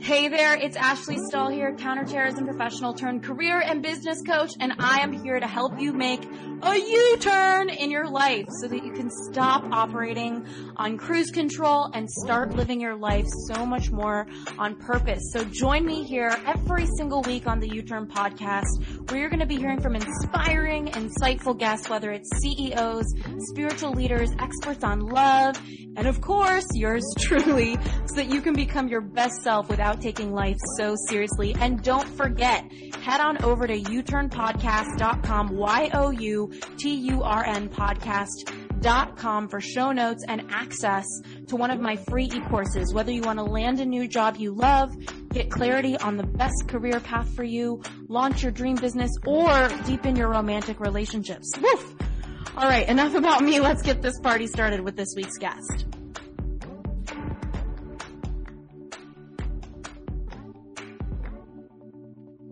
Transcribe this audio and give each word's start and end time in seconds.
Hey 0.00 0.28
there, 0.28 0.54
it's 0.54 0.76
Ashley 0.76 1.18
Stahl 1.18 1.50
here, 1.50 1.74
counterterrorism 1.74 2.46
professional 2.46 2.94
turned 2.94 3.24
career 3.24 3.60
and 3.60 3.82
business 3.82 4.22
coach, 4.22 4.52
and 4.60 4.72
I 4.78 5.00
am 5.00 5.12
here 5.12 5.40
to 5.40 5.46
help 5.46 5.80
you 5.80 5.92
make 5.92 6.24
a 6.62 6.76
U-turn 6.76 7.68
in 7.68 7.90
your 7.90 8.08
life 8.08 8.46
so 8.60 8.68
that 8.68 8.84
you 8.84 8.92
can 8.92 9.10
stop 9.10 9.64
operating 9.72 10.46
on 10.76 10.98
cruise 10.98 11.30
control 11.30 11.90
and 11.94 12.08
start 12.08 12.54
living 12.54 12.80
your 12.80 12.94
life 12.94 13.26
so 13.48 13.66
much 13.66 13.90
more 13.90 14.26
on 14.56 14.76
purpose. 14.76 15.20
So 15.32 15.44
join 15.44 15.84
me 15.84 16.04
here 16.04 16.34
every 16.46 16.86
single 16.96 17.22
week 17.22 17.46
on 17.46 17.58
the 17.58 17.68
U-Turn 17.68 18.06
podcast, 18.06 19.10
where 19.10 19.20
you're 19.20 19.30
going 19.30 19.40
to 19.40 19.46
be 19.46 19.56
hearing 19.56 19.80
from 19.80 19.96
inspiring, 19.96 20.86
insightful 20.88 21.58
guests, 21.58 21.90
whether 21.90 22.12
it's 22.12 22.30
CEOs, 22.40 23.04
spiritual 23.50 23.92
leaders, 23.92 24.30
experts 24.38 24.84
on 24.84 25.00
love, 25.00 25.60
and 25.96 26.06
of 26.06 26.20
course, 26.20 26.66
yours 26.74 27.04
truly, 27.18 27.76
so 28.06 28.14
that 28.14 28.30
you 28.30 28.40
can 28.40 28.54
become 28.54 28.88
your 28.88 29.00
best 29.00 29.42
self 29.42 29.68
without 29.68 29.87
taking 29.94 30.32
life 30.32 30.56
so 30.76 30.94
seriously. 31.08 31.54
And 31.58 31.82
don't 31.82 32.08
forget, 32.08 32.70
head 33.02 33.20
on 33.20 33.42
over 33.44 33.66
to 33.66 33.78
youturnpodcast.com, 33.78 35.56
Y-O-U-T-U-R-N 35.56 36.48
podcast.com 37.68 39.48
for 39.48 39.60
show 39.60 39.92
notes 39.92 40.24
and 40.28 40.46
access 40.50 41.06
to 41.46 41.56
one 41.56 41.70
of 41.70 41.80
my 41.80 41.96
free 41.96 42.26
e-courses. 42.26 42.92
Whether 42.92 43.12
you 43.12 43.22
want 43.22 43.38
to 43.38 43.44
land 43.44 43.80
a 43.80 43.86
new 43.86 44.06
job 44.08 44.36
you 44.36 44.52
love, 44.52 44.94
get 45.30 45.50
clarity 45.50 45.96
on 45.96 46.16
the 46.16 46.26
best 46.26 46.68
career 46.68 47.00
path 47.00 47.28
for 47.34 47.44
you, 47.44 47.82
launch 48.08 48.42
your 48.42 48.52
dream 48.52 48.76
business, 48.76 49.10
or 49.26 49.68
deepen 49.84 50.16
your 50.16 50.28
romantic 50.28 50.80
relationships. 50.80 51.52
Woof! 51.60 51.94
All 52.56 52.68
right, 52.68 52.88
enough 52.88 53.14
about 53.14 53.42
me. 53.42 53.60
Let's 53.60 53.82
get 53.82 54.02
this 54.02 54.18
party 54.20 54.46
started 54.46 54.80
with 54.80 54.96
this 54.96 55.14
week's 55.16 55.38
guest. 55.38 55.86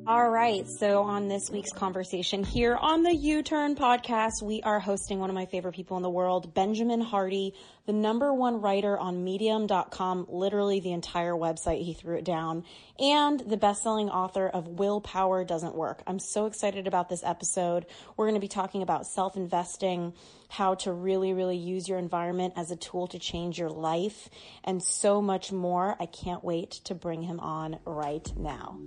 All 0.08 0.30
right. 0.30 0.64
So 0.68 1.02
on 1.02 1.26
this 1.26 1.50
week's 1.50 1.72
conversation 1.72 2.44
here 2.44 2.76
on 2.76 3.02
the 3.02 3.12
U-Turn 3.12 3.74
podcast, 3.74 4.40
we 4.40 4.62
are 4.62 4.78
hosting 4.78 5.18
one 5.18 5.30
of 5.30 5.34
my 5.34 5.46
favorite 5.46 5.74
people 5.74 5.96
in 5.96 6.04
the 6.04 6.10
world, 6.10 6.54
Benjamin 6.54 7.00
Hardy, 7.00 7.54
the 7.86 7.92
number 7.92 8.32
one 8.32 8.60
writer 8.60 8.96
on 8.96 9.24
medium.com, 9.24 10.26
literally 10.28 10.78
the 10.78 10.92
entire 10.92 11.32
website. 11.32 11.82
He 11.82 11.92
threw 11.92 12.16
it 12.18 12.24
down 12.24 12.62
and 13.00 13.40
the 13.40 13.56
best-selling 13.56 14.08
author 14.08 14.48
of 14.48 14.68
Willpower 14.68 15.44
Doesn't 15.44 15.74
Work. 15.74 16.04
I'm 16.06 16.20
so 16.20 16.46
excited 16.46 16.86
about 16.86 17.08
this 17.08 17.24
episode. 17.24 17.84
We're 18.16 18.26
going 18.26 18.34
to 18.34 18.40
be 18.40 18.46
talking 18.46 18.82
about 18.82 19.08
self-investing, 19.08 20.14
how 20.48 20.76
to 20.76 20.92
really, 20.92 21.32
really 21.32 21.56
use 21.56 21.88
your 21.88 21.98
environment 21.98 22.54
as 22.54 22.70
a 22.70 22.76
tool 22.76 23.08
to 23.08 23.18
change 23.18 23.58
your 23.58 23.70
life 23.70 24.30
and 24.62 24.80
so 24.80 25.20
much 25.20 25.50
more. 25.50 25.96
I 25.98 26.06
can't 26.06 26.44
wait 26.44 26.70
to 26.84 26.94
bring 26.94 27.22
him 27.22 27.40
on 27.40 27.80
right 27.84 28.32
now. 28.36 28.78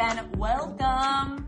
Ben, 0.00 0.30
welcome. 0.38 1.46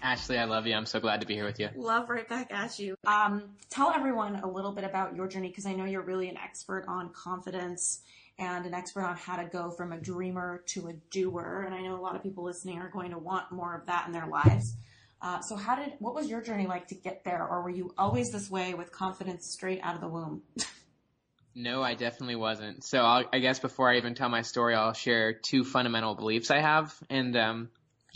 Ashley, 0.00 0.38
I 0.38 0.44
love 0.44 0.68
you. 0.68 0.74
I'm 0.76 0.86
so 0.86 1.00
glad 1.00 1.20
to 1.20 1.26
be 1.26 1.34
here 1.34 1.44
with 1.44 1.58
you. 1.58 1.68
Love 1.74 2.08
right 2.08 2.28
back 2.28 2.52
at 2.54 2.78
you. 2.78 2.94
Um, 3.04 3.56
tell 3.70 3.90
everyone 3.90 4.36
a 4.36 4.46
little 4.46 4.70
bit 4.70 4.84
about 4.84 5.16
your 5.16 5.26
journey 5.26 5.48
because 5.48 5.66
I 5.66 5.72
know 5.72 5.84
you're 5.84 6.02
really 6.02 6.28
an 6.28 6.36
expert 6.36 6.84
on 6.86 7.10
confidence 7.12 8.02
and 8.38 8.64
an 8.66 8.72
expert 8.72 9.02
on 9.02 9.16
how 9.16 9.34
to 9.34 9.46
go 9.46 9.72
from 9.72 9.90
a 9.90 9.98
dreamer 9.98 10.62
to 10.66 10.86
a 10.86 10.92
doer. 11.10 11.64
And 11.66 11.74
I 11.74 11.80
know 11.80 11.96
a 11.96 12.00
lot 12.00 12.14
of 12.14 12.22
people 12.22 12.44
listening 12.44 12.78
are 12.78 12.88
going 12.88 13.10
to 13.10 13.18
want 13.18 13.50
more 13.50 13.74
of 13.74 13.86
that 13.86 14.06
in 14.06 14.12
their 14.12 14.28
lives. 14.28 14.76
Uh, 15.20 15.40
so 15.40 15.56
how 15.56 15.74
did, 15.74 15.94
what 15.98 16.14
was 16.14 16.28
your 16.28 16.40
journey 16.40 16.68
like 16.68 16.86
to 16.88 16.94
get 16.94 17.24
there? 17.24 17.44
Or 17.44 17.62
were 17.62 17.70
you 17.70 17.92
always 17.98 18.30
this 18.30 18.48
way 18.48 18.74
with 18.74 18.92
confidence 18.92 19.44
straight 19.44 19.80
out 19.82 19.96
of 19.96 20.00
the 20.00 20.08
womb? 20.08 20.42
no, 21.56 21.82
I 21.82 21.94
definitely 21.94 22.36
wasn't. 22.36 22.84
So 22.84 23.00
I'll, 23.00 23.24
i 23.32 23.40
guess 23.40 23.58
before 23.58 23.90
I 23.90 23.96
even 23.96 24.14
tell 24.14 24.28
my 24.28 24.42
story, 24.42 24.76
I'll 24.76 24.92
share 24.92 25.32
two 25.32 25.64
fundamental 25.64 26.14
beliefs 26.14 26.52
I 26.52 26.60
have. 26.60 26.94
And, 27.10 27.36
um, 27.36 27.68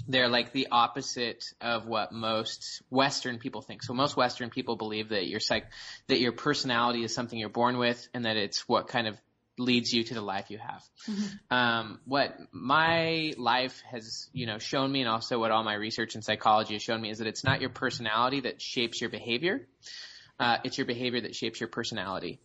they're 0.08 0.28
like 0.28 0.52
the 0.52 0.68
opposite 0.70 1.44
of 1.60 1.86
what 1.86 2.12
most 2.12 2.82
Western 2.90 3.38
people 3.38 3.62
think. 3.62 3.82
So 3.82 3.94
most 3.94 4.16
Western 4.16 4.50
people 4.50 4.76
believe 4.76 5.10
that 5.10 5.26
your 5.26 5.40
psych, 5.40 5.66
that 6.08 6.20
your 6.20 6.32
personality 6.32 7.04
is 7.04 7.14
something 7.14 7.38
you're 7.38 7.48
born 7.48 7.78
with 7.78 8.08
and 8.14 8.24
that 8.24 8.36
it's 8.36 8.68
what 8.68 8.88
kind 8.88 9.06
of 9.06 9.16
leads 9.58 9.92
you 9.92 10.02
to 10.02 10.14
the 10.14 10.20
life 10.20 10.50
you 10.50 10.58
have. 10.58 10.82
Mm-hmm. 11.08 11.54
Um, 11.54 12.00
what 12.04 12.36
my 12.52 13.32
life 13.36 13.82
has, 13.90 14.28
you 14.32 14.46
know, 14.46 14.58
shown 14.58 14.90
me 14.90 15.00
and 15.00 15.08
also 15.08 15.38
what 15.38 15.50
all 15.50 15.62
my 15.62 15.74
research 15.74 16.14
in 16.14 16.22
psychology 16.22 16.74
has 16.74 16.82
shown 16.82 17.00
me 17.00 17.10
is 17.10 17.18
that 17.18 17.26
it's 17.26 17.44
not 17.44 17.60
your 17.60 17.70
personality 17.70 18.40
that 18.40 18.60
shapes 18.60 19.00
your 19.00 19.10
behavior. 19.10 19.66
Uh, 20.40 20.56
it's 20.64 20.78
your 20.78 20.86
behavior 20.86 21.20
that 21.20 21.36
shapes 21.36 21.60
your 21.60 21.68
personality. 21.68 22.40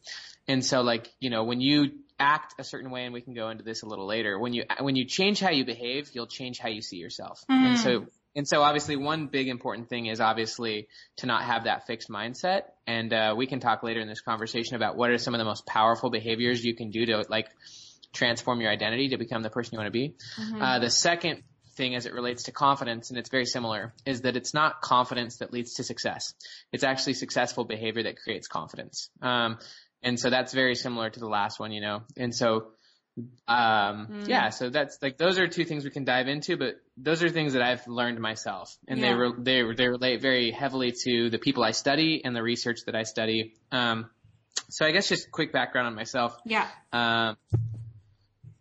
And 0.47 0.63
so 0.63 0.81
like, 0.81 1.09
you 1.19 1.29
know, 1.29 1.43
when 1.43 1.61
you 1.61 1.91
act 2.19 2.55
a 2.57 2.63
certain 2.63 2.89
way, 2.89 3.05
and 3.05 3.13
we 3.13 3.21
can 3.21 3.33
go 3.33 3.49
into 3.49 3.63
this 3.63 3.83
a 3.83 3.85
little 3.85 4.07
later. 4.07 4.39
When 4.39 4.53
you 4.53 4.63
when 4.79 4.95
you 4.95 5.05
change 5.05 5.39
how 5.39 5.51
you 5.51 5.65
behave, 5.65 6.09
you'll 6.13 6.27
change 6.27 6.59
how 6.59 6.69
you 6.69 6.81
see 6.81 6.97
yourself. 6.97 7.43
Mm. 7.49 7.67
And 7.67 7.79
so 7.79 8.05
and 8.35 8.47
so 8.47 8.61
obviously 8.61 8.95
one 8.95 9.27
big 9.27 9.47
important 9.47 9.89
thing 9.89 10.05
is 10.07 10.19
obviously 10.19 10.87
to 11.17 11.25
not 11.25 11.43
have 11.43 11.65
that 11.65 11.87
fixed 11.87 12.09
mindset. 12.09 12.63
And 12.85 13.11
uh, 13.11 13.33
we 13.37 13.47
can 13.47 13.59
talk 13.59 13.83
later 13.83 13.99
in 13.99 14.07
this 14.07 14.21
conversation 14.21 14.75
about 14.75 14.95
what 14.95 15.09
are 15.09 15.17
some 15.17 15.33
of 15.33 15.39
the 15.39 15.45
most 15.45 15.65
powerful 15.65 16.09
behaviors 16.09 16.63
you 16.63 16.75
can 16.75 16.91
do 16.91 17.05
to 17.07 17.25
like 17.29 17.47
transform 18.13 18.61
your 18.61 18.71
identity 18.71 19.09
to 19.09 19.17
become 19.17 19.41
the 19.41 19.49
person 19.49 19.73
you 19.73 19.79
want 19.79 19.87
to 19.87 19.91
be. 19.91 20.15
Mm-hmm. 20.39 20.61
Uh, 20.61 20.79
the 20.79 20.89
second 20.89 21.43
thing 21.75 21.95
as 21.95 22.05
it 22.05 22.13
relates 22.13 22.43
to 22.43 22.51
confidence, 22.51 23.09
and 23.11 23.19
it's 23.19 23.29
very 23.29 23.45
similar, 23.45 23.93
is 24.05 24.21
that 24.21 24.35
it's 24.35 24.53
not 24.53 24.81
confidence 24.81 25.37
that 25.37 25.53
leads 25.53 25.75
to 25.75 25.83
success. 25.83 26.33
It's 26.71 26.83
actually 26.83 27.13
successful 27.13 27.65
behavior 27.65 28.03
that 28.03 28.17
creates 28.17 28.47
confidence. 28.47 29.09
Um, 29.21 29.59
and 30.07 30.17
so 30.17 30.29
that's 30.29 30.53
very 30.53 30.73
similar 30.75 31.09
to 31.09 31.19
the 31.19 31.27
last 31.27 31.59
one, 31.59 31.73
you 31.73 31.81
know. 31.81 32.03
And 32.15 32.33
so, 32.33 32.67
um, 33.45 34.07
mm. 34.09 34.27
yeah, 34.27 34.49
so 34.49 34.69
that's 34.69 34.97
like 35.01 35.17
those 35.17 35.37
are 35.37 35.47
two 35.47 35.65
things 35.65 35.83
we 35.83 35.89
can 35.89 36.05
dive 36.05 36.29
into, 36.29 36.55
but 36.55 36.75
those 36.95 37.21
are 37.23 37.29
things 37.29 37.53
that 37.53 37.61
I've 37.61 37.85
learned 37.87 38.17
myself, 38.19 38.73
and 38.87 38.99
yeah. 38.99 39.07
they 39.07 39.13
re- 39.13 39.33
they 39.37 39.75
they 39.75 39.87
relate 39.89 40.21
very 40.21 40.51
heavily 40.51 40.93
to 41.03 41.29
the 41.29 41.37
people 41.37 41.61
I 41.61 41.71
study 41.71 42.21
and 42.23 42.33
the 42.33 42.41
research 42.41 42.79
that 42.85 42.95
I 42.95 43.03
study. 43.03 43.55
Um, 43.69 44.09
so 44.69 44.85
I 44.85 44.91
guess 44.91 45.09
just 45.09 45.29
quick 45.29 45.51
background 45.51 45.87
on 45.87 45.95
myself. 45.95 46.37
Yeah. 46.45 46.67
Um, 46.93 47.35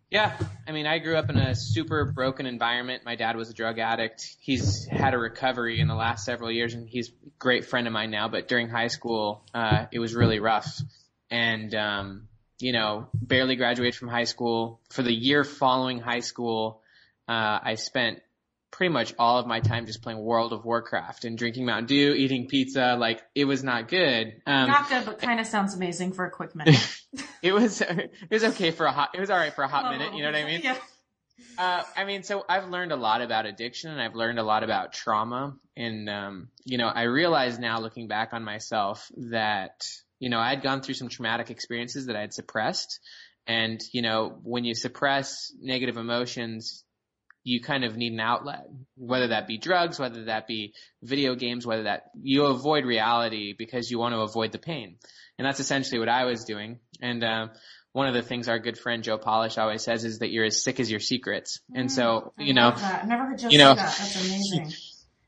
yeah, 0.09 0.37
I 0.65 0.71
mean, 0.71 0.85
I 0.85 0.99
grew 0.99 1.17
up 1.17 1.29
in 1.29 1.37
a 1.37 1.53
super 1.53 2.05
broken 2.05 2.45
environment. 2.45 3.03
My 3.05 3.15
dad 3.15 3.35
was 3.35 3.49
a 3.49 3.53
drug 3.53 3.77
addict. 3.77 4.35
He's 4.39 4.85
had 4.85 5.13
a 5.13 5.17
recovery 5.17 5.81
in 5.81 5.87
the 5.87 5.95
last 5.95 6.23
several 6.23 6.49
years, 6.49 6.73
and 6.73 6.87
he's 6.87 7.09
a 7.09 7.29
great 7.39 7.65
friend 7.65 7.87
of 7.87 7.93
mine 7.93 8.09
now. 8.09 8.29
But 8.29 8.47
during 8.47 8.69
high 8.69 8.87
school, 8.87 9.43
uh, 9.53 9.85
it 9.91 9.99
was 9.99 10.15
really 10.15 10.39
rough 10.39 10.65
and 11.29 11.73
um, 11.75 12.27
you 12.59 12.71
know, 12.71 13.07
barely 13.13 13.55
graduated 13.55 13.95
from 13.95 14.07
high 14.07 14.23
school. 14.23 14.81
For 14.89 15.03
the 15.03 15.13
year 15.13 15.43
following 15.43 15.99
high 15.99 16.21
school, 16.21 16.81
uh, 17.27 17.59
I 17.61 17.75
spent 17.75 18.19
pretty 18.71 18.91
much 18.91 19.13
all 19.17 19.39
of 19.39 19.47
my 19.47 19.59
time 19.59 19.85
just 19.85 20.01
playing 20.01 20.19
World 20.19 20.53
of 20.53 20.65
Warcraft 20.65 21.25
and 21.25 21.37
drinking 21.37 21.65
Mountain 21.65 21.87
Dew, 21.87 22.13
eating 22.13 22.47
pizza. 22.47 22.95
Like 22.99 23.21
it 23.35 23.45
was 23.45 23.63
not 23.63 23.87
good. 23.87 24.41
Um, 24.45 24.67
not 24.67 24.89
good, 24.89 25.05
but 25.05 25.19
kind 25.19 25.39
of 25.39 25.47
sounds 25.47 25.73
amazing 25.73 26.13
for 26.13 26.25
a 26.25 26.31
quick 26.31 26.55
minute. 26.55 26.79
it 27.41 27.53
was 27.53 27.81
it 27.81 28.11
was 28.29 28.43
okay 28.43 28.71
for 28.71 28.85
a 28.85 28.91
hot. 28.91 29.11
It 29.13 29.19
was 29.19 29.29
all 29.29 29.37
right 29.37 29.53
for 29.53 29.63
a 29.63 29.67
hot 29.67 29.91
minute. 29.91 30.13
You 30.13 30.23
know 30.23 30.31
what 30.31 30.39
I 30.39 30.45
mean? 30.45 30.61
Yeah. 30.67 30.77
Uh, 31.59 31.83
I 31.95 32.05
mean, 32.05 32.23
so 32.23 32.45
I've 32.47 32.69
learned 32.69 32.91
a 32.91 32.95
lot 32.95 33.21
about 33.21 33.45
addiction 33.45 33.91
and 33.91 34.01
I've 34.01 34.15
learned 34.15 34.39
a 34.39 34.43
lot 34.43 34.63
about 34.63 34.93
trauma. 34.93 35.55
And, 35.75 36.09
um, 36.09 36.49
you 36.65 36.77
know, 36.77 36.87
I 36.87 37.03
realize 37.03 37.59
now 37.59 37.79
looking 37.79 38.07
back 38.07 38.33
on 38.33 38.43
myself 38.43 39.11
that 39.17 39.87
you 40.19 40.29
know, 40.29 40.39
I 40.39 40.49
had 40.49 40.63
gone 40.63 40.81
through 40.81 40.95
some 40.95 41.09
traumatic 41.09 41.49
experiences 41.49 42.07
that 42.07 42.15
I 42.15 42.21
had 42.21 42.33
suppressed. 42.33 42.99
And, 43.45 43.79
you 43.93 44.01
know, 44.01 44.39
when 44.43 44.65
you 44.65 44.75
suppress 44.75 45.51
negative 45.59 45.97
emotions, 45.97 46.83
you 47.43 47.61
kind 47.61 47.85
of 47.85 47.95
need 47.95 48.11
an 48.11 48.19
outlet, 48.19 48.65
whether 48.97 49.29
that 49.29 49.47
be 49.47 49.57
drugs, 49.57 49.97
whether 49.99 50.25
that 50.25 50.47
be 50.47 50.73
video 51.01 51.33
games, 51.35 51.65
whether 51.65 51.83
that 51.83 52.11
you 52.21 52.45
avoid 52.45 52.83
reality 52.83 53.55
because 53.57 53.89
you 53.89 53.99
want 53.99 54.13
to 54.13 54.19
avoid 54.19 54.51
the 54.51 54.59
pain. 54.59 54.97
And 55.37 55.47
that's 55.47 55.61
essentially 55.61 55.99
what 55.99 56.09
I 56.09 56.25
was 56.25 56.43
doing. 56.43 56.79
And, 57.01 57.23
uh, 57.23 57.47
one 57.93 58.07
of 58.07 58.13
the 58.13 58.21
things 58.21 58.47
our 58.47 58.59
good 58.59 58.77
friend 58.77 59.01
Joe 59.01 59.17
Polish 59.17 59.57
always 59.57 59.81
says 59.81 60.05
is 60.05 60.19
that 60.19 60.29
you're 60.29 60.45
as 60.45 60.61
sick 60.61 60.79
as 60.79 60.91
your 60.91 60.99
secrets. 60.99 61.61
And 61.73 61.91
so, 61.91 62.33
mm, 62.39 62.45
you 62.45 62.53
know, 62.53 62.71
I've 62.75 63.07
never 63.07 63.25
heard 63.25 63.39
Joe 63.39 63.47
you 63.49 63.57
know, 63.57 63.73
say 63.73 63.81
that. 63.81 63.97
That's 63.97 64.15
amazing. 64.23 64.73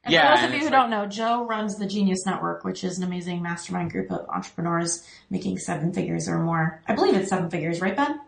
And 0.10 0.14
yeah, 0.14 0.36
for 0.36 0.42
those 0.42 0.50
of 0.50 0.54
you 0.54 0.60
who 0.60 0.66
like, 0.66 0.74
don't 0.74 0.90
know, 0.90 1.06
Joe 1.06 1.46
runs 1.46 1.78
the 1.78 1.86
Genius 1.86 2.26
Network, 2.26 2.64
which 2.64 2.84
is 2.84 2.98
an 2.98 3.04
amazing 3.04 3.44
mastermind 3.44 3.92
group 3.92 4.12
of 4.12 4.28
entrepreneurs 4.28 5.08
making 5.30 5.60
seven 5.60 5.94
figures 5.94 6.28
or 6.28 6.40
more. 6.40 6.82
I 6.88 6.96
believe 6.96 7.14
it's 7.14 7.30
seven 7.30 7.52
figures, 7.52 7.80
right, 7.80 7.96
Ben? 7.96 8.20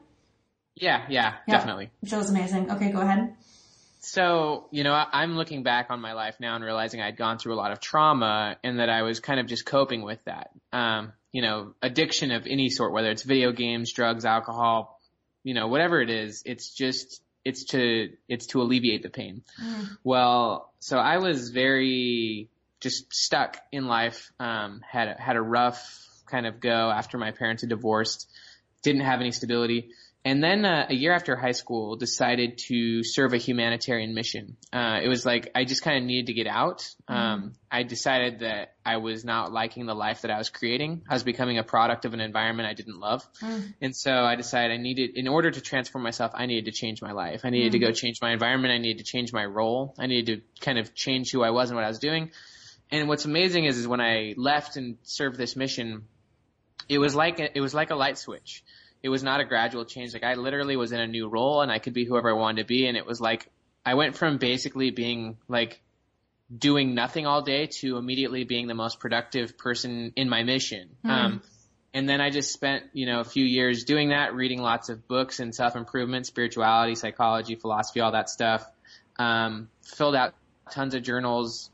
Yeah, 0.76 1.06
yeah, 1.10 1.34
yep. 1.48 1.58
definitely. 1.58 1.90
Joe's 2.04 2.30
amazing. 2.30 2.70
Okay, 2.72 2.92
go 2.92 3.02
ahead. 3.02 3.36
So, 4.02 4.68
you 4.70 4.84
know, 4.84 4.94
I'm 4.94 5.36
looking 5.36 5.64
back 5.64 5.88
on 5.90 6.02
my 6.02 6.14
life 6.14 6.36
now 6.40 6.56
and 6.56 6.64
realizing 6.64 7.02
I'd 7.02 7.18
gone 7.18 7.40
through 7.40 7.56
a 7.56 7.58
lot 7.58 7.72
of 7.72 7.80
trauma 7.80 8.58
and 8.64 8.80
that 8.80 8.90
I 8.90 9.02
was 9.02 9.20
kind 9.20 9.40
of 9.40 9.48
just 9.48 9.66
coping 9.66 10.04
with 10.04 10.24
that. 10.26 10.52
Um, 10.72 11.14
you 11.32 11.42
know, 11.42 11.74
addiction 11.82 12.30
of 12.32 12.46
any 12.46 12.70
sort, 12.70 12.94
whether 12.94 13.10
it's 13.10 13.24
video 13.24 13.52
games, 13.52 13.92
drugs, 13.92 14.24
alcohol, 14.24 15.00
you 15.44 15.56
know, 15.56 15.68
whatever 15.68 16.00
it 16.00 16.12
is, 16.12 16.44
it's 16.46 16.74
just 16.74 17.24
it's 17.44 17.66
to 17.66 18.12
it's 18.28 18.48
to 18.48 18.62
alleviate 18.62 19.04
the 19.04 19.10
pain. 19.10 19.44
Mm. 19.62 19.98
Well, 20.04 20.72
so 20.80 20.98
I 20.98 21.18
was 21.18 21.50
very 21.50 22.50
just 22.80 23.14
stuck 23.14 23.58
in 23.72 23.86
life. 23.88 24.32
Um, 24.40 24.82
had 24.88 25.08
a, 25.08 25.14
had 25.22 25.36
a 25.36 25.42
rough 25.42 26.08
kind 26.26 26.46
of 26.46 26.60
go 26.60 26.90
after 26.90 27.18
my 27.18 27.32
parents 27.32 27.62
had 27.62 27.70
divorced. 27.70 28.30
didn't 28.84 29.02
have 29.02 29.20
any 29.20 29.32
stability. 29.32 29.90
And 30.24 30.44
then 30.44 30.66
uh, 30.66 30.86
a 30.88 30.94
year 30.94 31.14
after 31.14 31.36
high 31.36 31.54
school, 31.54 31.96
decided 31.96 32.60
to 32.68 33.04
serve 33.04 33.34
a 33.34 33.38
humanitarian 33.38 34.14
mission. 34.14 34.56
Uh, 34.72 35.00
it 35.02 35.08
was 35.08 35.26
like 35.26 35.50
I 35.56 35.66
just 35.66 35.82
kind 35.82 35.98
of 35.98 36.04
needed 36.04 36.28
to 36.28 36.34
get 36.34 36.46
out. 36.46 36.88
Um, 37.08 37.54
I 37.72 37.82
decided 37.82 38.40
that 38.40 38.76
I 38.86 38.98
was 38.98 39.26
not 39.26 39.52
liking 39.52 39.88
the 39.88 39.96
life 39.96 40.22
that 40.22 40.30
I 40.30 40.38
was 40.38 40.50
creating. 40.50 41.02
I 41.10 41.16
was 41.16 41.24
becoming 41.24 41.58
a 41.58 41.64
product 41.64 42.06
of 42.06 42.14
an 42.14 42.20
environment 42.20 42.70
I 42.70 42.74
didn't 42.74 43.00
love, 43.00 43.28
and 43.82 43.96
so 43.96 44.12
I 44.12 44.36
decided 44.36 44.72
I 44.72 44.78
needed, 44.78 45.18
in 45.18 45.28
order 45.28 45.50
to 45.50 45.60
transform 45.60 46.04
myself, 46.04 46.34
I 46.36 46.46
needed 46.46 46.66
to 46.66 46.72
change 46.72 47.02
my 47.02 47.14
life. 47.14 47.42
I 47.44 47.50
needed 47.50 47.72
to 47.72 47.80
go 47.80 47.92
change 47.92 48.22
my 48.22 48.32
environment. 48.32 48.74
I 48.74 48.78
needed 48.78 49.00
to 49.00 49.12
change 49.12 49.34
my 49.34 49.46
role. 49.46 49.96
I 49.98 50.06
needed 50.06 50.44
to 50.56 50.64
kind 50.64 50.78
of 50.78 50.94
change 50.94 51.32
who 51.32 51.42
I 51.42 51.50
was 51.50 51.72
and 51.72 51.76
what 51.76 51.84
I 51.84 51.90
was 51.90 52.00
doing. 52.00 52.30
And 52.92 53.08
what's 53.08 53.26
amazing 53.26 53.66
is, 53.66 53.78
is 53.78 53.88
when 53.88 54.02
I 54.02 54.36
left 54.38 54.76
and 54.76 54.98
served 55.04 55.38
this 55.38 55.56
mission, 55.56 56.04
it 56.90 57.00
was 57.00 57.16
like 57.16 57.40
a, 57.40 57.58
it 57.58 57.62
was 57.62 57.74
like 57.74 57.90
a 57.90 57.96
light 57.96 58.18
switch. 58.18 58.64
It 59.04 59.10
was 59.10 59.24
not 59.24 59.40
a 59.40 59.46
gradual 59.46 59.86
change. 59.86 60.14
Like 60.14 60.24
I 60.24 60.36
literally 60.36 60.76
was 60.76 60.92
in 60.92 61.00
a 61.00 61.08
new 61.08 61.28
role 61.28 61.62
and 61.62 61.72
I 61.72 61.80
could 61.80 61.94
be 61.94 62.06
whoever 62.06 62.30
I 62.30 62.34
wanted 62.34 62.62
to 62.62 62.68
be. 62.68 62.88
And 62.88 62.96
it 62.96 63.06
was 63.06 63.20
like 63.20 63.50
I 63.86 63.96
went 63.96 64.16
from 64.16 64.38
basically 64.38 64.92
being 64.92 65.38
like 65.48 65.82
doing 66.56 66.94
nothing 66.94 67.26
all 67.26 67.42
day 67.42 67.68
to 67.68 67.98
immediately 67.98 68.44
being 68.44 68.68
the 68.68 68.74
most 68.74 69.00
productive 69.00 69.58
person 69.58 70.14
in 70.16 70.30
my 70.30 70.44
mission. 70.44 70.90
Um, 71.04 71.42
and 71.94 72.08
then 72.08 72.22
I 72.22 72.30
just 72.30 72.54
spent, 72.54 72.86
you 72.94 73.06
know, 73.06 73.20
a 73.20 73.24
few 73.24 73.44
years 73.44 73.84
doing 73.84 74.10
that, 74.10 74.34
reading 74.34 74.62
lots 74.62 74.90
of 74.90 75.08
books 75.08 75.40
and 75.40 75.54
self 75.54 75.76
improvement, 75.76 76.26
spirituality, 76.26 76.96
psychology, 76.96 77.56
philosophy, 77.56 78.00
all 78.00 78.14
that 78.14 78.30
stuff. 78.30 78.66
Um, 79.18 79.70
filled 79.84 80.16
out 80.16 80.34
tons 80.72 80.94
of 80.94 81.04
journals, 81.04 81.70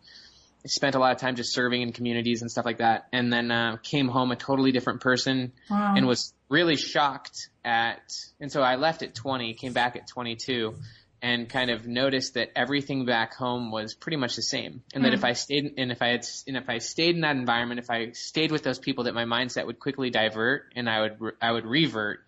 spent 0.68 0.96
a 0.96 1.00
lot 1.00 1.14
of 1.14 1.20
time 1.20 1.36
just 1.36 1.54
serving 1.54 1.82
in 1.82 1.92
communities 1.92 2.42
and 2.42 2.52
stuff 2.52 2.66
like 2.66 2.78
that. 2.80 3.08
And 3.12 3.32
then, 3.32 3.52
uh, 3.52 3.78
came 3.84 4.08
home 4.08 4.32
a 4.32 4.36
totally 4.36 4.72
different 4.72 5.02
person 5.02 5.54
Wow. 5.70 5.94
and 5.96 6.06
was 6.08 6.34
really 6.50 6.76
shocked 6.78 7.50
at, 7.66 8.14
and 8.40 8.52
so 8.52 8.62
I 8.62 8.76
left 8.76 9.04
at 9.04 9.16
20, 9.16 9.54
came 9.56 9.74
back 9.74 9.96
at 9.96 10.08
22 10.08 10.76
and 11.22 11.50
kind 11.50 11.72
of 11.72 11.88
noticed 11.88 12.36
that 12.36 12.52
everything 12.56 13.06
back 13.06 13.34
home 13.34 13.72
was 13.72 13.96
pretty 13.96 14.18
much 14.18 14.36
the 14.36 14.44
same. 14.44 14.84
And 14.94 15.04
that 15.04 15.14
if 15.14 15.24
I 15.24 15.34
stayed, 15.34 15.74
and 15.78 15.92
if 15.92 16.02
I 16.02 16.10
had, 16.10 16.26
and 16.46 16.56
if 16.56 16.70
I 16.70 16.78
stayed 16.78 17.16
in 17.16 17.22
that 17.22 17.36
environment, 17.36 17.80
if 17.80 17.90
I 17.90 18.12
stayed 18.12 18.52
with 18.52 18.62
those 18.62 18.78
people, 18.78 19.06
that 19.06 19.16
my 19.16 19.26
mindset 19.26 19.66
would 19.66 19.80
quickly 19.80 20.12
divert 20.12 20.72
and 20.76 20.88
I 20.88 21.02
would, 21.02 21.18
I 21.42 21.52
would 21.52 21.66
revert, 21.66 22.20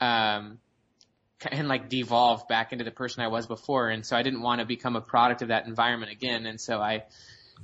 um, 0.00 0.58
and 1.52 1.68
like 1.68 1.88
devolve 1.88 2.48
back 2.48 2.72
into 2.72 2.84
the 2.84 2.90
person 2.90 3.22
I 3.22 3.28
was 3.28 3.46
before. 3.46 3.90
And 3.90 4.04
so 4.04 4.16
I 4.16 4.22
didn't 4.22 4.40
want 4.40 4.60
to 4.60 4.66
become 4.66 4.96
a 4.96 5.00
product 5.00 5.42
of 5.42 5.48
that 5.48 5.66
environment 5.66 6.10
again. 6.10 6.46
And 6.46 6.60
so 6.60 6.80
I 6.80 7.04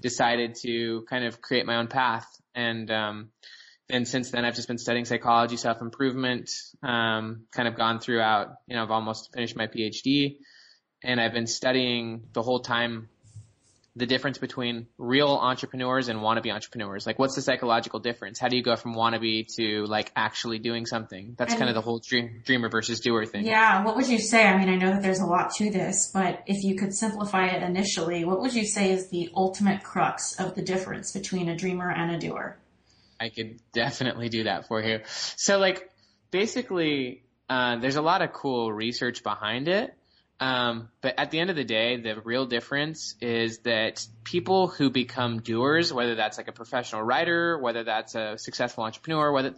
decided 0.01 0.57
to 0.63 1.05
kind 1.09 1.25
of 1.25 1.41
create 1.41 1.67
my 1.67 1.77
own 1.77 1.89
path. 1.89 2.27
And, 2.55 2.91
um, 2.91 3.31
and 3.89 4.07
since 4.09 4.31
then 4.31 4.45
I've 4.45 4.55
just 4.55 4.69
been 4.69 4.79
studying 4.79 5.05
psychology, 5.05 5.57
self 5.57 5.81
improvement, 5.81 6.51
um, 6.83 7.47
kind 7.53 7.69
of 7.69 7.77
gone 7.77 8.01
throughout, 8.01 8.55
you 8.67 8.77
know, 8.77 8.83
I've 8.83 8.91
almost 8.91 9.33
finished 9.33 9.57
my 9.57 9.67
PhD 9.67 10.37
and 11.03 11.21
I've 11.21 11.35
been 11.35 11.47
studying 11.47 12.29
the 12.33 12.43
whole 12.43 12.61
time 12.61 13.09
the 13.97 14.07
difference 14.07 14.39
between 14.39 14.89
real 14.99 15.29
entrepreneurs 15.29 16.09
and 16.09 16.19
wannabe 16.19 16.53
entrepreneurs. 16.53 17.07
Like 17.07 17.19
what's 17.19 17.37
the 17.37 17.43
psychological 17.43 18.01
difference? 18.01 18.41
How 18.41 18.49
do 18.49 18.57
you 18.57 18.63
go 18.63 18.75
from 18.75 18.95
wannabe 18.95 19.47
to 19.57 19.85
like 19.85 20.11
actually 20.17 20.59
doing 20.59 20.85
something? 20.85 21.37
That's 21.39 21.55
kind 21.55 21.69
of 21.69 21.77
the 21.77 21.81
whole 21.81 22.01
dream, 22.01 22.43
dreamer 22.45 22.69
versus 22.69 23.01
doer 23.01 23.25
thing. 23.25 23.47
Yeah, 23.47 23.85
what 23.85 23.95
would 23.95 24.09
you 24.09 24.19
say? 24.19 24.47
I 24.47 24.59
mean, 24.59 24.69
I 24.69 24.77
know 24.77 24.91
that 24.91 25.03
there's 25.03 25.21
a 25.21 25.27
lot 25.27 25.55
to 25.57 25.71
this, 25.71 26.11
but 26.13 26.43
if 26.47 26.65
you 26.65 26.75
could 26.75 26.93
simplify 26.93 27.47
it 27.47 27.63
initially, 27.63 28.25
what 28.25 28.41
would 28.41 28.53
you 28.53 28.67
say 28.67 28.91
is 28.91 29.11
the 29.11 29.31
ultimate 29.35 29.85
crux 29.85 30.41
of 30.41 30.57
the 30.57 30.63
difference 30.63 31.13
between 31.13 31.49
a 31.49 31.57
dreamer 31.57 31.89
and 31.89 32.11
a 32.11 32.19
doer? 32.19 32.59
I 33.21 33.29
could 33.29 33.61
definitely 33.73 34.29
do 34.29 34.45
that 34.45 34.67
for 34.67 34.83
you. 34.83 35.01
So 35.37 35.59
like 35.59 35.89
basically, 36.33 37.23
uh, 37.49 37.77
there's 37.77 37.97
a 37.97 38.03
lot 38.03 38.23
of 38.23 38.33
cool 38.33 38.73
research 38.73 39.23
behind 39.23 39.69
it. 39.69 39.95
Um, 40.41 40.89
but 41.01 41.15
at 41.19 41.31
the 41.31 41.39
end 41.39 41.51
of 41.51 41.57
the 41.57 41.65
day, 41.65 41.97
the 42.01 42.21
real 42.21 42.47
difference 42.47 43.15
is 43.21 43.59
that 43.61 44.07
people 44.25 44.69
who 44.69 44.91
become 44.91 45.41
doers, 45.41 45.93
whether 45.93 46.17
that's 46.17 46.39
like 46.39 46.49
a 46.49 46.53
professional 46.53 47.03
writer, 47.03 47.59
whether 47.59 47.85
that's 47.85 48.15
a 48.15 48.37
successful 48.39 48.85
entrepreneur, 48.85 49.33
whether 49.33 49.55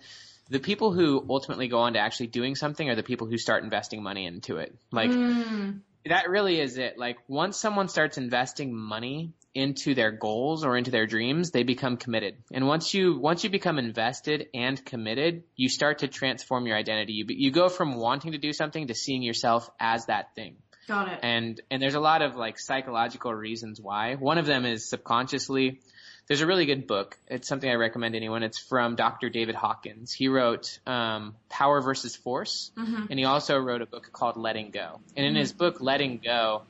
the 0.49 0.61
people 0.61 0.93
who 0.93 1.25
ultimately 1.29 1.69
go 1.69 1.79
on 1.79 1.95
to 1.95 1.99
actually 1.99 2.29
doing 2.29 2.55
something 2.55 2.89
are 2.89 2.95
the 2.95 3.03
people 3.03 3.27
who 3.27 3.39
start 3.39 3.65
investing 3.65 4.03
money 4.03 4.27
into 4.27 4.59
it. 4.59 4.77
Like 4.93 5.19
Mm, 5.19 5.81
that 6.07 6.29
really 6.29 6.61
is 6.61 6.79
it. 6.79 6.99
Like 6.99 7.19
once 7.29 7.59
someone 7.59 7.89
starts 7.89 8.19
investing 8.19 8.75
money 8.75 9.35
into 9.55 9.95
their 9.95 10.13
goals 10.13 10.65
or 10.65 10.77
into 10.77 10.91
their 10.91 11.07
dreams, 11.07 11.51
they 11.51 11.63
become 11.63 11.97
committed. 11.97 12.37
And 12.53 12.67
once 12.67 12.93
you 12.95 13.19
once 13.19 13.43
you 13.43 13.51
become 13.51 13.79
invested 13.79 14.49
and 14.55 14.85
committed, 14.85 15.45
you 15.57 15.69
start 15.69 16.01
to 16.01 16.09
transform 16.09 16.67
your 16.67 16.77
identity. 16.77 17.15
You 17.15 17.25
you 17.29 17.51
go 17.51 17.69
from 17.69 17.97
wanting 17.97 18.33
to 18.33 18.39
do 18.39 18.53
something 18.53 18.87
to 18.89 18.95
seeing 18.95 19.23
yourself 19.23 19.69
as 19.81 20.07
that 20.07 20.35
thing. 20.35 20.57
Got 20.87 21.09
it. 21.09 21.19
And 21.23 21.61
and 21.71 21.83
there's 21.83 21.95
a 21.95 22.01
lot 22.01 22.23
of 22.23 22.37
like 22.37 22.59
psychological 22.59 23.33
reasons 23.35 23.81
why. 23.81 24.15
One 24.15 24.39
of 24.39 24.47
them 24.47 24.65
is 24.65 24.89
subconsciously. 24.89 25.81
There's 26.29 26.41
a 26.41 26.47
really 26.47 26.67
good 26.67 26.89
book. 26.89 27.17
It's 27.29 27.47
something 27.47 27.71
I 27.71 27.75
recommend 27.75 28.15
to 28.15 28.17
anyone. 28.19 28.43
It's 28.43 28.59
from 28.59 28.97
Dr. 28.97 29.29
David 29.31 29.55
Hawkins. 29.55 30.13
He 30.13 30.27
wrote 30.27 30.81
um, 30.87 31.37
Power 31.49 31.81
versus 31.81 32.17
Force, 32.17 32.73
Mhm. 32.77 33.11
and 33.11 33.19
he 33.19 33.25
also 33.25 33.57
wrote 33.59 33.81
a 33.81 33.87
book 33.87 34.11
called 34.13 34.37
Letting 34.37 34.73
Go. 34.73 35.01
And 35.17 35.25
in 35.25 35.37
his 35.37 35.53
book 35.53 35.81
Letting 35.81 36.19
Go, 36.19 36.63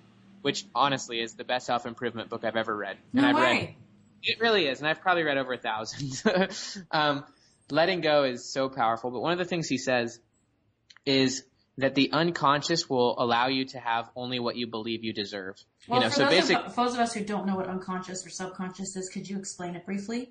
which 0.43 0.65
honestly 0.75 1.21
is 1.21 1.35
the 1.35 1.45
best 1.45 1.65
self 1.67 1.87
improvement 1.87 2.29
book 2.29 2.45
I've 2.45 2.57
ever 2.57 2.77
read, 2.77 2.99
and 3.15 3.23
No 3.23 3.29
I've 3.31 3.37
read 3.37 3.43
way. 3.43 3.77
it 4.23 4.41
really 4.41 4.67
is, 4.67 4.81
and 4.81 4.89
I've 4.89 5.01
probably 5.01 5.23
read 5.23 5.39
over 5.39 5.55
a 5.55 5.59
thousand. 5.59 6.23
um, 6.91 7.25
letting 7.71 8.03
go 8.03 8.25
is 8.25 8.45
so 8.53 8.69
powerful, 8.69 9.11
but 9.11 9.21
one 9.21 9.33
of 9.33 9.39
the 9.39 9.47
things 9.47 9.69
he 9.69 9.79
says 9.79 10.21
is 11.07 11.45
that 11.79 11.95
the 11.95 12.11
unconscious 12.13 12.89
will 12.89 13.15
allow 13.19 13.49
you 13.49 13.67
to 13.67 13.79
have 13.79 14.09
only 14.17 14.39
what 14.39 14.57
you 14.57 14.67
believe 14.67 15.05
you 15.05 15.13
deserve. 15.13 15.57
Well, 15.89 16.01
you 16.01 16.05
know, 16.05 16.11
for, 16.11 16.17
so 16.17 16.25
those 16.25 16.31
basic. 16.33 16.57
of, 16.57 16.75
for 16.75 16.85
those 16.85 16.95
of 16.95 17.01
us 17.01 17.13
who 17.13 17.25
don't 17.25 17.47
know 17.47 17.57
what 17.57 17.69
unconscious 17.69 18.27
or 18.27 18.31
subconscious 18.31 18.97
is, 18.97 19.09
could 19.11 19.29
you 19.29 19.39
explain 19.39 19.77
it 19.77 19.85
briefly? 19.85 20.31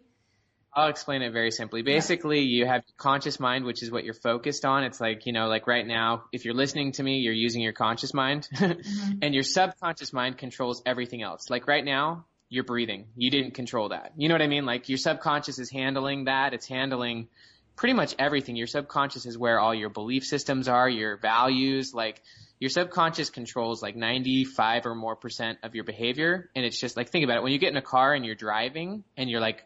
I'll 0.73 0.89
explain 0.89 1.21
it 1.21 1.31
very 1.31 1.51
simply. 1.51 1.83
Basically, 1.83 2.41
you 2.41 2.65
have 2.65 2.83
your 2.85 2.95
conscious 2.97 3.39
mind, 3.39 3.63
which 3.63 3.81
is 3.81 3.89
what 3.89 4.03
you're 4.03 4.13
focused 4.13 4.65
on. 4.65 4.83
It's 4.83 4.99
like, 4.99 5.25
you 5.25 5.31
know, 5.31 5.47
like 5.47 5.67
right 5.67 5.87
now, 5.87 6.25
if 6.33 6.43
you're 6.43 6.53
listening 6.53 6.91
to 6.93 7.03
me, 7.03 7.19
you're 7.19 7.33
using 7.33 7.61
your 7.61 7.73
conscious 7.73 8.13
mind. 8.13 8.47
Mm-hmm. 8.65 9.19
and 9.21 9.33
your 9.33 9.43
subconscious 9.43 10.11
mind 10.11 10.37
controls 10.37 10.81
everything 10.85 11.21
else. 11.21 11.49
Like 11.49 11.67
right 11.67 11.85
now, 11.85 12.25
you're 12.49 12.63
breathing. 12.63 13.05
You 13.15 13.29
didn't 13.29 13.53
control 13.53 13.89
that. 13.89 14.13
You 14.17 14.27
know 14.27 14.33
what 14.33 14.41
I 14.41 14.47
mean? 14.47 14.65
Like 14.65 14.89
your 14.89 14.97
subconscious 14.97 15.59
is 15.59 15.69
handling 15.69 16.25
that. 16.25 16.53
It's 16.53 16.67
handling 16.67 17.27
pretty 17.75 17.93
much 17.93 18.15
everything. 18.17 18.55
Your 18.55 18.67
subconscious 18.67 19.25
is 19.25 19.37
where 19.37 19.59
all 19.59 19.73
your 19.73 19.89
belief 19.89 20.25
systems 20.25 20.67
are, 20.67 20.89
your 20.89 21.17
values, 21.17 21.93
like 21.93 22.21
your 22.59 22.69
subconscious 22.69 23.29
controls 23.29 23.81
like 23.81 23.95
95 23.95 24.85
or 24.85 24.95
more 24.95 25.15
percent 25.15 25.59
of 25.63 25.75
your 25.75 25.83
behavior. 25.83 26.49
And 26.55 26.65
it's 26.65 26.79
just 26.79 26.95
like, 26.95 27.09
think 27.09 27.23
about 27.23 27.37
it. 27.37 27.43
When 27.43 27.51
you 27.51 27.59
get 27.59 27.71
in 27.71 27.77
a 27.77 27.81
car 27.81 28.13
and 28.13 28.25
you're 28.25 28.35
driving 28.35 29.03
and 29.17 29.29
you're 29.29 29.41
like, 29.41 29.65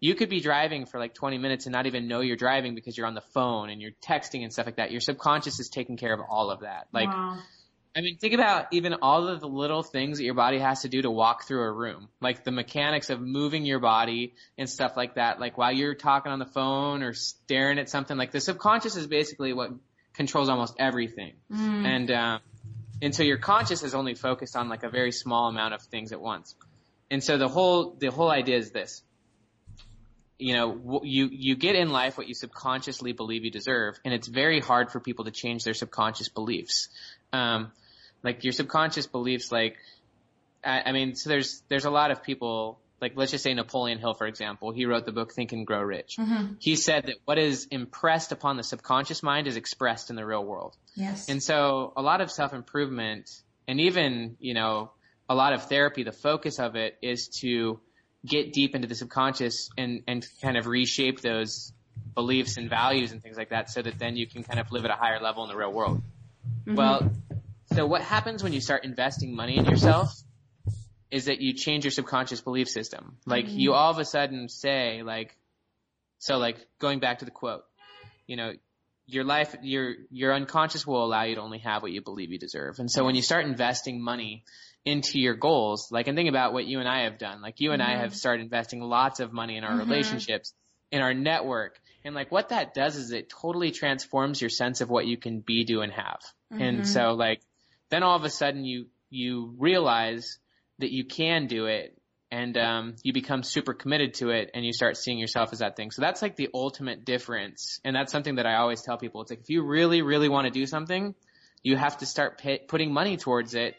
you 0.00 0.14
could 0.14 0.28
be 0.28 0.40
driving 0.40 0.86
for 0.86 1.00
like 1.00 1.14
20 1.14 1.38
minutes 1.38 1.66
and 1.66 1.72
not 1.72 1.86
even 1.86 2.06
know 2.06 2.20
you're 2.20 2.36
driving 2.36 2.76
because 2.76 2.96
you're 2.96 3.06
on 3.06 3.14
the 3.14 3.24
phone 3.34 3.68
and 3.68 3.82
you're 3.82 3.90
texting 4.00 4.44
and 4.44 4.52
stuff 4.52 4.66
like 4.66 4.76
that. 4.76 4.92
Your 4.92 5.00
subconscious 5.00 5.58
is 5.58 5.68
taking 5.68 5.96
care 5.96 6.14
of 6.14 6.20
all 6.28 6.50
of 6.50 6.60
that. 6.60 6.86
Like, 6.92 7.08
wow. 7.08 7.38
I 7.96 8.00
mean, 8.00 8.16
think 8.18 8.34
about 8.34 8.66
even 8.72 8.94
all 9.02 9.26
of 9.28 9.40
the 9.40 9.48
little 9.48 9.82
things 9.82 10.18
that 10.18 10.24
your 10.24 10.34
body 10.34 10.58
has 10.58 10.82
to 10.82 10.88
do 10.88 11.02
to 11.02 11.10
walk 11.10 11.46
through 11.46 11.62
a 11.62 11.72
room, 11.72 12.08
like 12.20 12.44
the 12.44 12.52
mechanics 12.52 13.10
of 13.10 13.20
moving 13.20 13.64
your 13.64 13.80
body 13.80 14.34
and 14.56 14.68
stuff 14.68 14.96
like 14.96 15.14
that. 15.14 15.40
Like 15.40 15.58
while 15.58 15.72
you're 15.72 15.94
talking 15.94 16.30
on 16.30 16.38
the 16.38 16.46
phone 16.46 17.02
or 17.02 17.12
staring 17.14 17.78
at 17.78 17.88
something, 17.88 18.16
like 18.16 18.30
the 18.30 18.40
subconscious 18.40 18.94
is 18.96 19.06
basically 19.06 19.52
what 19.52 19.70
controls 20.12 20.48
almost 20.48 20.74
everything. 20.78 21.34
Mm. 21.52 21.86
And, 21.86 22.10
um, 22.10 22.40
and 23.00 23.14
so 23.14 23.22
your 23.22 23.38
conscious 23.38 23.82
is 23.82 23.94
only 23.94 24.14
focused 24.14 24.56
on 24.56 24.68
like 24.68 24.84
a 24.84 24.90
very 24.90 25.12
small 25.12 25.48
amount 25.48 25.74
of 25.74 25.82
things 25.82 26.12
at 26.12 26.20
once. 26.20 26.54
And 27.10 27.24
so 27.24 27.38
the 27.38 27.48
whole, 27.48 27.96
the 27.98 28.10
whole 28.10 28.30
idea 28.30 28.58
is 28.58 28.70
this. 28.70 29.02
You 30.38 30.54
know, 30.54 31.00
you, 31.02 31.28
you 31.32 31.56
get 31.56 31.74
in 31.74 31.90
life 31.90 32.16
what 32.16 32.28
you 32.28 32.34
subconsciously 32.34 33.12
believe 33.12 33.44
you 33.44 33.50
deserve, 33.50 33.98
and 34.04 34.14
it's 34.14 34.28
very 34.28 34.60
hard 34.60 34.92
for 34.92 35.00
people 35.00 35.24
to 35.24 35.32
change 35.32 35.64
their 35.64 35.74
subconscious 35.74 36.28
beliefs. 36.28 36.88
Um, 37.32 37.72
like 38.22 38.44
your 38.44 38.52
subconscious 38.52 39.06
beliefs, 39.06 39.52
like, 39.52 39.76
I, 40.64 40.82
I 40.86 40.92
mean, 40.92 41.14
so 41.14 41.30
there's, 41.30 41.62
there's 41.68 41.84
a 41.84 41.90
lot 41.90 42.10
of 42.10 42.22
people, 42.22 42.80
like 43.00 43.12
let's 43.14 43.30
just 43.30 43.44
say 43.44 43.54
Napoleon 43.54 43.98
Hill, 43.98 44.14
for 44.14 44.26
example, 44.26 44.72
he 44.72 44.86
wrote 44.86 45.06
the 45.06 45.12
book 45.12 45.32
Think 45.32 45.52
and 45.52 45.66
Grow 45.66 45.80
Rich. 45.82 46.16
Mhm. 46.18 46.56
He 46.58 46.74
said 46.74 47.04
that 47.06 47.16
what 47.24 47.38
is 47.38 47.66
impressed 47.70 48.32
upon 48.32 48.56
the 48.56 48.64
subconscious 48.64 49.22
mind 49.22 49.46
is 49.46 49.56
expressed 49.56 50.10
in 50.10 50.16
the 50.16 50.26
real 50.26 50.44
world. 50.44 50.76
Yes. 50.96 51.28
And 51.28 51.42
so 51.42 51.92
a 51.96 52.02
lot 52.02 52.20
of 52.20 52.30
self 52.30 52.52
improvement 52.52 53.30
and 53.68 53.80
even, 53.80 54.36
you 54.40 54.54
know, 54.54 54.90
a 55.28 55.34
lot 55.34 55.52
of 55.52 55.68
therapy, 55.68 56.02
the 56.02 56.12
focus 56.12 56.58
of 56.58 56.74
it 56.74 56.96
is 57.02 57.28
to 57.40 57.78
get 58.26 58.52
deep 58.52 58.74
into 58.74 58.88
the 58.88 58.94
subconscious 58.94 59.70
and, 59.76 60.02
and 60.08 60.26
kind 60.42 60.56
of 60.56 60.66
reshape 60.66 61.20
those 61.20 61.72
beliefs 62.14 62.56
and 62.56 62.68
values 62.68 63.12
and 63.12 63.22
things 63.22 63.36
like 63.36 63.50
that 63.50 63.70
so 63.70 63.82
that 63.82 63.98
then 63.98 64.16
you 64.16 64.26
can 64.26 64.42
kind 64.42 64.58
of 64.58 64.72
live 64.72 64.84
at 64.84 64.90
a 64.90 64.94
higher 64.94 65.20
level 65.20 65.44
in 65.44 65.50
the 65.50 65.56
real 65.56 65.72
world. 65.72 66.02
Well, 66.76 67.10
so 67.74 67.86
what 67.86 68.02
happens 68.02 68.42
when 68.42 68.52
you 68.52 68.60
start 68.60 68.84
investing 68.84 69.34
money 69.34 69.56
in 69.56 69.64
yourself 69.64 70.14
is 71.10 71.26
that 71.26 71.40
you 71.40 71.54
change 71.54 71.84
your 71.84 71.90
subconscious 71.90 72.40
belief 72.40 72.68
system. 72.68 73.16
Like 73.26 73.46
you 73.56 73.72
all 73.72 73.90
of 73.90 73.98
a 73.98 74.04
sudden 74.04 74.48
say 74.48 75.02
like, 75.02 75.34
so 76.18 76.36
like 76.38 76.58
going 76.78 76.98
back 77.00 77.20
to 77.20 77.24
the 77.24 77.30
quote, 77.30 77.62
you 78.26 78.36
know, 78.36 78.52
your 79.06 79.24
life, 79.24 79.56
your 79.62 79.94
your 80.10 80.34
unconscious 80.34 80.86
will 80.86 81.02
allow 81.02 81.22
you 81.22 81.36
to 81.36 81.40
only 81.40 81.60
have 81.60 81.82
what 81.82 81.92
you 81.92 82.02
believe 82.02 82.30
you 82.30 82.38
deserve. 82.38 82.78
And 82.78 82.90
so 82.90 83.04
when 83.04 83.14
you 83.14 83.22
start 83.22 83.46
investing 83.46 84.02
money 84.02 84.44
into 84.84 85.18
your 85.18 85.34
goals, 85.34 85.88
like 85.90 86.08
and 86.08 86.16
think 86.16 86.28
about 86.28 86.52
what 86.52 86.66
you 86.66 86.78
and 86.80 86.88
I 86.88 87.04
have 87.04 87.18
done. 87.18 87.40
Like 87.40 87.60
you 87.60 87.72
and 87.72 87.80
Mm-hmm. 87.80 87.90
I 87.90 88.02
have 88.02 88.14
started 88.14 88.42
investing 88.42 88.80
lots 88.82 89.20
of 89.20 89.32
money 89.32 89.56
in 89.56 89.64
our 89.64 89.76
Mhm. 89.76 89.78
relationships, 89.78 90.52
in 90.90 91.00
our 91.00 91.14
network. 91.14 91.80
And 92.04 92.14
like 92.14 92.30
what 92.30 92.50
that 92.50 92.74
does 92.74 92.96
is 92.96 93.10
it 93.12 93.30
totally 93.30 93.70
transforms 93.70 94.40
your 94.42 94.50
sense 94.50 94.82
of 94.82 94.90
what 94.90 95.06
you 95.06 95.16
can 95.16 95.40
be, 95.40 95.64
do, 95.64 95.80
and 95.80 95.92
have. 95.92 96.20
Mhm. 96.52 96.60
And 96.60 96.88
so 96.88 97.12
like 97.12 97.40
then 97.90 98.02
all 98.02 98.16
of 98.16 98.24
a 98.24 98.30
sudden 98.30 98.64
you 98.64 98.86
you 99.10 99.54
realize 99.58 100.38
that 100.78 100.90
you 100.90 101.04
can 101.04 101.46
do 101.46 101.66
it 101.66 101.98
and 102.30 102.56
um, 102.58 102.96
you 103.02 103.12
become 103.12 103.42
super 103.42 103.72
committed 103.72 104.14
to 104.14 104.30
it 104.30 104.50
and 104.52 104.64
you 104.64 104.72
start 104.72 104.96
seeing 104.96 105.18
yourself 105.18 105.52
as 105.52 105.60
that 105.60 105.76
thing. 105.76 105.90
So 105.90 106.02
that's 106.02 106.20
like 106.20 106.36
the 106.36 106.50
ultimate 106.52 107.04
difference. 107.04 107.80
And 107.84 107.96
that's 107.96 108.12
something 108.12 108.34
that 108.34 108.46
I 108.46 108.56
always 108.56 108.82
tell 108.82 108.98
people. 108.98 109.22
It's 109.22 109.30
like 109.30 109.40
if 109.40 109.48
you 109.48 109.62
really, 109.64 110.02
really 110.02 110.28
want 110.28 110.44
to 110.44 110.50
do 110.50 110.66
something, 110.66 111.14
you 111.62 111.76
have 111.76 111.98
to 111.98 112.06
start 112.06 112.38
pay, 112.38 112.58
putting 112.58 112.92
money 112.92 113.16
towards 113.16 113.54
it 113.54 113.76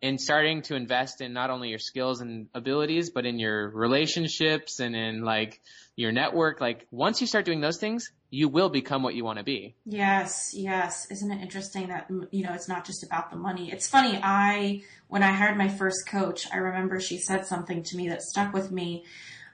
and 0.00 0.20
starting 0.20 0.62
to 0.62 0.76
invest 0.76 1.20
in 1.20 1.32
not 1.32 1.50
only 1.50 1.70
your 1.70 1.78
skills 1.78 2.20
and 2.20 2.48
abilities, 2.54 3.10
but 3.10 3.26
in 3.26 3.38
your 3.38 3.68
relationships 3.70 4.78
and 4.78 4.94
in 4.94 5.22
like 5.22 5.60
your 5.96 6.12
network. 6.12 6.60
Like 6.60 6.86
once 6.90 7.20
you 7.20 7.26
start 7.26 7.44
doing 7.44 7.60
those 7.60 7.78
things, 7.78 8.12
you 8.30 8.48
will 8.48 8.68
become 8.68 9.02
what 9.02 9.14
you 9.14 9.24
want 9.24 9.38
to 9.38 9.44
be. 9.44 9.74
Yes, 9.84 10.52
yes. 10.54 11.10
Isn't 11.10 11.32
it 11.32 11.42
interesting 11.42 11.88
that, 11.88 12.08
you 12.30 12.44
know, 12.44 12.52
it's 12.52 12.68
not 12.68 12.84
just 12.84 13.02
about 13.02 13.30
the 13.30 13.36
money. 13.36 13.72
It's 13.72 13.88
funny. 13.88 14.20
I, 14.22 14.82
when 15.08 15.22
I 15.22 15.32
hired 15.32 15.56
my 15.56 15.68
first 15.68 16.06
coach, 16.08 16.46
I 16.52 16.58
remember 16.58 17.00
she 17.00 17.18
said 17.18 17.46
something 17.46 17.82
to 17.84 17.96
me 17.96 18.08
that 18.10 18.22
stuck 18.22 18.52
with 18.52 18.70
me. 18.70 19.04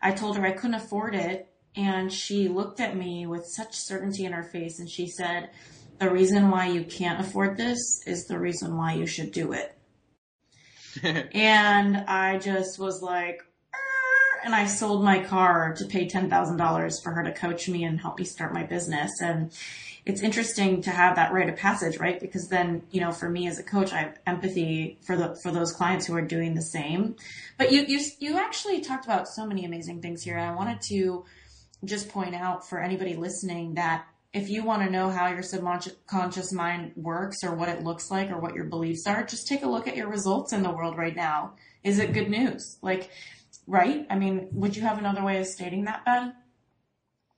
I 0.02 0.12
told 0.12 0.36
her 0.36 0.44
I 0.44 0.52
couldn't 0.52 0.74
afford 0.74 1.14
it. 1.14 1.48
And 1.76 2.12
she 2.12 2.48
looked 2.48 2.80
at 2.80 2.96
me 2.96 3.26
with 3.26 3.46
such 3.46 3.74
certainty 3.74 4.24
in 4.24 4.32
her 4.32 4.44
face 4.44 4.78
and 4.78 4.88
she 4.90 5.08
said, 5.08 5.50
the 5.98 6.10
reason 6.10 6.50
why 6.50 6.66
you 6.66 6.84
can't 6.84 7.20
afford 7.20 7.56
this 7.56 7.78
is 8.06 8.26
the 8.26 8.38
reason 8.38 8.76
why 8.76 8.94
you 8.94 9.06
should 9.06 9.32
do 9.32 9.52
it. 9.52 9.76
And 11.34 11.96
I 11.96 12.38
just 12.38 12.78
was 12.78 13.02
like, 13.02 13.42
"Er," 13.74 14.40
and 14.44 14.54
I 14.54 14.66
sold 14.66 15.04
my 15.04 15.22
car 15.22 15.74
to 15.74 15.86
pay 15.86 16.08
$10,000 16.08 17.02
for 17.02 17.12
her 17.12 17.22
to 17.24 17.32
coach 17.32 17.68
me 17.68 17.84
and 17.84 18.00
help 18.00 18.18
me 18.18 18.24
start 18.24 18.52
my 18.52 18.64
business. 18.64 19.20
And 19.20 19.52
it's 20.06 20.20
interesting 20.20 20.82
to 20.82 20.90
have 20.90 21.16
that 21.16 21.32
rite 21.32 21.48
of 21.48 21.56
passage, 21.56 21.98
right? 21.98 22.20
Because 22.20 22.48
then, 22.48 22.82
you 22.90 23.00
know, 23.00 23.10
for 23.10 23.28
me 23.28 23.46
as 23.48 23.58
a 23.58 23.62
coach, 23.62 23.92
I 23.92 24.00
have 24.00 24.18
empathy 24.26 24.98
for 25.02 25.16
the, 25.16 25.34
for 25.42 25.50
those 25.50 25.72
clients 25.72 26.06
who 26.06 26.14
are 26.14 26.22
doing 26.22 26.54
the 26.54 26.62
same. 26.62 27.16
But 27.56 27.72
you, 27.72 27.84
you, 27.88 28.00
you 28.18 28.36
actually 28.36 28.82
talked 28.82 29.06
about 29.06 29.28
so 29.28 29.46
many 29.46 29.64
amazing 29.64 30.02
things 30.02 30.22
here. 30.22 30.36
And 30.36 30.50
I 30.50 30.54
wanted 30.54 30.82
to 30.88 31.24
just 31.84 32.10
point 32.10 32.34
out 32.34 32.68
for 32.68 32.80
anybody 32.80 33.14
listening 33.14 33.74
that 33.74 34.06
if 34.34 34.50
you 34.50 34.64
want 34.64 34.82
to 34.82 34.90
know 34.90 35.10
how 35.10 35.28
your 35.28 35.42
subconscious 35.42 36.52
mind 36.52 36.92
works 36.96 37.44
or 37.44 37.54
what 37.54 37.68
it 37.68 37.84
looks 37.84 38.10
like 38.10 38.30
or 38.30 38.40
what 38.40 38.54
your 38.54 38.64
beliefs 38.64 39.06
are, 39.06 39.22
just 39.24 39.46
take 39.46 39.62
a 39.62 39.68
look 39.68 39.86
at 39.86 39.96
your 39.96 40.08
results 40.08 40.52
in 40.52 40.64
the 40.64 40.70
world 40.72 40.98
right 40.98 41.14
now. 41.14 41.54
Is 41.84 42.00
it 42.00 42.12
good 42.12 42.28
news? 42.28 42.76
Like, 42.82 43.10
right? 43.68 44.04
I 44.10 44.18
mean, 44.18 44.48
would 44.50 44.76
you 44.76 44.82
have 44.82 44.98
another 44.98 45.22
way 45.22 45.38
of 45.38 45.46
stating 45.46 45.84
that, 45.84 46.04
Ben? 46.04 46.34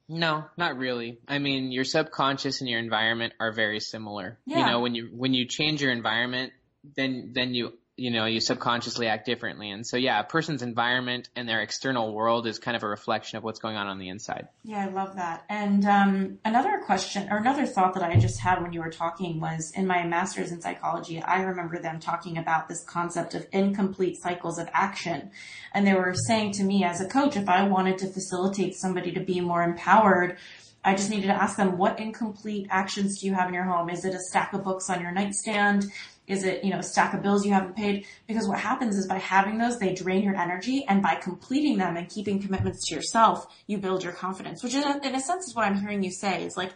No, 0.08 0.46
not 0.56 0.78
really. 0.78 1.18
I 1.28 1.38
mean, 1.38 1.70
your 1.70 1.84
subconscious 1.84 2.62
and 2.62 2.70
your 2.70 2.78
environment 2.78 3.34
are 3.38 3.52
very 3.52 3.80
similar. 3.80 4.38
Yeah. 4.46 4.60
You 4.60 4.66
know, 4.66 4.80
when 4.80 4.94
you 4.94 5.10
when 5.12 5.34
you 5.34 5.46
change 5.46 5.82
your 5.82 5.90
environment, 5.90 6.52
then 6.96 7.32
then 7.34 7.54
you 7.54 7.74
you 7.96 8.10
know 8.10 8.26
you 8.26 8.40
subconsciously 8.40 9.06
act 9.06 9.24
differently. 9.24 9.70
And 9.70 9.86
so 9.86 9.96
yeah, 9.96 10.20
a 10.20 10.24
person's 10.24 10.62
environment 10.62 11.30
and 11.34 11.48
their 11.48 11.62
external 11.62 12.12
world 12.12 12.46
is 12.46 12.58
kind 12.58 12.76
of 12.76 12.82
a 12.82 12.88
reflection 12.88 13.38
of 13.38 13.44
what's 13.44 13.58
going 13.58 13.76
on 13.76 13.86
on 13.86 13.98
the 13.98 14.08
inside. 14.08 14.48
Yeah, 14.64 14.84
I 14.84 14.90
love 14.90 15.16
that. 15.16 15.44
And 15.48 15.84
um, 15.86 16.38
another 16.44 16.82
question 16.84 17.28
or 17.30 17.38
another 17.38 17.64
thought 17.66 17.94
that 17.94 18.02
I 18.02 18.16
just 18.16 18.40
had 18.40 18.62
when 18.62 18.72
you 18.72 18.80
were 18.80 18.90
talking 18.90 19.40
was 19.40 19.72
in 19.74 19.86
my 19.86 20.04
master's 20.04 20.52
in 20.52 20.60
psychology, 20.60 21.22
I 21.22 21.42
remember 21.42 21.78
them 21.78 21.98
talking 21.98 22.36
about 22.36 22.68
this 22.68 22.84
concept 22.84 23.34
of 23.34 23.46
incomplete 23.50 24.18
cycles 24.18 24.58
of 24.58 24.68
action. 24.74 25.30
And 25.72 25.86
they 25.86 25.94
were 25.94 26.14
saying 26.14 26.52
to 26.52 26.64
me 26.64 26.84
as 26.84 27.00
a 27.00 27.08
coach, 27.08 27.36
if 27.36 27.48
I 27.48 27.66
wanted 27.66 27.98
to 27.98 28.08
facilitate 28.08 28.74
somebody 28.74 29.12
to 29.12 29.20
be 29.20 29.40
more 29.40 29.62
empowered, 29.62 30.36
I 30.84 30.94
just 30.94 31.10
needed 31.10 31.26
to 31.26 31.32
ask 31.32 31.56
them, 31.56 31.78
what 31.78 31.98
incomplete 31.98 32.68
actions 32.70 33.18
do 33.18 33.26
you 33.26 33.34
have 33.34 33.48
in 33.48 33.54
your 33.54 33.64
home? 33.64 33.90
Is 33.90 34.04
it 34.04 34.14
a 34.14 34.20
stack 34.20 34.52
of 34.52 34.62
books 34.62 34.88
on 34.88 35.00
your 35.00 35.10
nightstand? 35.10 35.86
Is 36.26 36.44
it, 36.44 36.64
you 36.64 36.70
know, 36.70 36.80
stack 36.80 37.14
of 37.14 37.22
bills 37.22 37.44
you 37.44 37.52
haven't 37.52 37.76
paid? 37.76 38.06
Because 38.26 38.48
what 38.48 38.58
happens 38.58 38.96
is 38.96 39.06
by 39.06 39.18
having 39.18 39.58
those, 39.58 39.78
they 39.78 39.94
drain 39.94 40.22
your 40.22 40.36
energy 40.36 40.84
and 40.88 41.02
by 41.02 41.14
completing 41.14 41.78
them 41.78 41.96
and 41.96 42.08
keeping 42.08 42.40
commitments 42.40 42.86
to 42.88 42.94
yourself, 42.94 43.46
you 43.66 43.78
build 43.78 44.02
your 44.02 44.12
confidence, 44.12 44.62
which 44.62 44.74
is, 44.74 44.84
in 44.84 45.14
a 45.14 45.20
sense 45.20 45.46
is 45.46 45.54
what 45.54 45.64
I'm 45.64 45.78
hearing 45.78 46.02
you 46.02 46.10
say 46.10 46.44
is 46.44 46.56
like, 46.56 46.72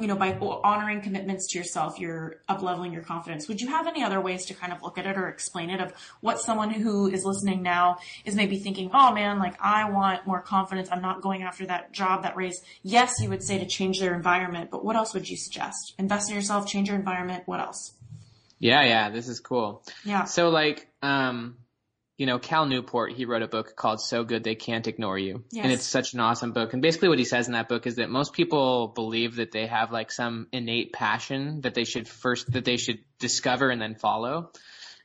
you 0.00 0.08
know, 0.08 0.16
by 0.16 0.36
honoring 0.64 1.00
commitments 1.02 1.52
to 1.52 1.58
yourself, 1.58 2.00
you're 2.00 2.36
up 2.48 2.62
leveling 2.62 2.92
your 2.92 3.02
confidence. 3.02 3.46
Would 3.46 3.60
you 3.60 3.68
have 3.68 3.86
any 3.86 4.02
other 4.02 4.20
ways 4.20 4.44
to 4.46 4.54
kind 4.54 4.72
of 4.72 4.82
look 4.82 4.98
at 4.98 5.06
it 5.06 5.16
or 5.16 5.28
explain 5.28 5.70
it 5.70 5.80
of 5.80 5.92
what 6.20 6.40
someone 6.40 6.70
who 6.70 7.08
is 7.08 7.24
listening 7.24 7.62
now 7.62 7.98
is 8.24 8.34
maybe 8.34 8.58
thinking, 8.58 8.90
oh 8.92 9.12
man, 9.12 9.38
like 9.38 9.54
I 9.60 9.88
want 9.88 10.26
more 10.26 10.40
confidence. 10.40 10.88
I'm 10.90 11.00
not 11.00 11.22
going 11.22 11.44
after 11.44 11.64
that 11.66 11.92
job, 11.92 12.24
that 12.24 12.34
raise. 12.34 12.60
Yes, 12.82 13.20
you 13.22 13.28
would 13.28 13.44
say 13.44 13.58
to 13.58 13.66
change 13.66 14.00
their 14.00 14.14
environment, 14.14 14.70
but 14.72 14.84
what 14.84 14.96
else 14.96 15.14
would 15.14 15.28
you 15.28 15.36
suggest? 15.36 15.94
Invest 15.96 16.28
in 16.28 16.34
yourself, 16.34 16.66
change 16.66 16.88
your 16.88 16.98
environment. 16.98 17.44
What 17.46 17.60
else? 17.60 17.92
Yeah, 18.64 18.82
yeah, 18.82 19.10
this 19.10 19.28
is 19.28 19.40
cool. 19.40 19.84
Yeah. 20.06 20.24
So 20.24 20.48
like, 20.48 20.88
um, 21.02 21.58
you 22.16 22.24
know, 22.24 22.38
Cal 22.38 22.64
Newport, 22.64 23.12
he 23.12 23.26
wrote 23.26 23.42
a 23.42 23.46
book 23.46 23.76
called 23.76 24.00
So 24.00 24.24
Good 24.24 24.42
They 24.42 24.54
Can't 24.54 24.86
Ignore 24.86 25.18
You. 25.18 25.44
Yes. 25.50 25.64
And 25.64 25.72
it's 25.72 25.84
such 25.84 26.14
an 26.14 26.20
awesome 26.20 26.52
book. 26.52 26.72
And 26.72 26.80
basically 26.80 27.10
what 27.10 27.18
he 27.18 27.26
says 27.26 27.46
in 27.46 27.52
that 27.52 27.68
book 27.68 27.86
is 27.86 27.96
that 27.96 28.08
most 28.08 28.32
people 28.32 28.88
believe 28.88 29.36
that 29.36 29.52
they 29.52 29.66
have 29.66 29.92
like 29.92 30.10
some 30.10 30.46
innate 30.50 30.94
passion 30.94 31.60
that 31.60 31.74
they 31.74 31.84
should 31.84 32.08
first, 32.08 32.50
that 32.52 32.64
they 32.64 32.78
should 32.78 33.00
discover 33.18 33.68
and 33.68 33.82
then 33.82 33.96
follow. 33.96 34.50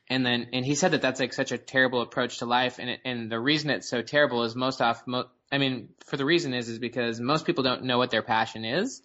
And 0.08 0.24
then, 0.24 0.48
and 0.54 0.64
he 0.64 0.74
said 0.74 0.92
that 0.92 1.02
that's 1.02 1.20
like 1.20 1.34
such 1.34 1.52
a 1.52 1.58
terrible 1.58 2.00
approach 2.00 2.38
to 2.38 2.46
life. 2.46 2.78
And 2.78 2.88
it, 2.88 3.00
and 3.04 3.30
the 3.30 3.38
reason 3.38 3.68
it's 3.68 3.90
so 3.90 4.00
terrible 4.00 4.44
is 4.44 4.56
most 4.56 4.80
often, 4.80 5.10
mo- 5.12 5.28
I 5.52 5.58
mean, 5.58 5.90
for 6.06 6.16
the 6.16 6.24
reason 6.24 6.54
is, 6.54 6.70
is 6.70 6.78
because 6.78 7.20
most 7.20 7.44
people 7.44 7.62
don't 7.62 7.84
know 7.84 7.98
what 7.98 8.10
their 8.10 8.22
passion 8.22 8.64
is. 8.64 9.02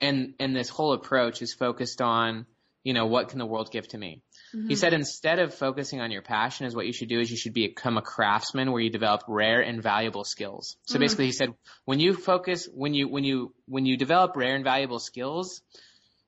And, 0.00 0.34
and 0.38 0.54
this 0.54 0.68
whole 0.68 0.92
approach 0.92 1.42
is 1.42 1.52
focused 1.52 2.00
on, 2.00 2.46
you 2.84 2.94
know, 2.94 3.06
what 3.06 3.28
can 3.28 3.38
the 3.38 3.46
world 3.46 3.70
give 3.70 3.88
to 3.88 3.98
me? 3.98 4.22
He 4.52 4.58
mm-hmm. 4.58 4.74
said 4.74 4.94
instead 4.94 5.38
of 5.38 5.54
focusing 5.54 6.00
on 6.00 6.10
your 6.10 6.22
passion 6.22 6.66
is 6.66 6.74
what 6.74 6.86
you 6.86 6.92
should 6.92 7.08
do 7.08 7.20
is 7.20 7.30
you 7.30 7.36
should 7.36 7.52
become 7.52 7.98
a 7.98 8.02
craftsman 8.02 8.72
where 8.72 8.80
you 8.80 8.90
develop 8.90 9.22
rare 9.28 9.60
and 9.60 9.82
valuable 9.82 10.24
skills. 10.24 10.76
So 10.86 10.94
mm-hmm. 10.94 11.00
basically 11.00 11.26
he 11.26 11.32
said 11.32 11.54
when 11.84 12.00
you 12.00 12.14
focus 12.14 12.68
when 12.72 12.94
you 12.94 13.08
when 13.08 13.24
you 13.24 13.54
when 13.66 13.84
you 13.84 13.96
develop 13.96 14.36
rare 14.36 14.54
and 14.54 14.64
valuable 14.64 15.00
skills 15.00 15.60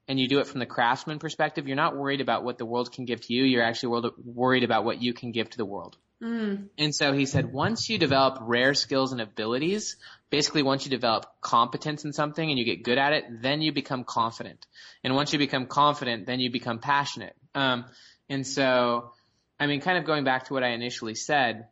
and 0.08 0.18
you 0.18 0.28
do 0.28 0.40
it 0.40 0.46
from 0.46 0.60
the 0.60 0.66
craftsman 0.66 1.18
perspective, 1.18 1.66
you're 1.66 1.76
not 1.76 1.96
worried 1.96 2.20
about 2.20 2.44
what 2.44 2.58
the 2.58 2.66
world 2.66 2.92
can 2.92 3.04
give 3.04 3.20
to 3.22 3.32
you, 3.32 3.44
you're 3.44 3.62
actually 3.62 4.12
worried 4.18 4.64
about 4.64 4.84
what 4.84 5.00
you 5.00 5.14
can 5.14 5.30
give 5.30 5.48
to 5.50 5.56
the 5.56 5.64
world. 5.64 5.96
Mm. 6.22 6.68
And 6.76 6.94
so 6.94 7.12
he 7.12 7.26
said, 7.26 7.52
once 7.52 7.88
you 7.88 7.98
develop 7.98 8.38
rare 8.42 8.74
skills 8.74 9.12
and 9.12 9.20
abilities, 9.20 9.96
basically 10.28 10.62
once 10.62 10.84
you 10.84 10.90
develop 10.90 11.26
competence 11.40 12.04
in 12.04 12.12
something 12.12 12.48
and 12.48 12.58
you 12.58 12.64
get 12.64 12.82
good 12.82 12.98
at 12.98 13.12
it, 13.12 13.24
then 13.42 13.62
you 13.62 13.72
become 13.72 14.04
confident. 14.04 14.66
And 15.02 15.14
once 15.14 15.32
you 15.32 15.38
become 15.38 15.66
confident, 15.66 16.26
then 16.26 16.40
you 16.40 16.50
become 16.50 16.78
passionate. 16.78 17.34
Um, 17.54 17.86
and 18.28 18.46
so, 18.46 19.12
I 19.58 19.66
mean, 19.66 19.80
kind 19.80 19.98
of 19.98 20.04
going 20.04 20.24
back 20.24 20.46
to 20.46 20.52
what 20.52 20.62
I 20.62 20.68
initially 20.68 21.14
said, 21.14 21.68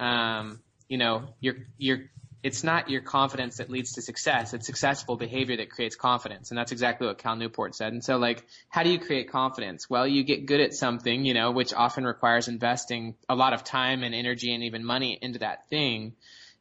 um, 0.00 0.60
you 0.88 0.98
know, 0.98 1.28
you're, 1.40 1.56
you're, 1.78 2.10
it's 2.42 2.64
not 2.64 2.90
your 2.90 3.00
confidence 3.02 3.58
that 3.58 3.70
leads 3.70 3.92
to 3.92 4.02
success. 4.02 4.52
It's 4.52 4.66
successful 4.66 5.16
behavior 5.16 5.56
that 5.58 5.70
creates 5.70 5.94
confidence. 5.94 6.50
And 6.50 6.58
that's 6.58 6.72
exactly 6.72 7.06
what 7.06 7.18
Cal 7.18 7.36
Newport 7.36 7.76
said. 7.76 7.92
And 7.92 8.04
so 8.04 8.16
like, 8.16 8.44
how 8.68 8.82
do 8.82 8.90
you 8.90 8.98
create 8.98 9.30
confidence? 9.30 9.88
Well, 9.88 10.06
you 10.08 10.24
get 10.24 10.46
good 10.46 10.60
at 10.60 10.74
something, 10.74 11.24
you 11.24 11.34
know, 11.34 11.52
which 11.52 11.72
often 11.72 12.04
requires 12.04 12.48
investing 12.48 13.14
a 13.28 13.36
lot 13.36 13.52
of 13.52 13.62
time 13.62 14.02
and 14.02 14.14
energy 14.14 14.52
and 14.52 14.64
even 14.64 14.84
money 14.84 15.16
into 15.22 15.38
that 15.38 15.68
thing. 15.68 16.14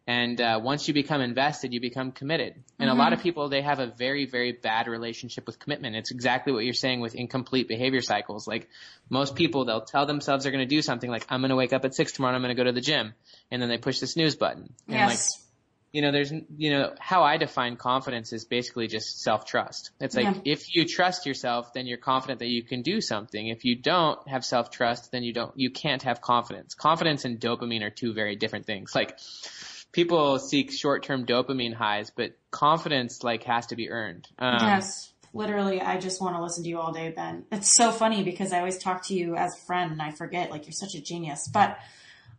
And 0.07 0.41
uh, 0.41 0.59
once 0.61 0.87
you 0.87 0.93
become 0.93 1.21
invested, 1.21 1.73
you 1.73 1.79
become 1.79 2.11
committed. 2.11 2.55
And 2.79 2.89
a 2.89 2.95
lot 2.95 3.13
of 3.13 3.21
people, 3.21 3.49
they 3.49 3.61
have 3.61 3.79
a 3.79 3.85
very, 3.85 4.25
very 4.25 4.51
bad 4.51 4.87
relationship 4.87 5.45
with 5.45 5.59
commitment. 5.59 5.95
It's 5.95 6.11
exactly 6.11 6.51
what 6.51 6.65
you're 6.65 6.73
saying 6.73 7.01
with 7.01 7.13
incomplete 7.13 7.67
behavior 7.67 8.01
cycles. 8.01 8.47
Like 8.47 8.67
most 9.09 9.35
people, 9.35 9.63
they'll 9.63 9.85
tell 9.85 10.07
themselves 10.07 10.43
they're 10.43 10.51
going 10.51 10.67
to 10.67 10.75
do 10.75 10.81
something 10.81 11.09
like, 11.09 11.25
I'm 11.29 11.41
going 11.41 11.49
to 11.49 11.55
wake 11.55 11.71
up 11.71 11.85
at 11.85 11.93
six 11.93 12.11
tomorrow 12.13 12.35
and 12.35 12.37
I'm 12.37 12.41
going 12.41 12.55
to 12.55 12.59
go 12.59 12.65
to 12.65 12.73
the 12.73 12.81
gym. 12.81 13.13
And 13.51 13.61
then 13.61 13.69
they 13.69 13.77
push 13.77 13.99
the 13.99 14.07
snooze 14.07 14.35
button. 14.35 14.73
And 14.87 14.97
like, 15.07 15.17
Yes. 15.17 15.41
You 15.93 16.01
know, 16.01 16.11
there's, 16.11 16.31
you 16.57 16.71
know, 16.71 16.93
how 16.99 17.23
I 17.23 17.35
define 17.37 17.75
confidence 17.75 18.31
is 18.31 18.45
basically 18.45 18.87
just 18.87 19.21
self-trust. 19.21 19.91
It's 19.99 20.15
like, 20.15 20.25
Yeah. 20.25 20.41
if 20.45 20.73
you 20.73 20.87
trust 20.87 21.25
yourself, 21.25 21.73
then 21.73 21.85
you're 21.85 21.97
confident 21.97 22.39
that 22.39 22.47
you 22.47 22.63
can 22.63 22.81
do 22.81 23.01
something. 23.01 23.47
If 23.47 23.65
you 23.65 23.75
don't 23.75 24.25
have 24.27 24.45
self-trust, 24.45 25.11
then 25.11 25.23
you 25.23 25.33
don't, 25.33 25.51
you 25.59 25.69
can't 25.69 26.01
have 26.03 26.21
confidence. 26.21 26.75
Confidence 26.75 27.25
and 27.25 27.39
dopamine 27.39 27.83
are 27.83 27.89
two 27.89 28.13
very 28.13 28.37
different 28.37 28.65
things. 28.65 28.95
Like, 28.95 29.19
people 29.91 30.39
seek 30.39 30.71
short-term 30.71 31.25
dopamine 31.25 31.73
highs, 31.73 32.09
but 32.09 32.37
confidence, 32.51 33.21
like, 33.21 33.43
has 33.43 33.67
to 33.67 33.75
be 33.75 33.89
earned. 33.89 34.29
Um, 34.39 34.59
yes. 34.61 35.11
Literally, 35.33 35.81
I 35.81 35.97
just 35.97 36.21
want 36.21 36.35
to 36.37 36.41
listen 36.41 36.63
to 36.63 36.69
you 36.69 36.79
all 36.79 36.93
day, 36.93 37.09
Ben. 37.09 37.45
It's 37.51 37.75
so 37.75 37.91
funny 37.91 38.23
because 38.23 38.53
I 38.53 38.59
always 38.59 38.77
talk 38.77 39.07
to 39.07 39.13
you 39.13 39.35
as 39.35 39.57
a 39.57 39.65
friend 39.65 39.91
and 39.91 40.01
I 40.01 40.11
forget, 40.11 40.51
like, 40.51 40.65
you're 40.65 40.71
such 40.73 40.95
a 40.95 41.01
genius. 41.01 41.49
But 41.51 41.77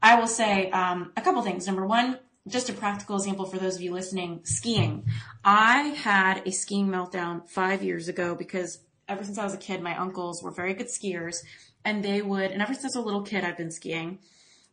I 0.02 0.18
will 0.18 0.26
say 0.26 0.70
um, 0.70 1.12
a 1.16 1.20
couple 1.20 1.42
things. 1.42 1.66
Number 1.66 1.86
one, 1.86 2.18
just 2.48 2.68
a 2.68 2.72
practical 2.72 3.16
example 3.16 3.46
for 3.46 3.58
those 3.58 3.76
of 3.76 3.82
you 3.82 3.92
listening, 3.92 4.40
skiing. 4.44 5.04
I 5.44 5.88
had 5.88 6.46
a 6.46 6.50
skiing 6.50 6.88
meltdown 6.88 7.48
five 7.48 7.82
years 7.82 8.08
ago 8.08 8.34
because 8.34 8.80
ever 9.08 9.22
since 9.24 9.38
I 9.38 9.44
was 9.44 9.54
a 9.54 9.58
kid, 9.58 9.80
my 9.80 9.96
uncles 9.96 10.42
were 10.42 10.50
very 10.50 10.74
good 10.74 10.88
skiers 10.88 11.36
and 11.84 12.04
they 12.04 12.22
would, 12.22 12.50
and 12.50 12.62
ever 12.62 12.74
since 12.74 12.96
I 12.96 12.98
was 12.98 13.04
a 13.04 13.06
little 13.06 13.22
kid, 13.22 13.44
I've 13.44 13.56
been 13.56 13.70
skiing, 13.70 14.18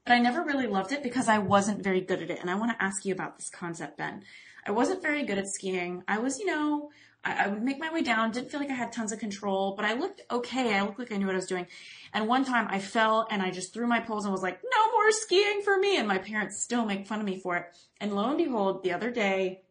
but 0.06 0.14
I 0.14 0.20
never 0.20 0.44
really 0.44 0.68
loved 0.68 0.92
it 0.92 1.04
because 1.04 1.28
I 1.28 1.38
wasn't 1.40 1.84
very 1.84 2.02
good 2.02 2.22
at 2.22 2.30
it. 2.30 2.40
And 2.40 2.50
I 2.50 2.56
want 2.56 2.72
to 2.72 2.84
ask 2.84 3.06
you 3.06 3.14
about 3.14 3.38
this 3.38 3.50
concept, 3.50 3.98
Ben. 3.98 4.24
I 4.70 4.72
wasn't 4.72 5.02
very 5.02 5.24
good 5.26 5.40
at 5.40 5.48
skiing. 5.48 6.04
I 6.08 6.20
was, 6.20 6.38
you 6.38 6.46
know, 6.46 6.92
I, 7.24 7.46
I 7.46 7.48
would 7.48 7.64
make 7.64 7.80
my 7.80 7.92
way 7.92 8.04
down, 8.04 8.30
didn't 8.30 8.52
feel 8.52 8.60
like 8.60 8.70
I 8.70 8.76
had 8.76 8.92
tons 8.92 9.12
of 9.12 9.18
control, 9.18 9.74
but 9.76 9.84
I 9.84 9.96
looked 9.96 10.22
okay. 10.30 10.76
I 10.76 10.84
looked 10.84 11.00
like 11.00 11.12
I 11.12 11.18
knew 11.18 11.26
what 11.26 11.34
I 11.34 11.38
was 11.38 11.48
doing. 11.48 11.66
And 12.14 12.28
one 12.28 12.46
time 12.46 12.68
I 12.70 12.78
fell 12.78 13.26
and 13.32 13.42
I 13.42 13.50
just 13.50 13.74
threw 13.74 13.88
my 13.88 14.00
poles 14.00 14.26
and 14.26 14.32
was 14.32 14.44
like, 14.44 14.62
no 14.64 14.92
more 14.92 15.12
skiing 15.12 15.64
for 15.64 15.76
me. 15.76 15.98
And 15.98 16.08
my 16.08 16.20
parents 16.20 16.62
still 16.62 16.86
make 16.86 17.08
fun 17.08 17.20
of 17.20 17.26
me 17.26 17.40
for 17.40 17.58
it. 17.58 17.66
And 18.00 18.16
lo 18.16 18.30
and 18.30 18.38
behold, 18.38 18.84
the 18.84 18.94
other 18.94 19.10
day, 19.10 19.62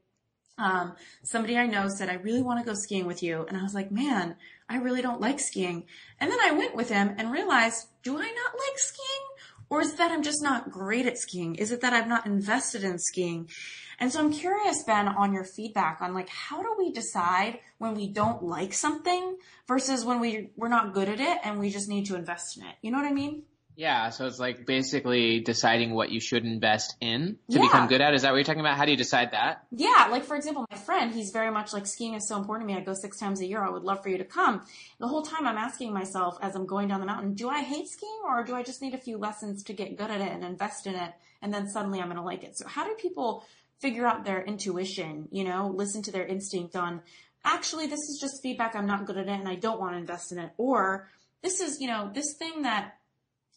um, 0.59 0.97
somebody 1.23 1.57
I 1.57 1.67
know 1.67 1.89
said, 1.89 2.09
I 2.09 2.15
really 2.15 2.43
want 2.43 2.59
to 2.59 2.69
go 2.69 2.75
skiing 2.75 3.07
with 3.07 3.23
you. 3.23 3.47
And 3.47 3.57
I 3.57 3.63
was 3.63 3.75
like, 3.75 3.93
man, 3.93 4.35
I 4.69 4.79
really 4.79 5.01
don't 5.01 5.21
like 5.21 5.39
skiing. 5.39 5.85
And 6.19 6.29
then 6.29 6.41
I 6.43 6.51
went 6.51 6.75
with 6.75 6.89
him 6.89 7.15
and 7.17 7.31
realized, 7.31 7.87
do 8.03 8.19
I 8.19 8.23
not 8.25 8.53
like 8.53 8.79
skiing? 8.79 9.29
Or 9.71 9.81
is 9.81 9.95
that 9.95 10.11
I'm 10.11 10.23
just 10.23 10.43
not 10.43 10.73
great 10.73 11.07
at 11.07 11.19
skiing? 11.19 11.55
Is 11.55 11.71
it 11.71 11.83
that 11.83 11.93
I'm 11.93 12.09
not 12.09 12.27
invested 12.27 12.83
in 12.83 12.99
skiing? 12.99 13.49
And 14.01 14.13
so 14.13 14.21
I'm 14.21 14.33
curious, 14.33 14.83
Ben, 14.85 15.09
on 15.09 15.33
your 15.33 15.45
feedback 15.45 16.01
on 16.01 16.15
like, 16.15 16.29
how 16.29 16.63
do 16.63 16.75
we 16.79 16.93
decide 16.93 17.59
when 17.79 17.95
we 17.95 18.09
don't 18.09 18.43
like 18.45 18.73
something 18.73 19.39
versus 19.67 20.05
when 20.05 20.21
we, 20.21 20.51
we're 20.57 20.69
not 20.69 20.95
good 20.95 21.09
at 21.09 21.21
it 21.21 21.39
and 21.45 21.59
we 21.59 21.71
just 21.71 21.89
need 21.89 22.07
to 22.07 22.15
invest 22.15 22.57
in 22.57 22.65
it? 22.65 22.77
You 22.81 22.91
know 22.93 22.99
what 22.99 23.07
I 23.07 23.13
mean? 23.13 23.43
Yeah, 23.75 24.11
so 24.11 24.27
it's 24.27 24.41
like 24.41 24.67
basically 24.67 25.39
deciding 25.39 25.93
what 25.95 26.11
you 26.11 26.19
should 26.19 26.45
invest 26.45 26.97
in 27.01 27.39
to 27.49 27.59
Yeah. 27.59 27.63
become 27.63 27.87
good 27.87 28.01
at. 28.01 28.13
Is 28.13 28.23
that 28.23 28.33
what 28.33 28.37
you're 28.39 28.45
talking 28.45 28.59
about? 28.59 28.77
How 28.77 28.85
do 28.85 28.91
you 28.91 28.97
decide 28.97 29.31
that? 29.31 29.67
Yeah, 29.71 30.09
like 30.11 30.25
for 30.25 30.35
example, 30.35 30.67
my 30.69 30.77
friend, 30.77 31.13
he's 31.15 31.31
very 31.31 31.53
much 31.53 31.73
like 31.73 31.87
skiing 31.87 32.15
is 32.15 32.27
so 32.27 32.37
important 32.37 32.69
to 32.69 32.75
me. 32.75 32.81
I 32.81 32.85
go 32.85 32.93
six 32.93 33.21
times 33.21 33.41
a 33.41 33.47
year. 33.47 33.63
I 33.63 33.71
would 33.71 33.85
love 33.85 34.03
for 34.03 34.09
you 34.09 34.19
to 34.19 34.25
come. 34.25 34.63
The 34.99 35.07
whole 35.07 35.23
time 35.23 35.47
I'm 35.47 35.57
asking 35.57 35.93
myself 35.93 36.39
as 36.43 36.57
I'm 36.57 36.67
going 36.67 36.89
down 36.89 36.99
the 36.99 37.07
mountain, 37.07 37.35
do 37.35 37.49
I 37.49 37.63
hate 37.63 37.87
skiing 37.87 38.21
or 38.27 38.43
do 38.43 38.57
I 38.57 38.65
just 38.65 38.83
need 38.83 38.95
a 38.95 38.99
few 38.99 39.17
lessons 39.17 39.63
to 39.65 39.73
get 39.73 39.97
good 39.97 40.11
at 40.11 40.21
it 40.21 40.33
and 40.33 40.43
invest 40.45 40.89
in 40.89 40.97
it 40.97 41.13
and 41.41 41.55
then 41.55 41.69
suddenly 41.69 42.01
I'm 42.01 42.07
going 42.07 42.17
to 42.17 42.23
like 42.25 42.43
it? 42.43 42.59
So 42.59 42.67
how 42.67 42.85
do 42.85 42.95
people 42.95 43.45
figure 43.81 44.07
out 44.07 44.25
their 44.25 44.43
intuition, 44.43 45.29
you 45.31 45.45
know, 45.45 45.73
listen 45.75 46.03
to 46.03 46.13
their 46.13 46.27
instinct 46.27 46.75
on 46.77 47.01
actually 47.45 47.87
this 47.87 48.01
is 48.01 48.19
just 48.21 48.43
feedback. 48.43 48.75
I'm 48.75 48.87
not 48.87 49.07
good 49.07 49.17
at 49.17 49.29
it 49.29 49.39
and 49.39 49.49
I 49.49 49.55
don't 49.55 49.81
want 49.81 49.95
to 49.95 49.99
invest 49.99 50.33
in 50.33 50.39
it. 50.39 50.51
Or 50.57 51.09
this 51.43 51.61
is, 51.61 51.81
you 51.81 51.87
know, 51.89 52.11
this 52.13 52.35
thing 52.39 52.63
that 52.63 52.95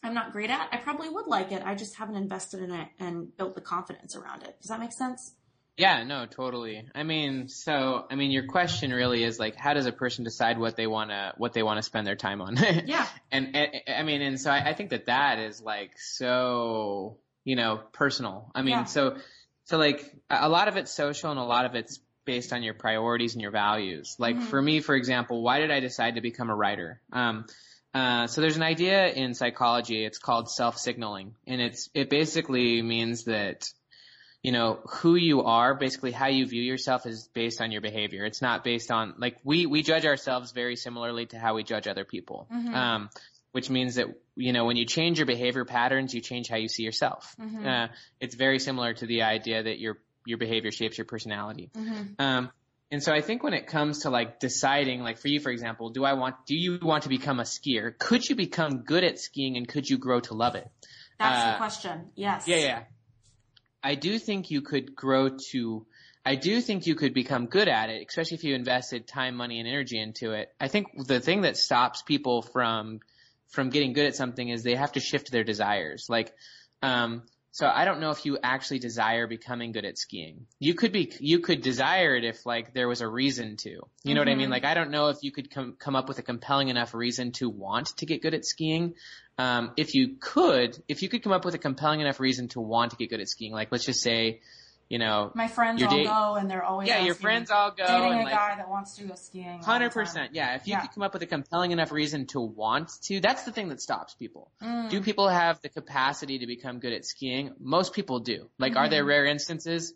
I'm 0.04 0.14
not 0.14 0.32
great 0.32 0.50
at. 0.50 0.70
I 0.72 0.78
probably 0.78 1.10
would 1.10 1.28
like 1.28 1.52
it. 1.52 1.62
I 1.66 1.76
just 1.76 1.96
haven't 1.96 2.16
invested 2.16 2.62
in 2.62 2.72
it 2.72 2.88
and 3.00 3.36
built 3.38 3.56
the 3.56 3.62
confidence 3.62 4.16
around 4.16 4.44
it. 4.44 4.56
Does 4.62 4.70
that 4.70 4.80
make 4.80 4.94
sense? 4.94 5.36
Yeah, 5.78 6.04
no, 6.04 6.26
totally. 6.26 6.84
I 6.94 7.04
mean, 7.04 7.48
so 7.48 8.06
I 8.12 8.16
mean, 8.16 8.30
your 8.30 8.46
question 8.46 8.92
really 8.92 9.24
is 9.24 9.40
like, 9.40 9.56
how 9.56 9.74
does 9.74 9.86
a 9.86 9.92
person 9.92 10.24
decide 10.24 10.60
what 10.60 10.76
they 10.76 10.86
wanna 10.86 11.34
what 11.38 11.54
they 11.54 11.64
wanna 11.64 11.82
spend 11.82 12.06
their 12.06 12.16
time 12.16 12.42
on? 12.42 12.58
Yeah. 12.86 13.08
and, 13.32 13.56
and 13.56 13.70
I 13.88 14.04
mean, 14.04 14.22
and 14.22 14.40
so 14.40 14.52
I, 14.52 14.70
I 14.70 14.74
think 14.74 14.90
that 14.92 15.06
that 15.06 15.40
is 15.40 15.62
like 15.62 15.92
so 15.98 17.18
you 17.46 17.56
know 17.56 17.80
personal. 17.94 18.52
I 18.54 18.62
mean, 18.62 18.72
Yeah. 18.72 18.84
so 18.84 19.18
so 19.66 19.78
like 19.78 20.04
a 20.30 20.50
lot 20.50 20.68
of 20.68 20.78
it's 20.78 20.92
social 20.92 21.32
and 21.32 21.40
a 21.40 21.44
lot 21.44 21.66
of 21.66 21.76
it's 21.76 22.00
based 22.26 22.54
on 22.54 22.62
your 22.64 22.74
priorities 22.74 23.34
and 23.34 23.42
your 23.42 23.52
values. 23.52 24.16
Like 24.20 24.36
Mhm. 24.36 24.44
for 24.44 24.62
me, 24.62 24.80
for 24.80 24.96
example, 24.96 25.42
why 25.42 25.60
did 25.60 25.72
I 25.72 25.80
decide 25.80 26.16
to 26.16 26.22
become 26.22 26.50
a 26.50 26.56
writer? 26.56 27.02
Um, 27.12 27.46
uh, 27.94 28.28
so 28.28 28.42
there's 28.42 28.58
an 28.58 28.64
idea 28.64 29.08
in 29.10 29.34
psychology. 29.34 30.06
It's 30.06 30.18
called 30.20 30.50
self-signaling, 30.50 31.36
and 31.48 31.60
it's 31.62 31.90
it 31.94 32.10
basically 32.10 32.82
means 32.82 33.26
that 33.26 33.66
you 34.44 34.52
know 34.52 34.80
who 34.90 35.16
you 35.16 35.44
are, 35.44 35.76
basically 35.76 36.12
how 36.12 36.28
you 36.28 36.46
view 36.48 36.64
yourself, 36.64 37.06
is 37.06 37.28
based 37.34 37.62
on 37.62 37.72
your 37.72 37.82
behavior. 37.82 38.24
It's 38.26 38.42
not 38.42 38.64
based 38.64 38.92
on 38.92 39.16
like 39.18 39.38
we 39.44 39.66
we 39.66 39.84
judge 39.84 40.06
ourselves 40.06 40.52
very 40.52 40.76
similarly 40.76 41.26
to 41.28 41.40
how 41.40 41.56
we 41.56 41.64
judge 41.64 41.88
other 41.88 42.06
people. 42.06 42.48
Mhm. 42.52 42.74
Um, 42.74 43.10
which 43.52 43.70
means 43.70 43.96
that 43.96 44.08
you 44.42 44.54
know 44.54 44.66
when 44.66 44.78
you 44.78 44.86
change 44.86 45.20
your 45.20 45.26
behavior 45.26 45.66
patterns, 45.66 46.14
you 46.14 46.22
change 46.22 46.50
how 46.50 46.58
you 46.58 46.68
see 46.68 46.84
yourself. 46.84 47.36
Mhm. 47.40 47.66
Uh, 47.66 47.88
it's 48.20 48.36
very 48.36 48.60
similar 48.60 48.94
to 48.94 49.06
the 49.06 49.24
idea 49.24 49.64
that 49.64 49.80
your 49.80 49.98
your 50.26 50.38
behavior 50.38 50.72
shapes 50.72 50.98
your 50.98 51.06
personality. 51.06 51.70
Mm-hmm. 51.74 52.14
Um, 52.20 52.52
and 52.92 53.02
so 53.02 53.14
I 53.14 53.22
think 53.22 53.42
when 53.42 53.54
it 53.54 53.68
comes 53.68 54.00
to 54.00 54.10
like 54.10 54.40
deciding, 54.40 55.02
like 55.02 55.18
for 55.18 55.30
you, 55.30 55.40
for 55.40 55.50
example, 55.50 55.90
do 55.90 56.04
I 56.04 56.14
want, 56.14 56.36
do 56.46 56.56
you 56.56 56.78
want 56.82 57.04
to 57.04 57.10
become 57.10 57.40
a 57.40 57.44
skier? 57.44 57.98
Could 57.98 58.28
you 58.30 58.36
become 58.36 58.84
good 58.84 59.04
at 59.04 59.18
skiing 59.18 59.56
and 59.58 59.68
could 59.68 59.90
you 59.90 59.98
grow 59.98 60.20
to 60.20 60.34
love 60.34 60.56
it? 60.56 60.68
That's 61.18 61.40
Uh, 61.40 61.52
the 61.52 61.58
question. 61.58 62.12
Yes. 62.16 62.48
Yeah, 62.48 62.58
yeah. 62.58 62.84
I 63.82 63.96
do 63.96 64.20
think 64.20 64.52
you 64.52 64.62
could 64.62 64.94
grow 64.94 65.30
to, 65.52 65.86
I 66.26 66.36
do 66.36 66.62
think 66.62 66.86
you 66.86 66.96
could 66.96 67.14
become 67.14 67.46
good 67.48 67.70
at 67.70 67.90
it, 67.90 68.06
especially 68.08 68.36
if 68.36 68.44
you 68.44 68.54
invested 68.54 69.08
time, 69.08 69.36
money, 69.36 69.60
and 69.60 69.68
energy 69.68 69.98
into 69.98 70.34
it. 70.34 70.54
I 70.60 70.68
think 70.68 70.88
the 71.08 71.20
thing 71.20 71.42
that 71.42 71.58
stops 71.58 72.04
people 72.04 72.42
from, 72.42 73.00
from 73.52 73.70
getting 73.70 73.94
good 73.94 74.06
at 74.06 74.16
something 74.16 74.50
is 74.50 74.64
they 74.64 74.76
have 74.76 74.94
to 74.94 75.00
shift 75.00 75.32
their 75.32 75.44
desires. 75.44 76.08
Like, 76.10 76.34
um, 76.82 77.24
so 77.54 77.68
I 77.68 77.84
don't 77.84 78.00
know 78.00 78.12
if 78.12 78.26
you 78.26 78.38
actually 78.42 78.80
desire 78.80 79.28
becoming 79.28 79.74
good 79.74 79.84
at 79.84 79.98
skiing. 79.98 80.46
You 80.60 80.74
could 80.74 80.94
be, 80.94 81.12
you 81.20 81.40
could 81.40 81.62
desire 81.62 82.16
it 82.16 82.24
if 82.24 82.46
like 82.46 82.74
there 82.74 82.88
was 82.88 83.02
a 83.02 83.08
reason 83.08 83.58
to. 83.58 83.82
You 84.04 84.16
know 84.16 84.22
what 84.22 84.30
I 84.30 84.36
mean? 84.36 84.48
Mhm. 84.48 84.52
Like 84.52 84.64
I 84.64 84.74
don't 84.74 84.90
know 84.90 85.10
if 85.10 85.18
you 85.22 85.34
could 85.34 85.52
come 85.52 85.76
come 85.78 85.98
up 85.98 86.08
with 86.08 86.18
a 86.18 86.22
compelling 86.24 86.70
enough 86.70 86.94
reason 86.94 87.34
to 87.34 87.50
want 87.50 87.88
to 87.98 88.06
get 88.06 88.22
good 88.22 88.34
at 88.34 88.46
skiing. 88.46 88.96
Um, 89.38 89.72
if 89.76 89.96
you 89.96 90.16
could, 90.20 90.82
if 90.88 91.02
you 91.04 91.10
could 91.10 91.24
come 91.24 91.34
up 91.34 91.44
with 91.44 91.54
a 91.54 91.58
compelling 91.58 92.00
enough 92.00 92.22
reason 92.22 92.48
to 92.50 92.62
want 92.62 92.92
to 92.92 92.98
get 92.98 93.10
good 93.10 93.20
at 93.20 93.28
skiing, 93.28 93.52
like 93.52 93.70
let's 93.70 93.86
just 93.86 94.02
say, 94.02 94.40
you 94.92 95.00
know, 95.00 95.32
My 95.36 95.48
friends 95.48 95.82
all 95.82 95.90
date- 95.90 96.06
go 96.06 96.36
and 96.36 96.50
they're 96.52 96.64
always 96.64 96.90
yeah, 96.90 97.00
your 97.06 97.16
friends 97.16 97.50
all 97.50 97.72
go 97.72 97.88
dating 97.88 98.12
and 98.12 98.22
a 98.22 98.24
like 98.26 98.34
guy 98.34 98.56
that 98.58 98.68
wants 98.70 98.96
to 98.98 99.06
go 99.06 99.16
skiing. 99.16 99.62
Hundred 99.64 99.94
percent, 99.94 100.36
yeah. 100.36 100.56
If 100.56 100.68
you 100.68 100.72
Yeah. 100.74 100.82
could 100.82 100.92
come 100.92 101.04
up 101.04 101.14
with 101.14 101.22
a 101.24 101.28
compelling 101.28 101.72
enough 101.72 101.94
reason 101.94 102.28
to 102.28 102.42
want 102.42 102.90
to, 103.04 103.22
that's 103.22 103.44
the 103.44 103.54
thing 103.54 103.70
that 103.70 103.80
stops 103.82 104.16
people. 104.16 104.52
Mm. 104.62 104.90
Do 104.90 105.02
people 105.02 105.30
have 105.30 105.62
the 105.62 105.70
capacity 105.70 106.40
to 106.40 106.46
become 106.46 106.80
good 106.80 106.92
at 106.92 107.06
skiing? 107.06 107.54
Most 107.60 107.94
people 107.94 108.20
do. 108.20 108.50
Like, 108.60 108.76
are 108.76 108.90
there 108.90 109.04
Mhm. 109.06 109.08
rare 109.08 109.26
instances? 109.28 109.94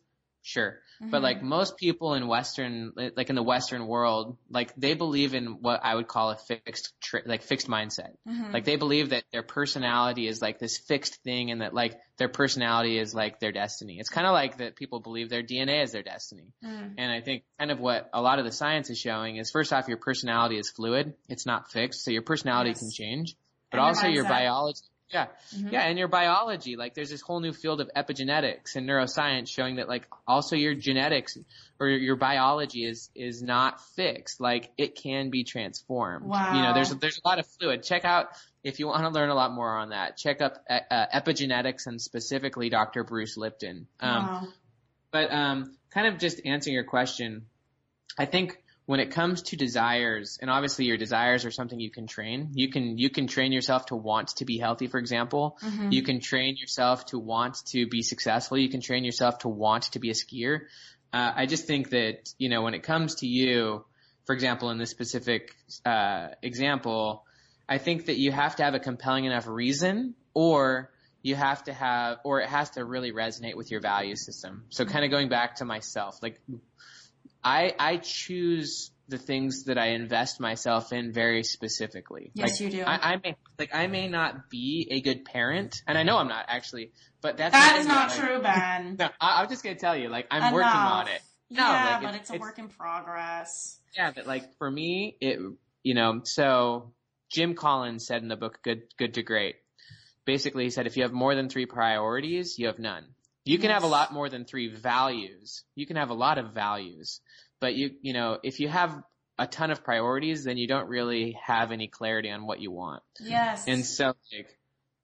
Sure. 0.47 0.79
But 1.01 1.19
Mhm. 1.19 1.23
like 1.23 1.41
most 1.41 1.75
people 1.75 2.13
in 2.13 2.27
Western, 2.27 2.93
like 2.95 3.31
in 3.31 3.35
the 3.35 3.41
Western 3.41 3.87
world, 3.87 4.37
like 4.47 4.75
they 4.75 4.93
believe 4.93 5.33
in 5.33 5.59
what 5.61 5.83
I 5.83 5.95
would 5.95 6.07
call 6.07 6.29
a 6.29 6.37
fixed, 6.37 6.93
tri- 7.01 7.23
like 7.25 7.41
fixed 7.41 7.67
mindset. 7.67 8.15
Mhm. 8.27 8.53
Like 8.53 8.63
they 8.63 8.75
believe 8.75 9.09
that 9.09 9.23
their 9.33 9.41
personality 9.41 10.27
is 10.27 10.43
like 10.43 10.59
this 10.59 10.77
fixed 10.77 11.15
thing 11.23 11.49
and 11.49 11.61
that 11.61 11.73
like 11.73 11.99
their 12.17 12.29
personality 12.29 12.99
is 12.99 13.15
like 13.15 13.39
their 13.39 13.51
destiny. 13.51 13.97
It's 13.99 14.09
kind 14.09 14.27
of 14.27 14.33
like 14.33 14.57
that 14.59 14.75
people 14.75 14.99
believe 14.99 15.29
their 15.29 15.41
DNA 15.41 15.81
is 15.81 15.91
their 15.91 16.03
destiny. 16.03 16.53
Mm. 16.63 16.93
And 16.99 17.11
I 17.11 17.21
think 17.21 17.43
kind 17.57 17.71
of 17.71 17.79
what 17.79 18.07
a 18.13 18.21
lot 18.21 18.37
of 18.37 18.45
the 18.45 18.51
science 18.51 18.91
is 18.91 18.99
showing 18.99 19.37
is 19.37 19.49
first 19.49 19.73
off, 19.73 19.87
your 19.87 19.97
personality 19.97 20.59
is 20.59 20.69
fluid. 20.69 21.15
It's 21.27 21.47
not 21.47 21.71
fixed. 21.71 22.03
So 22.05 22.11
your 22.11 22.21
personality 22.21 22.69
Yes. 22.69 22.79
can 22.81 22.91
change, 22.91 23.35
but 23.71 23.79
And 23.79 23.87
also 23.87 24.05
your 24.07 24.25
biology. 24.25 24.81
Yeah. 25.11 25.27
Mhm. 25.55 25.71
Yeah. 25.71 25.81
And 25.81 25.99
your 25.99 26.07
biology, 26.07 26.75
like 26.75 26.93
there's 26.95 27.09
this 27.11 27.21
whole 27.21 27.39
new 27.39 27.53
field 27.53 27.79
of 27.79 27.89
epigenetics 27.95 28.75
and 28.75 28.89
neuroscience 28.89 29.49
showing 29.49 29.75
that 29.75 29.87
like 29.87 30.07
also 30.27 30.55
your 30.55 30.73
genetics 30.73 31.37
or 31.79 31.87
your 31.89 32.15
biology 32.15 32.85
is, 32.85 33.09
is 33.15 33.41
not 33.43 33.79
fixed. 33.95 34.41
Like 34.41 34.71
it 34.77 34.95
can 34.95 35.29
be 35.29 35.43
transformed. 35.43 36.25
Wow. 36.25 36.55
You 36.55 36.61
know, 36.63 36.73
there's, 36.73 36.89
there's 36.95 37.19
a 37.23 37.27
lot 37.27 37.37
of 37.39 37.45
fluid. 37.59 37.83
Check 37.83 38.03
out, 38.03 38.29
if 38.63 38.79
you 38.79 38.87
want 38.87 39.03
to 39.03 39.09
learn 39.09 39.29
a 39.29 39.35
lot 39.35 39.51
more 39.53 39.77
on 39.77 39.89
that, 39.89 40.17
check 40.17 40.41
up 40.41 40.63
uh, 40.69 40.79
uh, 40.89 41.05
epigenetics 41.13 41.85
and 41.85 42.01
specifically 42.01 42.69
Dr. 42.69 43.03
Bruce 43.03 43.37
Lipton. 43.37 43.87
Um, 43.99 44.25
Wow. 44.25 44.47
but 45.11 45.31
um, 45.31 45.77
kind 45.91 46.07
of 46.07 46.19
just 46.19 46.41
answering 46.45 46.73
your 46.73 46.83
question, 46.83 47.45
I 48.17 48.25
think 48.25 48.57
when 48.85 48.99
it 48.99 49.11
comes 49.11 49.41
to 49.41 49.55
desires, 49.55 50.37
and 50.41 50.49
obviously 50.49 50.85
your 50.85 50.97
desires 50.97 51.43
are 51.43 51.51
something 51.51 51.79
you 51.79 51.89
can 51.89 52.05
train. 52.07 52.51
You 52.53 52.69
can 52.69 52.97
you 52.97 53.09
can 53.09 53.27
train 53.27 53.51
yourself 53.51 53.87
to 53.87 53.95
want 53.95 54.29
to 54.37 54.45
be 54.45 54.57
healthy, 54.57 54.87
for 54.87 54.99
example. 54.99 55.57
Mhm. 55.61 55.91
You 55.91 56.03
can 56.03 56.19
train 56.19 56.55
yourself 56.57 57.05
to 57.07 57.19
want 57.19 57.57
to 57.67 57.87
be 57.87 58.01
successful. 58.03 58.57
You 58.57 58.69
can 58.69 58.81
train 58.81 59.03
yourself 59.03 59.39
to 59.39 59.49
want 59.49 59.83
to 59.93 59.99
be 59.99 60.11
a 60.11 60.13
skier. 60.13 60.61
Uh, 61.11 61.31
I 61.35 61.45
just 61.45 61.65
think 61.65 61.89
that 61.91 62.29
you 62.37 62.49
know 62.49 62.61
when 62.61 62.73
it 62.73 62.83
comes 62.83 63.15
to 63.15 63.27
you, 63.27 63.85
for 64.25 64.33
example, 64.33 64.69
in 64.69 64.77
this 64.77 64.91
specific 64.91 65.55
uh, 65.85 66.29
example, 66.43 67.25
I 67.67 67.79
think 67.79 68.05
that 68.05 68.17
you 68.17 68.31
have 68.31 68.55
to 68.57 68.63
have 68.63 68.75
a 68.75 68.79
compelling 68.79 69.25
enough 69.25 69.47
reason, 69.47 70.15
or 70.33 70.91
you 71.23 71.35
have 71.35 71.63
to 71.63 71.73
have, 71.73 72.19
or 72.23 72.41
it 72.41 72.49
has 72.49 72.69
to 72.71 72.85
really 72.85 73.11
resonate 73.11 73.55
with 73.55 73.71
your 73.71 73.81
value 73.81 74.15
system. 74.15 74.65
So 74.69 74.85
kind 74.85 75.03
of 75.03 75.09
going 75.09 75.29
back 75.29 75.55
to 75.55 75.65
myself, 75.65 76.19
like 76.21 76.39
I 77.45 77.73
I 77.77 77.97
choose 77.97 78.91
the 79.07 79.19
things 79.19 79.65
that 79.65 79.77
I 79.77 79.89
invest 79.89 80.39
myself 80.39 80.91
in 80.91 81.13
very 81.13 81.43
specifically. 81.43 82.31
Yes, 82.33 82.59
like, 82.59 82.59
you 82.59 82.79
do. 82.79 82.83
I, 82.83 83.13
I 83.13 83.19
may 83.23 83.35
like 83.59 83.69
I 83.73 83.85
may 83.87 84.07
not 84.07 84.49
be 84.49 84.87
a 84.91 84.99
good 84.99 85.25
parent, 85.25 85.81
and 85.87 85.95
I 85.97 86.03
know 86.03 86.17
I'm 86.17 86.27
not 86.27 86.45
actually, 86.47 86.91
but 87.21 87.37
that's 87.37 87.53
that 87.53 87.77
is 87.77 87.85
not 87.87 88.09
like- 88.09 88.17
true, 88.19 88.41
Ben. 88.41 88.95
No, 88.99 89.09
I, 89.21 89.41
I'm 89.43 89.49
just 89.49 89.63
gonna 89.63 89.75
tell 89.75 89.95
you, 89.95 90.09
like 90.09 90.27
I'm 90.31 90.51
working 90.51 90.67
on 90.67 91.07
it. 91.07 91.21
No, 91.51 91.61
yeah, 91.63 91.85
like, 91.85 92.01
but 92.01 92.07
it's- 92.09 92.21
it's, 92.21 92.29
a 92.31 92.33
it's- 92.33 92.41
work 92.41 92.57
in 92.57 92.67
progress. 92.67 93.79
Yeah, 93.95 94.11
but 94.13 94.25
like 94.25 94.57
for 94.57 94.69
me, 94.69 95.15
it 95.21 95.39
you 95.83 95.93
know, 95.93 96.21
so 96.23 96.93
Jim 97.31 97.53
Collins 97.53 98.07
said 98.07 98.23
in 98.23 98.27
the 98.27 98.35
book 98.35 98.57
Good 98.63 98.83
Good 98.97 99.13
to 99.13 99.23
Great. 99.23 99.55
Basically 100.25 100.63
he 100.63 100.69
said 100.71 100.87
if 100.87 100.97
you 100.97 101.03
have 101.03 101.13
more 101.13 101.35
than 101.35 101.47
three 101.49 101.67
priorities, 101.67 102.57
you 102.57 102.65
have 102.67 102.79
none. 102.79 103.05
You 103.45 103.57
can 103.59 103.69
Yes. 103.69 103.75
have 103.75 103.83
a 103.83 103.87
lot 103.87 104.11
more 104.11 104.27
than 104.27 104.43
three 104.45 104.67
values. 104.67 105.63
You 105.75 105.85
can 105.85 105.95
have 105.97 106.09
a 106.09 106.15
lot 106.15 106.37
of 106.37 106.53
values, 106.53 107.21
but 107.59 107.75
you, 107.75 107.91
you 108.01 108.13
know, 108.13 108.39
if 108.43 108.59
you 108.59 108.67
have 108.67 109.01
a 109.37 109.45
ton 109.47 109.69
of 109.69 109.83
priorities, 109.83 110.43
then 110.43 110.57
you 110.57 110.67
don't 110.67 110.87
really 110.87 111.37
have 111.43 111.71
any 111.71 111.87
clarity 111.87 112.31
on 112.31 112.47
what 112.47 112.59
you 112.59 112.71
want. 112.71 113.03
Yes. 113.19 113.67
And 113.67 113.85
so, 113.85 114.13
like, 114.33 114.57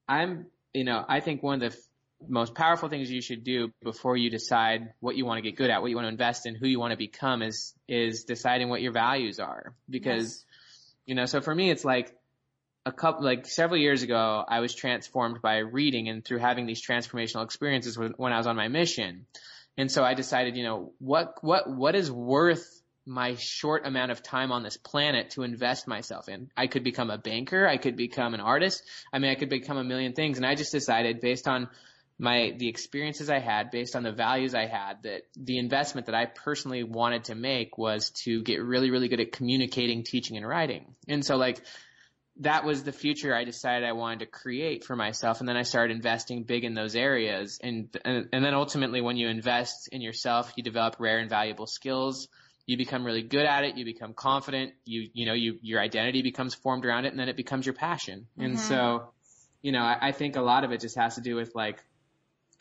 I'm, 0.07 0.47
you 0.73 0.83
know, 0.83 1.03
I 1.07 1.19
think 1.19 1.43
one 1.43 1.55
of 1.55 1.59
the 1.59 1.77
f- 1.77 1.83
most 2.27 2.55
powerful 2.55 2.89
things 2.89 3.11
you 3.11 3.21
should 3.21 3.43
do 3.43 3.71
before 3.83 4.15
you 4.17 4.29
decide 4.29 4.93
what 4.99 5.15
you 5.15 5.25
want 5.25 5.37
to 5.37 5.41
get 5.41 5.57
good 5.57 5.69
at, 5.69 5.81
what 5.81 5.89
you 5.89 5.95
want 5.95 6.05
to 6.05 6.11
invest 6.11 6.45
in, 6.45 6.55
who 6.55 6.67
you 6.67 6.79
want 6.79 6.91
to 6.91 6.97
become 6.97 7.41
is, 7.41 7.73
is 7.87 8.23
deciding 8.23 8.69
what 8.69 8.81
your 8.81 8.91
values 8.93 9.39
are. 9.39 9.73
Because, 9.89 10.45
you 11.05 11.13
know, 11.13 11.25
so 11.25 11.41
for 11.41 11.53
me, 11.53 11.69
it's 11.71 11.83
like 11.83 12.15
a 12.85 12.91
couple, 12.91 13.23
like 13.23 13.45
several 13.45 13.79
years 13.79 14.03
ago, 14.03 14.43
I 14.47 14.59
was 14.59 14.73
transformed 14.73 15.41
by 15.41 15.57
reading 15.57 16.09
and 16.09 16.23
through 16.25 16.39
having 16.39 16.65
these 16.65 16.85
transformational 16.85 17.43
experiences 17.43 17.97
when, 17.97 18.33
I 18.33 18.37
was 18.37 18.47
on 18.47 18.55
my 18.55 18.67
mission. 18.67 19.25
And 19.77 19.91
so 19.91 20.03
I 20.03 20.13
decided, 20.13 20.57
you 20.57 20.63
know, 20.63 20.93
what, 20.99 21.35
what, 21.41 21.69
what 21.69 21.95
is 21.95 22.11
worth 22.11 22.81
my 23.05 23.35
short 23.35 23.85
amount 23.85 24.11
of 24.11 24.21
time 24.21 24.51
on 24.51 24.63
this 24.63 24.77
planet 24.77 25.31
to 25.31 25.43
invest 25.43 25.87
myself 25.87 26.29
in. 26.29 26.49
I 26.55 26.67
could 26.67 26.83
become 26.83 27.09
a 27.09 27.17
banker. 27.17 27.67
I 27.67 27.77
could 27.77 27.95
become 27.95 28.33
an 28.33 28.41
artist. 28.41 28.83
I 29.11 29.19
mean, 29.19 29.31
I 29.31 29.35
could 29.35 29.49
become 29.49 29.77
a 29.77 29.83
million 29.83 30.13
things. 30.13 30.37
And 30.37 30.45
I 30.45 30.55
just 30.55 30.71
decided 30.71 31.19
based 31.19 31.47
on 31.47 31.67
my, 32.19 32.53
the 32.55 32.67
experiences 32.67 33.29
I 33.29 33.39
had, 33.39 33.71
based 33.71 33.95
on 33.95 34.03
the 34.03 34.11
values 34.11 34.53
I 34.53 34.67
had, 34.67 35.03
that 35.03 35.23
the 35.35 35.57
investment 35.57 36.05
that 36.05 36.15
I 36.15 36.25
personally 36.25 36.83
wanted 36.83 37.25
to 37.25 37.35
make 37.35 37.77
was 37.77 38.11
to 38.23 38.43
get 38.43 38.61
really, 38.61 38.91
really 38.91 39.07
good 39.07 39.19
at 39.19 39.31
communicating, 39.31 40.03
teaching, 40.03 40.37
and 40.37 40.47
writing. 40.47 40.93
And 41.07 41.25
so 41.25 41.37
like, 41.37 41.59
that 42.41 42.65
was 42.65 42.83
the 42.83 42.91
future 42.91 43.35
I 43.35 43.43
decided 43.43 43.87
I 43.87 43.93
wanted 43.93 44.19
to 44.19 44.25
create 44.25 44.83
for 44.83 44.95
myself. 44.95 45.39
And 45.39 45.47
then 45.49 45.57
I 45.57 45.63
started 45.63 45.95
investing 45.95 46.43
big 46.43 46.63
in 46.63 46.73
those 46.73 46.95
areas. 46.95 47.59
And, 47.63 47.95
and, 48.03 48.29
and 48.33 48.43
then 48.43 48.53
ultimately 48.53 48.99
when 49.01 49.15
you 49.17 49.27
invest 49.29 49.89
in 49.91 50.01
yourself, 50.01 50.51
you 50.55 50.63
develop 50.63 50.95
rare 50.99 51.19
and 51.19 51.29
valuable 51.29 51.67
skills. 51.67 52.27
You 52.65 52.77
become 52.77 53.03
really 53.05 53.21
good 53.21 53.45
at 53.45 53.63
it. 53.63 53.77
You 53.77 53.85
become 53.85 54.13
confident. 54.13 54.73
You, 54.85 55.09
you 55.13 55.25
know, 55.25 55.33
you, 55.33 55.59
your 55.61 55.79
identity 55.79 56.21
becomes 56.21 56.53
formed 56.53 56.85
around 56.85 57.05
it 57.05 57.09
and 57.09 57.19
then 57.19 57.29
it 57.29 57.37
becomes 57.37 57.65
your 57.65 57.75
passion. 57.75 58.27
And 58.37 58.55
Mhm. 58.55 58.59
so, 58.59 59.13
you 59.61 59.71
know, 59.71 59.81
I, 59.81 60.09
I 60.09 60.11
think 60.11 60.35
a 60.35 60.41
lot 60.41 60.63
of 60.63 60.71
it 60.71 60.81
just 60.81 60.97
has 60.97 61.15
to 61.15 61.21
do 61.21 61.35
with 61.35 61.53
like, 61.55 61.83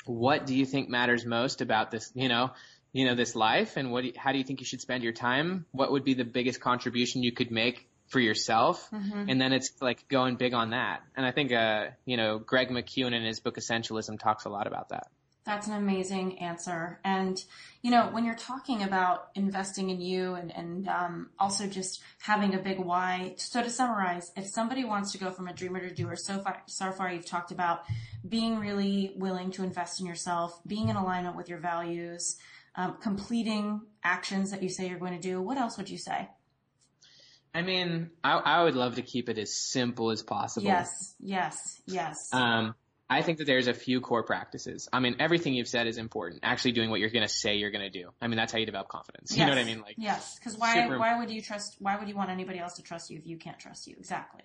what 0.06 0.46
do 0.46 0.54
you 0.54 0.66
think 0.66 0.88
matters 0.88 1.24
most 1.26 1.60
about 1.60 1.90
this, 1.90 2.10
you 2.14 2.28
know, 2.28 2.50
you 2.92 3.06
know, 3.06 3.14
this 3.14 3.36
life 3.36 3.76
and 3.76 3.92
what, 3.92 4.02
do 4.02 4.08
you- 4.08 4.14
how 4.16 4.32
do 4.32 4.38
you 4.38 4.44
think 4.44 4.60
you 4.60 4.66
should 4.66 4.80
spend 4.80 5.04
your 5.04 5.12
time? 5.12 5.66
What 5.72 5.92
would 5.92 6.04
be 6.04 6.14
the 6.14 6.24
biggest 6.24 6.60
contribution 6.60 7.22
you 7.22 7.32
could 7.32 7.50
make 7.50 7.86
for 8.10 8.20
yourself? 8.20 8.90
Mhm. 8.90 9.30
and 9.30 9.40
then 9.40 9.52
it's 9.52 9.70
like 9.80 10.06
going 10.08 10.36
big 10.36 10.52
on 10.52 10.70
that. 10.70 11.02
And 11.16 11.24
I 11.24 11.30
think, 11.30 11.52
uh, 11.52 11.86
you 12.04 12.16
know, 12.16 12.38
Greg 12.38 12.68
McKeown 12.68 13.14
in 13.14 13.22
his 13.24 13.40
book 13.40 13.56
Essentialism 13.56 14.18
talks 14.18 14.44
a 14.44 14.50
lot 14.50 14.66
about 14.66 14.90
that. 14.90 15.06
That's 15.44 15.68
an 15.68 15.74
amazing 15.74 16.38
answer. 16.40 17.00
And, 17.02 17.42
you 17.82 17.90
know, 17.90 18.08
when 18.12 18.24
you're 18.26 18.34
talking 18.34 18.82
about 18.82 19.30
investing 19.34 19.88
in 19.88 20.00
you 20.00 20.34
and, 20.34 20.54
and 20.54 20.86
um, 20.88 21.30
also 21.38 21.66
just 21.66 22.02
having 22.18 22.54
a 22.54 22.58
big 22.58 22.78
why, 22.78 23.34
so 23.38 23.62
to 23.62 23.70
summarize, 23.70 24.32
if 24.36 24.46
somebody 24.46 24.84
wants 24.84 25.12
to 25.12 25.18
go 25.18 25.30
from 25.30 25.48
a 25.48 25.54
dreamer 25.54 25.80
to 25.80 25.94
doer, 25.94 26.14
so 26.14 26.40
far, 26.40 26.62
so 26.66 26.92
far 26.92 27.10
you've 27.10 27.24
talked 27.24 27.52
about 27.52 27.84
being 28.28 28.58
really 28.58 29.14
willing 29.16 29.50
to 29.52 29.64
invest 29.64 29.98
in 30.00 30.06
yourself, 30.06 30.60
being 30.66 30.88
in 30.88 30.96
alignment 30.96 31.36
with 31.36 31.48
your 31.48 31.58
values, 31.58 32.36
um, 32.74 32.98
completing 33.00 33.80
actions 34.04 34.50
that 34.50 34.62
you 34.62 34.68
say 34.68 34.88
you're 34.88 34.98
going 34.98 35.14
to 35.14 35.20
do. 35.20 35.40
What 35.40 35.56
else 35.56 35.78
would 35.78 35.88
you 35.88 35.98
say? 35.98 36.28
I 37.54 37.62
mean, 37.62 38.10
I, 38.22 38.34
I 38.38 38.64
would 38.64 38.76
love 38.76 38.96
to 38.96 39.02
keep 39.02 39.28
it 39.28 39.38
as 39.38 39.56
simple 39.56 40.10
as 40.10 40.22
possible. 40.22 40.66
Yes, 40.66 40.88
yes, 41.18 41.80
yes. 41.86 42.16
Um, 42.32 42.74
I 43.08 43.22
think 43.22 43.38
that 43.38 43.46
there's 43.46 43.66
a 43.66 43.74
few 43.74 44.00
core 44.00 44.22
practices. 44.22 44.88
I 44.92 45.00
mean, 45.00 45.16
everything 45.18 45.54
you've 45.54 45.66
said 45.66 45.88
is 45.88 45.98
important. 45.98 46.40
Actually 46.44 46.72
doing 46.72 46.90
what 46.90 47.00
you're 47.00 47.10
going 47.10 47.26
to 47.26 47.32
say 47.32 47.56
you're 47.56 47.72
going 47.72 47.90
to 47.90 47.90
do. 47.90 48.10
I 48.22 48.28
mean, 48.28 48.36
that's 48.36 48.52
how 48.52 48.60
you 48.60 48.66
develop 48.66 48.86
confidence. 48.86 49.36
You 49.36 49.44
know 49.44 49.50
what 49.50 49.58
I 49.58 49.64
mean? 49.64 49.80
Like, 49.80 49.96
yes, 49.98 50.38
because 50.38 50.56
why 50.56 50.86
why 50.96 51.18
would 51.18 51.28
you 51.28 51.42
trust? 51.42 51.76
Why 51.80 51.98
would 51.98 52.08
you 52.08 52.14
want 52.14 52.30
anybody 52.30 52.60
else 52.60 52.74
to 52.74 52.82
trust 52.82 53.10
you 53.10 53.18
if 53.18 53.26
you 53.26 53.36
can't 53.36 53.58
trust 53.58 53.88
you? 53.88 53.96
Exactly. 53.98 54.42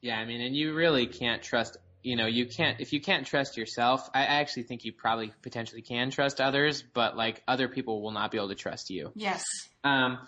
Yeah, 0.00 0.18
I 0.18 0.24
mean, 0.24 0.40
and 0.40 0.56
you 0.56 0.72
really 0.72 1.06
can't 1.08 1.42
trust, 1.42 1.76
you 2.02 2.16
know, 2.16 2.24
you 2.24 2.46
can't, 2.46 2.80
if 2.80 2.94
you 2.94 3.02
can't 3.02 3.26
trust 3.26 3.58
yourself, 3.58 4.08
I 4.14 4.20
I 4.20 4.40
actually 4.40 4.62
think 4.62 4.86
you 4.86 4.94
probably 4.94 5.34
potentially 5.42 5.82
can 5.82 6.10
trust 6.10 6.40
others, 6.40 6.82
but 6.94 7.18
like 7.18 7.42
other 7.46 7.68
people 7.68 8.00
will 8.00 8.12
not 8.12 8.30
be 8.30 8.38
able 8.38 8.48
to 8.48 8.54
trust 8.54 8.88
you. 8.88 9.12
Yes. 9.14 9.44
Um, 9.84 10.20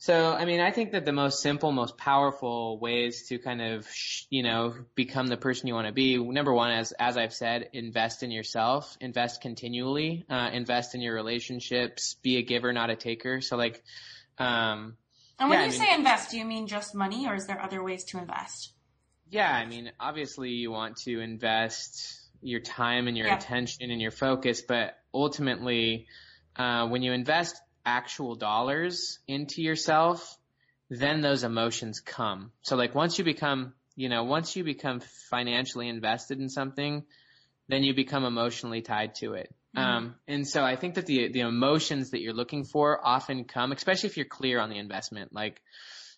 so, 0.00 0.32
I 0.32 0.44
mean, 0.44 0.60
I 0.60 0.70
think 0.70 0.92
that 0.92 1.04
the 1.04 1.12
most 1.12 1.40
simple, 1.42 1.72
most 1.72 1.96
powerful 1.98 2.78
ways 2.78 3.26
to 3.28 3.38
kind 3.38 3.60
of, 3.60 3.86
sh- 3.90 4.24
you 4.30 4.42
know, 4.44 4.74
become 4.94 5.26
the 5.26 5.36
person 5.36 5.66
you 5.66 5.74
want 5.74 5.88
to 5.88 5.92
be, 5.92 6.16
number 6.16 6.54
one, 6.54 6.70
as, 6.70 6.92
as 6.92 7.16
I've 7.16 7.34
said, 7.34 7.70
invest 7.72 8.22
in 8.22 8.30
yourself, 8.30 8.96
invest 9.00 9.40
continually, 9.40 10.24
uh, 10.30 10.50
invest 10.52 10.94
in 10.94 11.00
your 11.00 11.14
relationships, 11.14 12.14
be 12.22 12.36
a 12.36 12.42
giver, 12.42 12.72
not 12.72 12.90
a 12.90 12.96
taker. 12.96 13.40
So 13.40 13.56
like, 13.56 13.82
um, 14.38 14.96
And 15.40 15.50
when 15.50 15.58
Yeah, 15.58 15.64
you 15.66 15.68
I 15.68 15.70
mean- 15.70 15.80
say 15.80 15.94
invest, 15.94 16.30
do 16.30 16.38
you 16.38 16.44
mean 16.44 16.66
just 16.68 16.94
money 16.94 17.26
or 17.26 17.34
is 17.34 17.46
there 17.46 17.60
other 17.60 17.82
ways 17.82 18.04
to 18.04 18.18
invest? 18.18 18.72
Yeah, 19.30 19.52
I 19.52 19.66
mean, 19.66 19.90
obviously 20.00 20.50
you 20.50 20.70
want 20.70 20.96
to 20.98 21.20
invest 21.20 22.20
your 22.40 22.60
time 22.60 23.08
and 23.08 23.16
your 23.16 23.26
Yeah. 23.26 23.36
attention 23.36 23.90
and 23.90 24.00
your 24.00 24.10
focus, 24.12 24.62
but 24.62 24.96
ultimately, 25.12 26.06
uh, 26.56 26.86
when 26.88 27.02
you 27.02 27.12
invest 27.12 27.60
actual 27.84 28.34
dollars 28.34 29.18
into 29.26 29.62
yourself, 29.62 30.36
then 30.90 31.20
those 31.20 31.44
emotions 31.44 32.00
come. 32.00 32.52
So 32.62 32.76
like 32.76 32.94
once 32.94 33.18
you 33.18 33.24
become, 33.24 33.74
you 33.96 34.08
know, 34.08 34.24
once 34.24 34.56
you 34.56 34.64
become 34.64 35.00
financially 35.30 35.88
invested 35.88 36.40
in 36.40 36.48
something, 36.48 37.04
then 37.68 37.82
you 37.82 37.94
become 37.94 38.24
emotionally 38.24 38.82
tied 38.82 39.14
to 39.16 39.34
it. 39.34 39.54
Mhm. 39.76 39.80
Um, 39.82 40.14
and 40.26 40.48
so 40.48 40.64
I 40.64 40.76
think 40.76 40.94
that 40.94 41.06
the, 41.06 41.30
the 41.30 41.40
emotions 41.40 42.10
that 42.10 42.20
you're 42.20 42.32
looking 42.32 42.64
for 42.64 43.04
often 43.06 43.44
come, 43.44 43.72
especially 43.72 44.08
if 44.08 44.16
you're 44.16 44.26
clear 44.26 44.60
on 44.60 44.70
the 44.70 44.78
investment. 44.78 45.32
Like, 45.32 45.60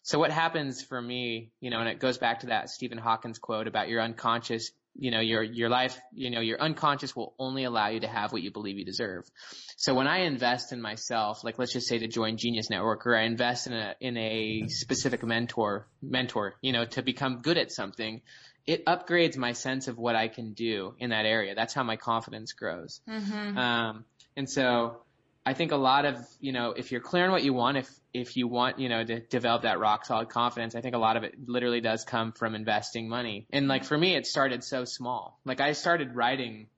so 0.03 0.19
what 0.19 0.31
happens 0.31 0.83
for 0.83 1.01
me, 1.01 1.51
you 1.61 1.71
know, 1.71 1.81
and 1.81 1.89
it 1.89 1.99
goes 1.99 2.19
back 2.19 2.41
to 2.41 2.47
that 2.47 2.71
Stephen 2.71 2.99
Hawkins 2.99 3.39
quote 3.39 3.67
about 3.67 3.89
your 3.89 4.01
unconscious, 4.01 4.71
you 4.99 5.11
know, 5.11 5.21
your, 5.21 5.43
your 5.43 5.69
life, 5.69 5.99
you 6.13 6.31
know, 6.31 6.41
your 6.41 6.61
unconscious 6.61 7.15
will 7.15 7.35
only 7.39 7.65
allow 7.65 7.89
you 7.89 8.01
to 8.01 8.09
have 8.09 8.33
what 8.33 8.43
you 8.43 8.51
believe 8.51 8.79
you 8.79 8.85
deserve. 8.85 9.25
So 9.77 9.95
when 9.95 10.07
I 10.07 10.21
invest 10.21 10.73
in 10.73 10.81
myself, 10.81 11.43
like 11.45 11.59
let's 11.59 11.73
just 11.73 11.89
say 11.89 11.99
to 11.99 12.09
join 12.09 12.37
Genius 12.37 12.71
Network 12.71 13.07
or 13.07 13.17
I 13.17 13.23
invest 13.23 13.67
in 13.67 13.73
a, 13.73 13.95
in 14.01 14.17
a 14.17 14.69
specific 14.69 15.23
mentor, 15.23 15.87
mentor, 16.03 16.55
you 16.61 16.73
know, 16.73 16.85
to 16.85 17.03
become 17.03 17.41
good 17.43 17.57
at 17.57 17.73
something, 17.73 18.21
it 18.67 18.85
upgrades 18.85 19.37
my 19.37 19.53
sense 19.53 19.89
of 19.89 19.97
what 19.97 20.17
I 20.17 20.29
can 20.29 20.53
do 20.53 20.95
in 20.99 21.11
that 21.11 21.25
area. 21.25 21.55
That's 21.55 21.73
how 21.73 21.83
my 21.83 21.97
confidence 21.97 22.53
grows. 22.53 23.01
Mm-hmm. 23.09 23.59
Um, 23.59 24.05
and 24.37 24.49
so 24.49 25.03
I 25.51 25.53
think 25.53 25.73
a 25.73 25.77
lot 25.77 26.05
of, 26.05 26.17
you 26.41 26.53
know, 26.53 26.71
if 26.71 26.93
you're 26.93 27.01
clear 27.01 27.25
on 27.25 27.33
what 27.33 27.43
you 27.43 27.53
want, 27.53 27.77
if, 27.77 27.91
if 28.15 28.37
you 28.37 28.47
want, 28.47 28.79
you 28.79 28.89
know, 28.89 29.03
to 29.03 29.19
develop 29.19 29.63
that 29.63 29.81
rock 29.81 30.07
solid 30.07 30.29
confidence, 30.29 30.77
I 30.77 30.81
think 30.81 30.95
a 30.95 30.99
lot 30.99 31.17
of 31.17 31.25
it 31.25 31.35
literally 31.45 31.81
does 31.81 32.05
come 32.05 32.31
from 32.31 32.55
investing 32.55 33.09
money. 33.09 33.49
And 33.53 33.67
like 33.67 33.83
for 33.83 33.99
me, 33.99 34.15
it 34.15 34.29
started 34.29 34.63
so 34.63 34.85
small. 34.85 35.41
Like 35.45 35.61
I 35.61 35.73
started 35.73 36.15
writing 36.15 36.69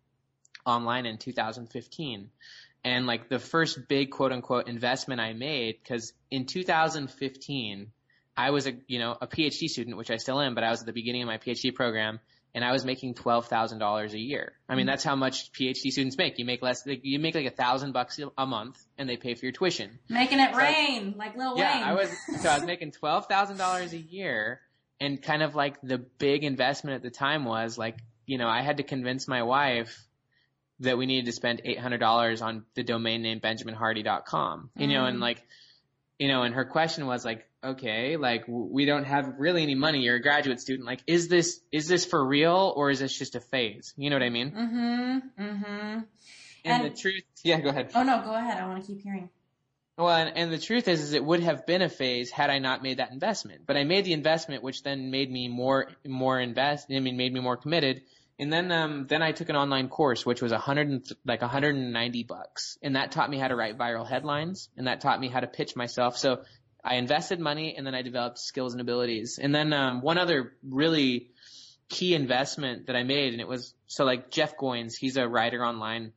online 0.64 1.04
in 1.04 1.18
2015 1.18 2.30
and 2.82 3.06
like 3.06 3.28
the 3.28 3.38
first 3.38 3.88
big 3.88 4.10
quote 4.10 4.32
unquote 4.32 4.68
investment 4.68 5.20
I 5.20 5.34
made, 5.34 5.84
cause 5.86 6.14
in 6.30 6.46
2015, 6.46 7.92
I 8.38 8.52
was 8.52 8.66
a, 8.66 8.72
you 8.86 8.98
know, 8.98 9.14
a 9.20 9.26
PhD 9.26 9.68
student, 9.68 9.98
which 9.98 10.10
I 10.10 10.16
still 10.16 10.40
am, 10.40 10.54
but 10.54 10.64
I 10.64 10.70
was 10.70 10.80
at 10.80 10.86
the 10.86 10.94
beginning 10.94 11.20
of 11.20 11.26
my 11.26 11.36
PhD 11.36 11.74
program 11.74 12.20
and 12.54 12.64
I 12.64 12.72
was 12.72 12.84
making 12.84 13.14
twelve 13.14 13.46
thousand 13.48 13.78
dollars 13.78 14.12
a 14.14 14.18
year. 14.18 14.52
I 14.68 14.74
mean, 14.74 14.86
that's 14.86 15.02
how 15.04 15.16
much 15.16 15.52
PhD 15.52 15.90
students 15.90 16.16
make. 16.18 16.38
You 16.38 16.44
make 16.44 16.60
less, 16.62 16.86
like, 16.86 17.00
you 17.02 17.18
make 17.18 17.34
like 17.34 17.46
a 17.46 17.50
thousand 17.50 17.92
bucks 17.92 18.20
a 18.36 18.46
month, 18.46 18.78
and 18.98 19.08
they 19.08 19.16
pay 19.16 19.34
for 19.34 19.46
your 19.46 19.52
tuition. 19.52 19.98
Making 20.08 20.40
it 20.40 20.52
So- 20.52 20.58
rain 20.58 21.14
like 21.16 21.36
Lil 21.36 21.56
Yeah, 21.56 21.74
Wayne. 21.74 21.84
I 21.84 21.92
was 21.94 22.10
so 22.40 22.48
I 22.50 22.54
was 22.58 22.64
making 22.66 22.92
twelve 22.92 23.26
thousand 23.26 23.56
dollars 23.56 23.92
a 23.92 23.98
year, 23.98 24.60
and 25.00 25.20
kind 25.22 25.42
of 25.42 25.54
like 25.54 25.80
the 25.82 25.98
big 25.98 26.44
investment 26.44 26.96
at 26.96 27.02
the 27.02 27.10
time 27.10 27.44
was 27.44 27.78
like, 27.78 27.96
you 28.26 28.38
know, 28.38 28.48
I 28.48 28.62
had 28.62 28.76
to 28.76 28.82
convince 28.82 29.26
my 29.26 29.42
wife 29.42 30.06
that 30.80 30.98
we 30.98 31.06
needed 31.06 31.26
to 31.26 31.32
spend 31.32 31.62
eight 31.64 31.78
hundred 31.78 31.98
dollars 31.98 32.42
on 32.42 32.64
the 32.74 32.82
domain 32.82 33.22
name 33.22 33.40
BenjaminHardy.com. 33.40 34.70
You 34.76 34.86
know, 34.88 35.04
and 35.06 35.18
Mm. 35.18 35.22
like, 35.22 35.42
you 36.18 36.28
know, 36.28 36.42
and 36.42 36.54
her 36.54 36.64
question 36.64 37.06
was 37.06 37.24
like, 37.24 37.46
okay, 37.64 38.16
like 38.16 38.44
we 38.46 38.84
don't 38.84 39.04
have 39.04 39.34
really 39.38 39.62
any 39.62 39.74
money. 39.74 40.00
You're 40.00 40.16
a 40.16 40.22
graduate 40.22 40.60
student. 40.60 40.86
Like, 40.86 41.00
is 41.06 41.28
this 41.28 41.60
is 41.70 41.88
this 41.88 42.04
for 42.04 42.24
real 42.24 42.72
or 42.76 42.90
is 42.90 43.00
this 43.00 43.16
just 43.16 43.34
a 43.34 43.40
phase? 43.40 43.94
You 43.96 44.10
know 44.10 44.16
what 44.16 44.22
I 44.22 44.30
mean? 44.30 44.50
Mm-hmm. 44.50 45.42
Mm-hmm. 45.42 45.66
And, 45.74 46.04
And- 46.64 46.84
the 46.84 46.90
truth, 46.96 47.22
yeah, 47.42 47.60
go 47.60 47.70
ahead. 47.70 47.90
Oh 47.94 48.02
no, 48.02 48.22
go 48.22 48.34
ahead. 48.34 48.58
I 48.58 48.68
want 48.68 48.84
to 48.84 48.86
keep 48.86 49.02
hearing. 49.02 49.30
Well, 49.98 50.08
and, 50.08 50.36
and 50.36 50.52
the 50.52 50.58
truth 50.58 50.88
is, 50.88 51.02
is 51.02 51.12
it 51.12 51.22
would 51.22 51.40
have 51.40 51.66
been 51.66 51.82
a 51.82 51.88
phase 51.88 52.30
had 52.30 52.48
I 52.48 52.58
not 52.60 52.82
made 52.82 52.96
that 52.96 53.12
investment. 53.12 53.66
But 53.66 53.76
I 53.76 53.84
made 53.84 54.06
the 54.06 54.14
investment, 54.14 54.62
which 54.62 54.82
then 54.82 55.10
made 55.10 55.30
me 55.30 55.48
more, 55.48 55.90
more 56.06 56.40
invest. 56.40 56.86
I 56.90 56.98
mean, 56.98 57.18
made 57.18 57.32
me 57.32 57.40
more 57.40 57.58
committed. 57.58 58.02
And 58.38 58.52
then, 58.52 58.72
um, 58.72 59.06
then 59.08 59.22
I 59.22 59.32
took 59.32 59.48
an 59.50 59.56
online 59.56 59.88
course, 59.88 60.26
which 60.26 60.42
was 60.42 60.52
a 60.52 60.58
hundred 60.58 60.88
and 60.88 61.06
like 61.24 61.42
190 61.42 62.24
bucks, 62.24 62.78
and 62.82 62.96
that 62.96 63.12
taught 63.12 63.30
me 63.30 63.38
how 63.38 63.48
to 63.48 63.56
write 63.56 63.78
viral 63.78 64.08
headlines, 64.08 64.68
and 64.76 64.86
that 64.86 65.00
taught 65.00 65.20
me 65.20 65.28
how 65.28 65.40
to 65.40 65.46
pitch 65.46 65.76
myself. 65.76 66.16
So 66.16 66.42
I 66.84 66.96
invested 66.96 67.38
money, 67.40 67.74
and 67.76 67.86
then 67.86 67.94
I 67.94 68.02
developed 68.02 68.38
skills 68.38 68.72
and 68.72 68.80
abilities. 68.80 69.38
And 69.40 69.54
then, 69.54 69.72
um, 69.72 70.00
one 70.00 70.18
other 70.18 70.54
really 70.66 71.30
key 71.88 72.14
investment 72.14 72.86
that 72.86 72.96
I 72.96 73.04
made, 73.04 73.32
and 73.32 73.40
it 73.40 73.48
was 73.48 73.74
so 73.86 74.04
like 74.04 74.30
Jeff 74.30 74.56
Goins, 74.56 74.94
he's 74.98 75.16
a 75.16 75.28
writer 75.28 75.64
online 75.64 76.12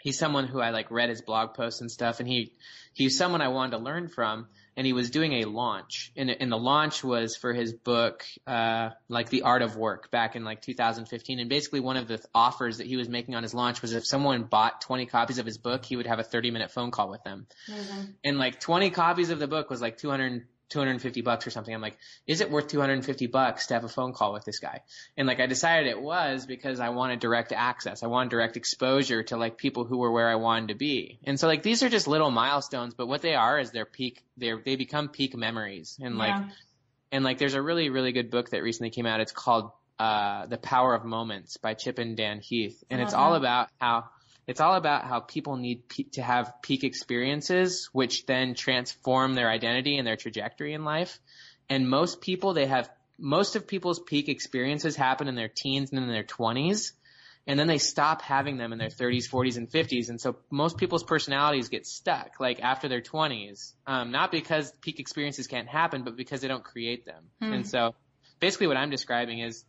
he's 0.00 0.18
someone 0.18 0.46
who 0.46 0.60
I 0.60 0.70
like 0.70 0.90
read 0.90 1.10
his 1.10 1.22
blog 1.22 1.54
posts 1.54 1.80
and 1.80 1.90
stuff, 1.90 2.20
and 2.20 2.28
he 2.28 2.52
he's 2.92 3.16
someone 3.16 3.40
I 3.40 3.48
wanted 3.48 3.72
to 3.72 3.78
learn 3.78 4.08
from. 4.08 4.48
And 4.76 4.86
he 4.86 4.92
was 4.92 5.10
doing 5.10 5.42
a 5.42 5.44
launch, 5.44 6.12
and, 6.16 6.30
and 6.30 6.50
the 6.50 6.56
launch 6.56 7.02
was 7.04 7.36
for 7.36 7.52
his 7.52 7.72
book, 7.72 8.24
uh, 8.46 8.90
like 9.08 9.28
The 9.28 9.42
Art 9.42 9.62
of 9.62 9.76
Work, 9.76 10.10
back 10.10 10.36
in 10.36 10.44
like 10.44 10.62
2015. 10.62 11.38
And 11.38 11.50
basically, 11.50 11.80
one 11.80 11.96
of 11.96 12.08
the 12.08 12.20
offers 12.34 12.78
that 12.78 12.86
he 12.86 12.96
was 12.96 13.08
making 13.08 13.34
on 13.34 13.42
his 13.42 13.52
launch 13.52 13.82
was 13.82 13.92
if 13.92 14.06
someone 14.06 14.44
bought 14.44 14.80
20 14.80 15.06
copies 15.06 15.38
of 15.38 15.46
his 15.46 15.58
book, 15.58 15.84
he 15.84 15.96
would 15.96 16.06
have 16.06 16.18
a 16.18 16.24
30 16.24 16.50
minute 16.50 16.70
phone 16.70 16.90
call 16.90 17.10
with 17.10 17.22
them. 17.24 17.46
Mm-hmm. 17.68 18.00
And 18.24 18.38
like 18.38 18.60
20 18.60 18.90
copies 18.90 19.30
of 19.30 19.38
the 19.38 19.48
book 19.48 19.70
was 19.70 19.80
like 19.80 19.98
200 19.98 20.46
250 20.70 21.20
bucks 21.20 21.46
or 21.46 21.50
something. 21.50 21.74
I'm 21.74 21.80
like, 21.80 21.98
is 22.26 22.40
it 22.40 22.50
worth 22.50 22.68
250 22.68 23.26
bucks 23.26 23.66
to 23.66 23.74
have 23.74 23.84
a 23.84 23.88
phone 23.88 24.12
call 24.12 24.32
with 24.32 24.44
this 24.44 24.58
guy? 24.58 24.82
And 25.16 25.28
like, 25.28 25.40
I 25.40 25.46
decided 25.46 25.88
it 25.88 26.00
was 26.00 26.46
because 26.46 26.80
I 26.80 26.90
wanted 26.90 27.20
direct 27.20 27.52
access. 27.52 28.02
I 28.02 28.06
wanted 28.06 28.30
direct 28.30 28.56
exposure 28.56 29.22
to 29.24 29.36
like 29.36 29.58
people 29.58 29.84
who 29.84 29.98
were 29.98 30.10
where 30.10 30.28
I 30.28 30.36
wanted 30.36 30.68
to 30.68 30.74
be. 30.74 31.18
And 31.24 31.38
so 31.38 31.46
like, 31.46 31.62
these 31.62 31.82
are 31.82 31.88
just 31.88 32.08
little 32.08 32.30
milestones, 32.30 32.94
but 32.94 33.08
what 33.08 33.20
they 33.20 33.34
are 33.34 33.58
is 33.58 33.72
their 33.72 33.84
peak, 33.84 34.22
they're, 34.36 34.60
they 34.64 34.76
become 34.76 35.08
peak 35.08 35.36
memories. 35.36 35.98
And 36.00 36.16
like, 36.16 36.28
yeah. 36.28 36.48
and 37.12 37.24
like, 37.24 37.38
there's 37.38 37.54
a 37.54 37.62
really, 37.62 37.90
really 37.90 38.12
good 38.12 38.30
book 38.30 38.50
that 38.50 38.62
recently 38.62 38.90
came 38.90 39.06
out. 39.06 39.20
It's 39.20 39.32
called, 39.32 39.72
uh, 39.98 40.46
The 40.46 40.56
Power 40.58 40.94
of 40.94 41.04
Moments 41.04 41.56
by 41.58 41.74
Chip 41.74 41.98
and 41.98 42.16
Dan 42.16 42.40
Heath. 42.40 42.82
And 42.88 43.02
it's 43.02 43.12
all 43.12 43.34
about 43.34 43.68
how, 43.80 44.04
it's 44.50 44.60
all 44.60 44.74
about 44.74 45.04
how 45.04 45.20
people 45.20 45.56
need 45.56 45.88
pe- 45.88 46.10
to 46.14 46.22
have 46.22 46.54
peak 46.60 46.82
experiences, 46.82 47.88
which 47.92 48.26
then 48.26 48.54
transform 48.54 49.34
their 49.34 49.48
identity 49.48 49.96
and 49.96 50.04
their 50.04 50.16
trajectory 50.16 50.74
in 50.74 50.84
life. 50.84 51.20
And 51.68 51.88
most 51.88 52.20
people, 52.20 52.52
they 52.52 52.66
have, 52.66 52.90
most 53.16 53.54
of 53.54 53.68
people's 53.68 54.00
peak 54.00 54.28
experiences 54.28 54.96
happen 54.96 55.28
in 55.28 55.36
their 55.36 55.46
teens 55.48 55.92
and 55.92 56.00
in 56.00 56.08
their 56.08 56.24
20s. 56.24 56.90
And 57.46 57.60
then 57.60 57.68
they 57.68 57.78
stop 57.78 58.22
having 58.22 58.56
them 58.56 58.72
in 58.72 58.80
their 58.80 58.88
30s, 58.88 59.30
40s, 59.30 59.56
and 59.56 59.70
50s. 59.70 60.08
And 60.08 60.20
so 60.20 60.34
most 60.50 60.78
people's 60.78 61.04
personalities 61.04 61.68
get 61.68 61.86
stuck, 61.86 62.40
like 62.40 62.60
after 62.60 62.88
their 62.88 63.00
20s. 63.00 63.74
Um, 63.86 64.10
not 64.10 64.32
because 64.32 64.72
peak 64.80 64.98
experiences 64.98 65.46
can't 65.46 65.68
happen, 65.68 66.02
but 66.02 66.16
because 66.16 66.40
they 66.40 66.48
don't 66.48 66.64
create 66.64 67.06
them. 67.06 67.22
Hmm. 67.40 67.52
And 67.52 67.68
so 67.68 67.94
basically 68.40 68.66
what 68.66 68.76
I'm 68.76 68.90
describing 68.90 69.38
is 69.38 69.64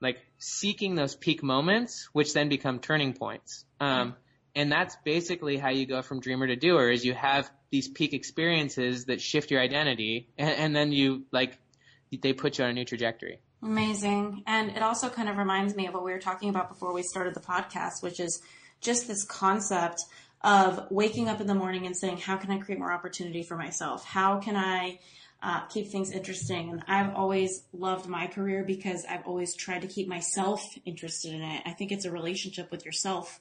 like 0.00 0.18
seeking 0.38 0.94
those 0.94 1.14
peak 1.14 1.42
moments, 1.42 2.08
which 2.12 2.34
then 2.34 2.48
become 2.48 2.78
turning 2.78 3.12
points. 3.12 3.64
Um, 3.80 4.16
and 4.54 4.72
that's 4.72 4.96
basically 5.04 5.56
how 5.56 5.70
you 5.70 5.86
go 5.86 6.02
from 6.02 6.20
dreamer 6.20 6.46
to 6.46 6.56
doer 6.56 6.90
is 6.90 7.04
you 7.04 7.14
have 7.14 7.50
these 7.70 7.88
peak 7.88 8.14
experiences 8.14 9.06
that 9.06 9.20
shift 9.20 9.50
your 9.50 9.60
identity 9.60 10.28
and, 10.38 10.50
and 10.50 10.76
then 10.76 10.92
you 10.92 11.24
like, 11.30 11.58
they 12.22 12.32
put 12.32 12.58
you 12.58 12.64
on 12.64 12.70
a 12.70 12.72
new 12.72 12.84
trajectory. 12.84 13.40
Amazing. 13.62 14.42
And 14.46 14.70
it 14.70 14.82
also 14.82 15.08
kind 15.08 15.28
of 15.28 15.36
reminds 15.36 15.74
me 15.74 15.86
of 15.86 15.94
what 15.94 16.04
we 16.04 16.12
were 16.12 16.18
talking 16.18 16.48
about 16.48 16.68
before 16.68 16.94
we 16.94 17.02
started 17.02 17.34
the 17.34 17.40
podcast, 17.40 18.02
which 18.02 18.20
is 18.20 18.40
just 18.80 19.08
this 19.08 19.24
concept 19.24 20.02
of 20.42 20.86
waking 20.90 21.28
up 21.28 21.40
in 21.40 21.46
the 21.46 21.54
morning 21.54 21.86
and 21.86 21.96
saying, 21.96 22.18
how 22.18 22.36
can 22.36 22.50
I 22.50 22.58
create 22.58 22.78
more 22.78 22.92
opportunity 22.92 23.42
for 23.42 23.56
myself? 23.56 24.04
How 24.04 24.38
can 24.38 24.56
I 24.56 25.00
uh, 25.46 25.60
keep 25.66 25.92
things 25.92 26.10
interesting. 26.10 26.70
And 26.70 26.82
I've 26.88 27.14
always 27.14 27.62
loved 27.72 28.08
my 28.08 28.26
career 28.26 28.64
because 28.64 29.04
I've 29.08 29.24
always 29.26 29.54
tried 29.54 29.82
to 29.82 29.86
keep 29.86 30.08
myself 30.08 30.60
interested 30.84 31.32
in 31.32 31.40
it. 31.40 31.62
I 31.64 31.70
think 31.70 31.92
it's 31.92 32.04
a 32.04 32.10
relationship 32.10 32.72
with 32.72 32.84
yourself 32.84 33.40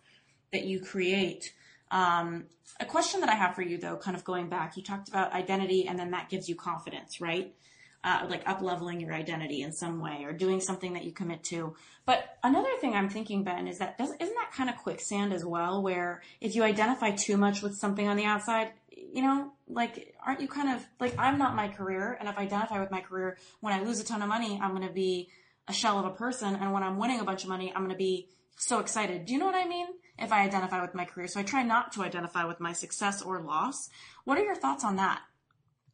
that 0.53 0.65
you 0.65 0.79
create. 0.79 1.51
Um, 1.89 2.45
a 2.79 2.85
question 2.85 3.21
that 3.21 3.29
I 3.29 3.33
have 3.33 3.55
for 3.55 3.63
you, 3.63 3.79
though, 3.79 3.97
kind 3.97 4.15
of 4.15 4.23
going 4.23 4.49
back, 4.49 4.77
you 4.77 4.83
talked 4.83 5.09
about 5.09 5.33
identity, 5.33 5.87
and 5.87 5.97
then 5.97 6.11
that 6.11 6.29
gives 6.29 6.47
you 6.47 6.55
confidence, 6.55 7.19
right? 7.19 7.55
Uh, 8.03 8.27
like 8.29 8.47
up 8.47 8.61
leveling 8.61 8.99
your 9.01 9.11
identity 9.11 9.63
in 9.63 9.71
some 9.71 9.99
way 9.99 10.25
or 10.25 10.31
doing 10.31 10.61
something 10.61 10.93
that 10.93 11.05
you 11.05 11.11
commit 11.11 11.43
to. 11.45 11.75
But 12.05 12.37
another 12.43 12.69
thing 12.79 12.93
I'm 12.93 13.09
thinking, 13.09 13.43
Ben, 13.43 13.67
is 13.67 13.79
that 13.79 13.97
doesn't, 13.97 14.21
isn't 14.21 14.35
that 14.35 14.51
kind 14.51 14.69
of 14.69 14.77
quicksand 14.77 15.33
as 15.33 15.43
well, 15.43 15.81
where 15.81 16.21
if 16.39 16.53
you 16.53 16.61
identify 16.61 17.15
too 17.15 17.35
much 17.35 17.63
with 17.63 17.75
something 17.75 18.07
on 18.07 18.15
the 18.15 18.25
outside, 18.25 18.73
you 19.15 19.21
know, 19.21 19.53
like, 19.69 20.13
aren't 20.25 20.41
you 20.41 20.47
kind 20.49 20.75
of 20.75 20.85
like, 20.99 21.15
I'm 21.17 21.37
not 21.37 21.55
my 21.55 21.69
career. 21.69 22.17
And 22.19 22.27
if 22.27 22.37
I 22.37 22.41
identify 22.41 22.81
with 22.81 22.91
my 22.91 22.99
career, 22.99 23.37
when 23.61 23.73
I 23.73 23.81
lose 23.81 24.01
a 24.01 24.03
ton 24.03 24.21
of 24.21 24.27
money, 24.27 24.59
I'm 24.61 24.75
going 24.75 24.85
to 24.85 24.93
be 24.93 25.29
a 25.69 25.73
shell 25.73 25.97
of 25.97 26.05
a 26.05 26.09
person. 26.09 26.53
And 26.53 26.73
when 26.73 26.83
I'm 26.83 26.97
winning 26.97 27.21
a 27.21 27.23
bunch 27.23 27.43
of 27.43 27.49
money, 27.49 27.71
I'm 27.73 27.83
going 27.83 27.95
to 27.95 27.97
be 27.97 28.27
so 28.57 28.79
excited. 28.79 29.25
Do 29.25 29.31
you 29.31 29.39
know 29.39 29.45
what 29.45 29.55
I 29.55 29.69
mean? 29.69 29.87
If 30.19 30.33
I 30.33 30.43
identify 30.43 30.81
with 30.81 30.93
my 30.93 31.05
career. 31.05 31.27
So 31.27 31.39
I 31.39 31.43
try 31.43 31.63
not 31.63 31.93
to 31.93 32.03
identify 32.03 32.43
with 32.43 32.59
my 32.59 32.73
success 32.73 33.21
or 33.21 33.39
loss. 33.39 33.89
What 34.25 34.37
are 34.37 34.43
your 34.43 34.55
thoughts 34.55 34.83
on 34.83 34.97
that? 34.97 35.21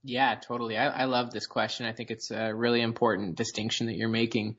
Yeah, 0.03 0.33
totally. 0.33 0.75
I, 0.75 0.87
I 0.87 1.05
love 1.05 1.29
this 1.29 1.45
question. 1.45 1.85
I 1.85 1.91
think 1.91 2.09
it's 2.09 2.31
a 2.31 2.51
really 2.55 2.81
important 2.81 3.35
distinction 3.35 3.85
that 3.85 3.97
you're 3.97 4.09
making. 4.09 4.55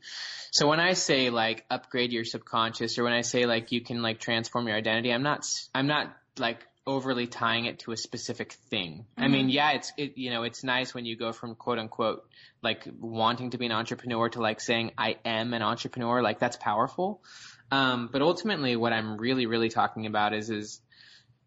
So 0.52 0.68
when 0.68 0.78
I 0.78 0.92
say 0.92 1.30
like 1.30 1.64
upgrade 1.68 2.12
your 2.12 2.24
subconscious 2.24 2.96
or 2.96 3.02
when 3.02 3.12
I 3.12 3.22
say 3.22 3.44
like 3.44 3.72
you 3.72 3.80
can 3.80 4.02
like 4.02 4.20
transform 4.20 4.68
your 4.68 4.76
identity, 4.76 5.12
I'm 5.12 5.24
not, 5.24 5.44
I'm 5.74 5.88
not 5.88 6.16
like 6.38 6.64
overly 6.86 7.26
tying 7.26 7.66
it 7.66 7.80
to 7.80 7.92
a 7.92 7.96
specific 7.96 8.52
thing. 8.52 9.04
Mm-hmm. 9.16 9.22
I 9.22 9.28
mean, 9.28 9.48
yeah, 9.48 9.72
it's 9.72 9.92
it 9.96 10.18
you 10.18 10.30
know, 10.30 10.42
it's 10.42 10.64
nice 10.64 10.94
when 10.94 11.04
you 11.04 11.16
go 11.16 11.32
from 11.32 11.54
quote 11.54 11.78
unquote 11.78 12.24
like 12.62 12.86
wanting 13.00 13.50
to 13.50 13.58
be 13.58 13.66
an 13.66 13.72
entrepreneur 13.72 14.28
to 14.30 14.40
like 14.40 14.60
saying 14.60 14.92
I 14.98 15.16
am 15.24 15.54
an 15.54 15.62
entrepreneur, 15.62 16.22
like 16.22 16.38
that's 16.38 16.56
powerful. 16.56 17.22
Um, 17.70 18.08
but 18.12 18.22
ultimately 18.22 18.76
what 18.76 18.92
I'm 18.92 19.16
really 19.16 19.46
really 19.46 19.68
talking 19.68 20.06
about 20.06 20.34
is 20.34 20.50
is 20.50 20.80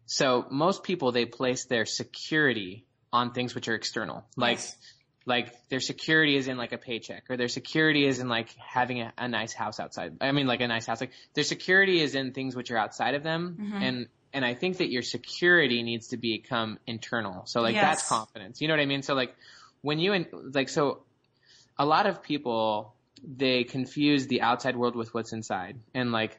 so 0.06 0.46
most 0.50 0.82
people 0.82 1.12
they 1.12 1.26
place 1.26 1.66
their 1.66 1.84
security 1.84 2.84
on 3.12 3.32
things 3.32 3.54
which 3.54 3.68
are 3.68 3.74
external. 3.74 4.24
Like 4.36 4.58
yes. 4.58 4.76
like 5.26 5.68
their 5.68 5.80
security 5.80 6.36
is 6.36 6.48
in 6.48 6.56
like 6.56 6.72
a 6.72 6.78
paycheck 6.78 7.24
or 7.28 7.36
their 7.36 7.48
security 7.48 8.06
is 8.06 8.20
in 8.20 8.28
like 8.28 8.48
having 8.56 9.00
a, 9.02 9.12
a, 9.18 9.28
nice 9.28 9.52
house 9.52 9.78
outside. 9.80 10.16
I 10.20 10.32
mean 10.32 10.46
like 10.46 10.60
a 10.60 10.68
nice 10.68 10.86
house. 10.86 11.00
Like 11.00 11.12
their 11.34 11.44
security 11.44 12.00
is 12.00 12.14
in 12.14 12.32
things 12.32 12.56
which 12.56 12.70
are 12.70 12.76
outside 12.76 13.14
of 13.14 13.22
them 13.22 13.56
mm-hmm. 13.60 13.82
and 13.82 14.06
and 14.32 14.44
I 14.44 14.54
think 14.54 14.78
that 14.78 14.90
your 14.90 15.02
security 15.02 15.82
needs 15.82 16.08
to 16.08 16.16
become 16.16 16.78
internal. 16.86 17.46
So 17.46 17.60
like 17.60 17.74
yes. 17.74 17.84
that's 17.84 18.08
confidence. 18.08 18.60
You 18.60 18.68
know 18.68 18.74
what 18.74 18.80
I 18.80 18.86
mean? 18.86 19.02
So 19.02 19.14
like 19.14 19.34
when 19.82 19.98
you 19.98 20.12
and 20.12 20.26
like 20.54 20.68
so 20.68 21.02
a 21.78 21.86
lot 21.86 22.06
of 22.06 22.22
people 22.22 22.94
they 23.26 23.64
confuse 23.64 24.26
the 24.26 24.42
outside 24.42 24.76
world 24.76 24.94
with 24.94 25.14
what's 25.14 25.32
inside. 25.32 25.78
And 25.94 26.12
like 26.12 26.38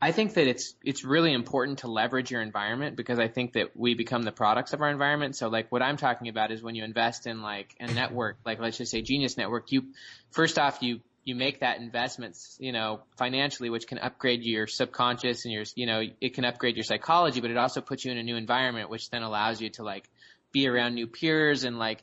I 0.00 0.12
think 0.12 0.34
that 0.34 0.46
it's 0.46 0.74
it's 0.84 1.04
really 1.04 1.32
important 1.32 1.78
to 1.78 1.88
leverage 1.88 2.30
your 2.30 2.42
environment 2.42 2.96
because 2.96 3.18
I 3.18 3.28
think 3.28 3.54
that 3.54 3.74
we 3.74 3.94
become 3.94 4.22
the 4.22 4.32
products 4.32 4.72
of 4.72 4.82
our 4.82 4.90
environment. 4.90 5.36
So 5.36 5.48
like 5.48 5.72
what 5.72 5.80
I'm 5.80 5.96
talking 5.96 6.28
about 6.28 6.50
is 6.50 6.62
when 6.62 6.74
you 6.74 6.84
invest 6.84 7.26
in 7.26 7.40
like 7.40 7.74
a 7.80 7.86
network, 7.86 8.36
like 8.44 8.58
let's 8.58 8.76
just 8.76 8.90
say 8.90 9.00
Genius 9.00 9.36
Network, 9.36 9.72
you 9.72 9.84
first 10.30 10.58
off 10.58 10.82
you 10.82 11.00
you 11.24 11.34
make 11.34 11.60
that 11.60 11.78
investments, 11.78 12.56
you 12.60 12.72
know, 12.72 13.00
financially, 13.16 13.70
which 13.70 13.86
can 13.86 13.98
upgrade 13.98 14.44
your 14.44 14.66
subconscious 14.66 15.44
and 15.44 15.54
your, 15.54 15.64
you 15.74 15.86
know, 15.86 16.02
it 16.20 16.34
can 16.34 16.44
upgrade 16.44 16.76
your 16.76 16.84
psychology, 16.84 17.40
but 17.40 17.50
it 17.50 17.56
also 17.56 17.80
puts 17.80 18.04
you 18.04 18.12
in 18.12 18.18
a 18.18 18.22
new 18.22 18.36
environment, 18.36 18.90
which 18.90 19.10
then 19.10 19.22
allows 19.22 19.60
you 19.60 19.70
to 19.70 19.82
like 19.82 20.08
be 20.52 20.68
around 20.68 20.94
new 20.94 21.06
peers 21.06 21.64
and 21.64 21.78
like, 21.78 22.02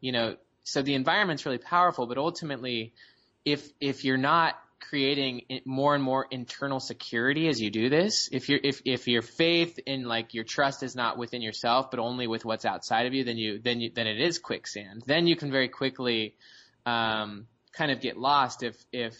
you 0.00 0.12
know, 0.12 0.36
so 0.64 0.80
the 0.80 0.94
environment's 0.94 1.44
really 1.44 1.58
powerful, 1.58 2.06
but 2.06 2.18
ultimately, 2.18 2.94
if, 3.44 3.68
if 3.80 4.04
you're 4.04 4.16
not 4.16 4.54
creating 4.80 5.42
more 5.64 5.94
and 5.94 6.02
more 6.02 6.26
internal 6.30 6.80
security 6.80 7.48
as 7.48 7.60
you 7.60 7.70
do 7.70 7.88
this, 7.88 8.28
if 8.32 8.48
your 8.48 8.58
if, 8.62 8.82
if 8.84 9.06
your 9.06 9.22
faith 9.22 9.78
in 9.86 10.04
like 10.04 10.34
your 10.34 10.44
trust 10.44 10.82
is 10.82 10.96
not 10.96 11.18
within 11.18 11.42
yourself, 11.42 11.90
but 11.90 12.00
only 12.00 12.26
with 12.26 12.44
what's 12.44 12.64
outside 12.64 13.06
of 13.06 13.14
you, 13.14 13.22
then 13.22 13.36
you, 13.36 13.60
then 13.60 13.80
you, 13.80 13.90
then 13.94 14.06
it 14.06 14.20
is 14.20 14.38
quicksand. 14.38 15.02
Then 15.06 15.26
you 15.26 15.36
can 15.36 15.50
very 15.52 15.68
quickly, 15.68 16.34
um, 16.86 17.46
kind 17.72 17.90
of 17.90 18.00
get 18.00 18.16
lost 18.16 18.62
if 18.62 18.76
if 18.92 19.14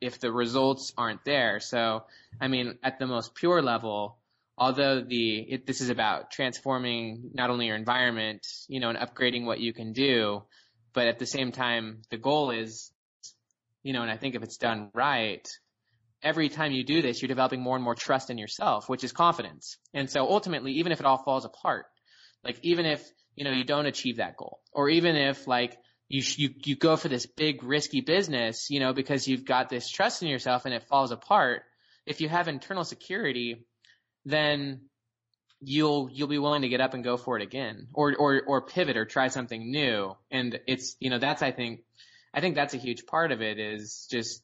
if 0.00 0.18
the 0.18 0.32
results 0.32 0.92
aren't 0.98 1.24
there. 1.24 1.60
So, 1.60 2.02
I 2.40 2.48
mean, 2.48 2.78
at 2.82 2.98
the 2.98 3.06
most 3.06 3.34
pure 3.36 3.62
level, 3.62 4.18
although 4.58 5.00
the 5.00 5.38
it, 5.40 5.66
this 5.66 5.80
is 5.80 5.90
about 5.90 6.30
transforming 6.30 7.30
not 7.34 7.50
only 7.50 7.66
your 7.66 7.76
environment, 7.76 8.46
you 8.68 8.80
know, 8.80 8.90
and 8.90 8.98
upgrading 8.98 9.44
what 9.44 9.60
you 9.60 9.72
can 9.72 9.92
do, 9.92 10.42
but 10.92 11.06
at 11.06 11.18
the 11.18 11.26
same 11.26 11.52
time, 11.52 12.02
the 12.10 12.18
goal 12.18 12.50
is, 12.50 12.90
you 13.82 13.92
know, 13.92 14.02
and 14.02 14.10
I 14.10 14.16
think 14.16 14.34
if 14.34 14.42
it's 14.42 14.56
done 14.56 14.90
right, 14.92 15.46
every 16.22 16.48
time 16.48 16.72
you 16.72 16.84
do 16.84 17.00
this, 17.02 17.22
you're 17.22 17.28
developing 17.28 17.60
more 17.60 17.76
and 17.76 17.84
more 17.84 17.94
trust 17.94 18.30
in 18.30 18.38
yourself, 18.38 18.88
which 18.88 19.04
is 19.04 19.12
confidence. 19.12 19.78
And 19.94 20.10
so 20.10 20.28
ultimately, 20.28 20.72
even 20.72 20.92
if 20.92 21.00
it 21.00 21.06
all 21.06 21.22
falls 21.22 21.44
apart, 21.44 21.86
like 22.44 22.58
even 22.62 22.86
if, 22.86 23.02
you 23.34 23.44
know, 23.44 23.52
you 23.52 23.64
don't 23.64 23.86
achieve 23.86 24.16
that 24.16 24.36
goal, 24.36 24.60
or 24.72 24.88
even 24.88 25.16
if 25.16 25.46
like 25.46 25.78
you, 26.08 26.22
you, 26.36 26.54
you 26.64 26.76
go 26.76 26.96
for 26.96 27.08
this 27.08 27.26
big 27.26 27.62
risky 27.62 28.00
business, 28.00 28.68
you 28.70 28.80
know, 28.80 28.92
because 28.92 29.26
you've 29.26 29.44
got 29.44 29.68
this 29.68 29.88
trust 29.88 30.22
in 30.22 30.28
yourself 30.28 30.64
and 30.64 30.74
it 30.74 30.88
falls 30.88 31.10
apart. 31.10 31.62
If 32.06 32.20
you 32.20 32.28
have 32.28 32.48
internal 32.48 32.84
security, 32.84 33.64
then 34.24 34.82
you'll, 35.60 36.10
you'll 36.12 36.28
be 36.28 36.38
willing 36.38 36.62
to 36.62 36.68
get 36.68 36.80
up 36.80 36.94
and 36.94 37.04
go 37.04 37.16
for 37.16 37.36
it 37.36 37.42
again 37.42 37.88
or, 37.94 38.14
or, 38.14 38.42
or 38.46 38.62
pivot 38.62 38.96
or 38.96 39.04
try 39.04 39.28
something 39.28 39.70
new. 39.70 40.14
And 40.30 40.58
it's, 40.66 40.96
you 41.00 41.10
know, 41.10 41.18
that's, 41.18 41.42
I 41.42 41.52
think, 41.52 41.80
I 42.34 42.40
think 42.40 42.56
that's 42.56 42.74
a 42.74 42.78
huge 42.78 43.06
part 43.06 43.32
of 43.32 43.40
it 43.40 43.58
is 43.58 44.06
just 44.10 44.42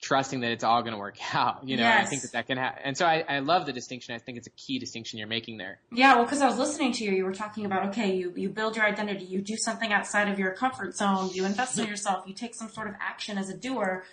trusting 0.00 0.40
that 0.40 0.50
it's 0.50 0.64
all 0.64 0.82
going 0.82 0.92
to 0.92 0.98
work 0.98 1.16
out. 1.34 1.66
You 1.66 1.76
know, 1.76 1.82
yes. 1.82 2.06
I 2.06 2.08
think 2.08 2.22
that 2.22 2.32
that 2.32 2.46
can 2.46 2.58
happen. 2.58 2.82
And 2.84 2.96
so 2.96 3.06
I, 3.06 3.24
I 3.28 3.38
love 3.40 3.66
the 3.66 3.72
distinction. 3.72 4.14
I 4.14 4.18
think 4.18 4.38
it's 4.38 4.46
a 4.46 4.52
key 4.52 4.78
distinction 4.78 5.18
you're 5.18 5.28
making 5.28 5.58
there. 5.58 5.78
Yeah, 5.92 6.16
well, 6.16 6.24
because 6.24 6.40
I 6.40 6.46
was 6.46 6.58
listening 6.58 6.92
to 6.92 7.04
you, 7.04 7.12
you 7.12 7.24
were 7.24 7.34
talking 7.34 7.66
about 7.66 7.88
okay, 7.88 8.14
you 8.14 8.32
you 8.36 8.48
build 8.48 8.76
your 8.76 8.84
identity, 8.84 9.24
you 9.24 9.40
do 9.40 9.56
something 9.56 9.92
outside 9.92 10.28
of 10.28 10.38
your 10.38 10.52
comfort 10.52 10.96
zone, 10.96 11.30
you 11.32 11.44
invest 11.44 11.78
in 11.78 11.86
yourself, 11.88 12.24
you 12.26 12.34
take 12.34 12.54
some 12.54 12.68
sort 12.68 12.88
of 12.88 12.94
action 13.00 13.38
as 13.38 13.50
a 13.50 13.56
doer, 13.56 14.04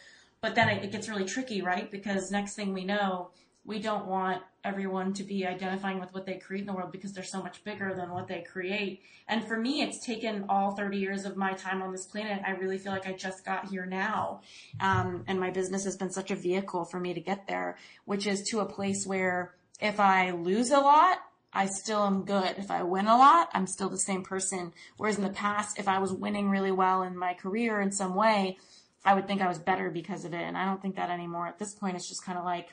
but 0.41 0.55
then 0.55 0.69
it, 0.69 0.83
it 0.83 0.91
gets 0.91 1.07
really 1.09 1.25
tricky, 1.25 1.61
right? 1.61 1.89
Because 1.89 2.31
next 2.31 2.55
thing 2.55 2.73
we 2.73 2.83
know, 2.83 3.29
we 3.67 3.79
don't 3.79 4.07
want 4.07 4.41
everyone 4.63 5.13
to 5.13 5.23
be 5.23 5.45
identifying 5.45 5.99
with 5.99 6.13
what 6.13 6.25
they 6.25 6.35
create 6.35 6.61
in 6.61 6.67
the 6.67 6.73
world 6.73 6.91
because 6.91 7.11
they're 7.11 7.23
so 7.23 7.43
much 7.43 7.63
bigger 7.65 7.93
than 7.93 8.09
what 8.09 8.27
they 8.27 8.41
create. 8.41 9.01
And 9.27 9.45
for 9.45 9.59
me, 9.59 9.81
it's 9.81 10.05
taken 10.05 10.45
all 10.47 10.71
30 10.71 10.97
years 10.97 11.25
of 11.25 11.35
my 11.35 11.53
time 11.53 11.81
on 11.81 11.91
this 11.91 12.05
planet. 12.05 12.41
I 12.47 12.51
really 12.51 12.77
feel 12.77 12.93
like 12.93 13.07
I 13.07 13.11
just 13.11 13.45
got 13.45 13.69
here 13.69 13.85
now. 13.85 14.41
Um, 14.79 15.25
and 15.27 15.37
my 15.37 15.51
business 15.51 15.83
has 15.83 15.97
been 15.97 16.11
such 16.11 16.31
a 16.31 16.35
vehicle 16.35 16.85
for 16.85 16.99
me 16.99 17.13
to 17.13 17.19
get 17.19 17.45
there, 17.47 17.77
which 18.05 18.25
is 18.25 18.41
to 18.51 18.61
a 18.61 18.65
place 18.65 19.05
where 19.05 19.53
if 19.81 19.99
I 19.99 20.31
lose 20.31 20.71
a 20.71 20.79
lot, 20.79 21.17
I 21.51 21.65
still 21.65 22.05
am 22.05 22.23
good. 22.23 22.55
If 22.57 22.71
I 22.71 22.83
win 22.83 23.07
a 23.07 23.17
lot, 23.17 23.49
I'm 23.53 23.67
still 23.67 23.89
the 23.89 23.99
same 23.99 24.23
person. 24.23 24.71
Whereas 24.95 25.17
in 25.17 25.23
the 25.23 25.29
past, 25.29 25.77
if 25.77 25.89
I 25.89 25.99
was 25.99 26.13
winning 26.13 26.49
really 26.49 26.71
well 26.71 27.03
in 27.03 27.17
my 27.17 27.33
career 27.33 27.81
in 27.81 27.91
some 27.91 28.15
way, 28.15 28.57
I 29.03 29.13
would 29.13 29.27
think 29.27 29.41
I 29.41 29.47
was 29.49 29.59
better 29.59 29.89
because 29.89 30.23
of 30.23 30.33
it. 30.33 30.41
And 30.41 30.57
I 30.57 30.65
don't 30.65 30.81
think 30.81 30.95
that 30.95 31.09
anymore. 31.09 31.47
At 31.47 31.59
this 31.59 31.73
point, 31.73 31.97
it's 31.97 32.07
just 32.07 32.25
kind 32.25 32.37
of 32.37 32.45
like 32.45 32.69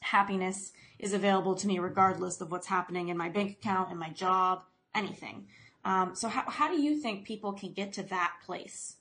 happiness 0.00 0.72
is 0.98 1.12
available 1.12 1.54
to 1.56 1.66
me 1.66 1.78
regardless 1.78 2.40
of 2.40 2.50
what's 2.50 2.66
happening 2.66 3.08
in 3.08 3.16
my 3.16 3.28
bank 3.28 3.52
account, 3.52 3.90
in 3.90 3.98
my 3.98 4.10
job, 4.10 4.62
anything. 4.94 5.46
Um, 5.84 6.14
so 6.14 6.28
how, 6.28 6.44
how 6.48 6.68
do 6.68 6.80
you 6.80 7.00
think 7.00 7.26
people 7.26 7.52
can 7.52 7.72
get 7.72 7.94
to 7.94 8.02
that 8.04 8.32
place? 8.44 8.96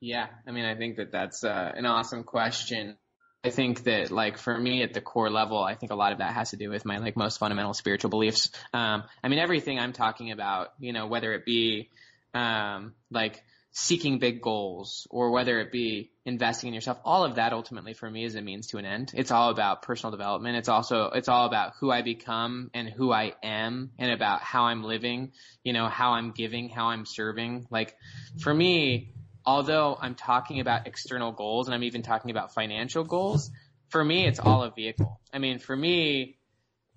Yeah, 0.00 0.26
I 0.46 0.50
mean, 0.50 0.64
I 0.64 0.74
think 0.74 0.96
that 0.96 1.12
that's 1.12 1.44
uh, 1.44 1.72
an 1.74 1.86
awesome 1.86 2.24
question. 2.24 2.96
I 3.44 3.50
think 3.50 3.84
that 3.84 4.10
like 4.10 4.38
for 4.38 4.58
me 4.58 4.82
at 4.82 4.92
the 4.92 5.00
core 5.00 5.30
level, 5.30 5.62
I 5.62 5.74
think 5.74 5.92
a 5.92 5.94
lot 5.94 6.12
of 6.12 6.18
that 6.18 6.34
has 6.34 6.50
to 6.50 6.56
do 6.56 6.68
with 6.68 6.84
my 6.84 6.98
like 6.98 7.16
most 7.16 7.38
fundamental 7.38 7.74
spiritual 7.74 8.10
beliefs. 8.10 8.50
Um, 8.74 9.04
I 9.22 9.28
mean, 9.28 9.38
everything 9.38 9.78
I'm 9.78 9.92
talking 9.92 10.32
about, 10.32 10.68
you 10.80 10.92
know, 10.92 11.06
whether 11.06 11.32
it 11.32 11.44
be 11.44 11.90
um, 12.34 12.94
like 13.10 13.42
seeking 13.78 14.18
big 14.18 14.40
goals 14.40 15.06
or 15.10 15.30
whether 15.30 15.60
it 15.60 15.70
be 15.70 16.10
investing 16.24 16.68
in 16.68 16.72
yourself, 16.74 16.98
all 17.04 17.24
of 17.24 17.34
that 17.34 17.52
ultimately 17.52 17.92
for 17.92 18.10
me 18.10 18.24
is 18.24 18.34
a 18.34 18.40
means 18.40 18.68
to 18.68 18.78
an 18.78 18.86
end. 18.86 19.12
It's 19.14 19.30
all 19.30 19.50
about 19.50 19.82
personal 19.82 20.12
development. 20.12 20.56
It's 20.56 20.70
also, 20.70 21.10
it's 21.10 21.28
all 21.28 21.44
about 21.44 21.74
who 21.78 21.90
I 21.90 22.00
become 22.00 22.70
and 22.72 22.88
who 22.88 23.12
I 23.12 23.34
am 23.42 23.90
and 23.98 24.10
about 24.10 24.40
how 24.40 24.64
I'm 24.64 24.82
living, 24.82 25.32
you 25.62 25.74
know, 25.74 25.88
how 25.88 26.12
I'm 26.12 26.30
giving, 26.30 26.70
how 26.70 26.86
I'm 26.86 27.04
serving. 27.04 27.66
Like 27.70 27.94
for 28.40 28.52
me, 28.52 29.12
although 29.44 29.98
I'm 30.00 30.14
talking 30.14 30.60
about 30.60 30.86
external 30.86 31.32
goals 31.32 31.68
and 31.68 31.74
I'm 31.74 31.84
even 31.84 32.00
talking 32.00 32.30
about 32.30 32.54
financial 32.54 33.04
goals, 33.04 33.50
for 33.90 34.02
me, 34.02 34.26
it's 34.26 34.38
all 34.38 34.62
a 34.62 34.70
vehicle. 34.70 35.20
I 35.34 35.38
mean, 35.38 35.58
for 35.58 35.76
me, 35.76 36.38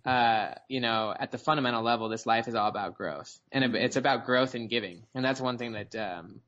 uh, 0.06 0.54
you 0.70 0.80
know, 0.80 1.14
at 1.20 1.34
the 1.34 1.38
fundamental 1.38 1.84
level, 1.84 2.08
this 2.08 2.26
life 2.26 2.48
is 2.48 2.56
all 2.56 2.70
about 2.70 2.96
growth 2.96 3.38
and 3.52 3.76
it's 3.76 3.98
about 3.98 4.26
growth 4.26 4.56
and 4.56 4.70
giving. 4.70 5.04
And 5.14 5.26
that's 5.26 5.42
one 5.42 5.58
thing 5.58 5.74
that, 5.74 5.94
um, 5.98 6.40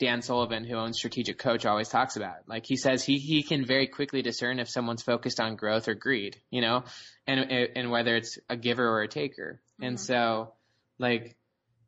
Dan 0.00 0.22
Sullivan, 0.22 0.64
who 0.64 0.76
owns 0.76 0.96
Strategic 0.96 1.38
Coach, 1.38 1.66
always 1.66 1.88
talks 1.88 2.16
about. 2.16 2.48
Like 2.48 2.64
he 2.66 2.76
says, 2.76 3.04
he 3.04 3.18
he 3.18 3.42
can 3.42 3.64
very 3.64 3.86
quickly 3.86 4.22
discern 4.22 4.58
if 4.58 4.68
someone's 4.68 5.02
focused 5.02 5.40
on 5.40 5.56
growth 5.56 5.88
or 5.88 5.94
greed, 5.94 6.36
you 6.50 6.60
know, 6.60 6.84
and 7.26 7.40
and 7.40 7.90
whether 7.90 8.16
it's 8.16 8.38
a 8.48 8.56
giver 8.56 8.86
or 8.86 9.02
a 9.02 9.08
taker. 9.08 9.60
Mm-hmm. 9.74 9.84
And 9.84 10.00
so, 10.00 10.54
like, 10.98 11.36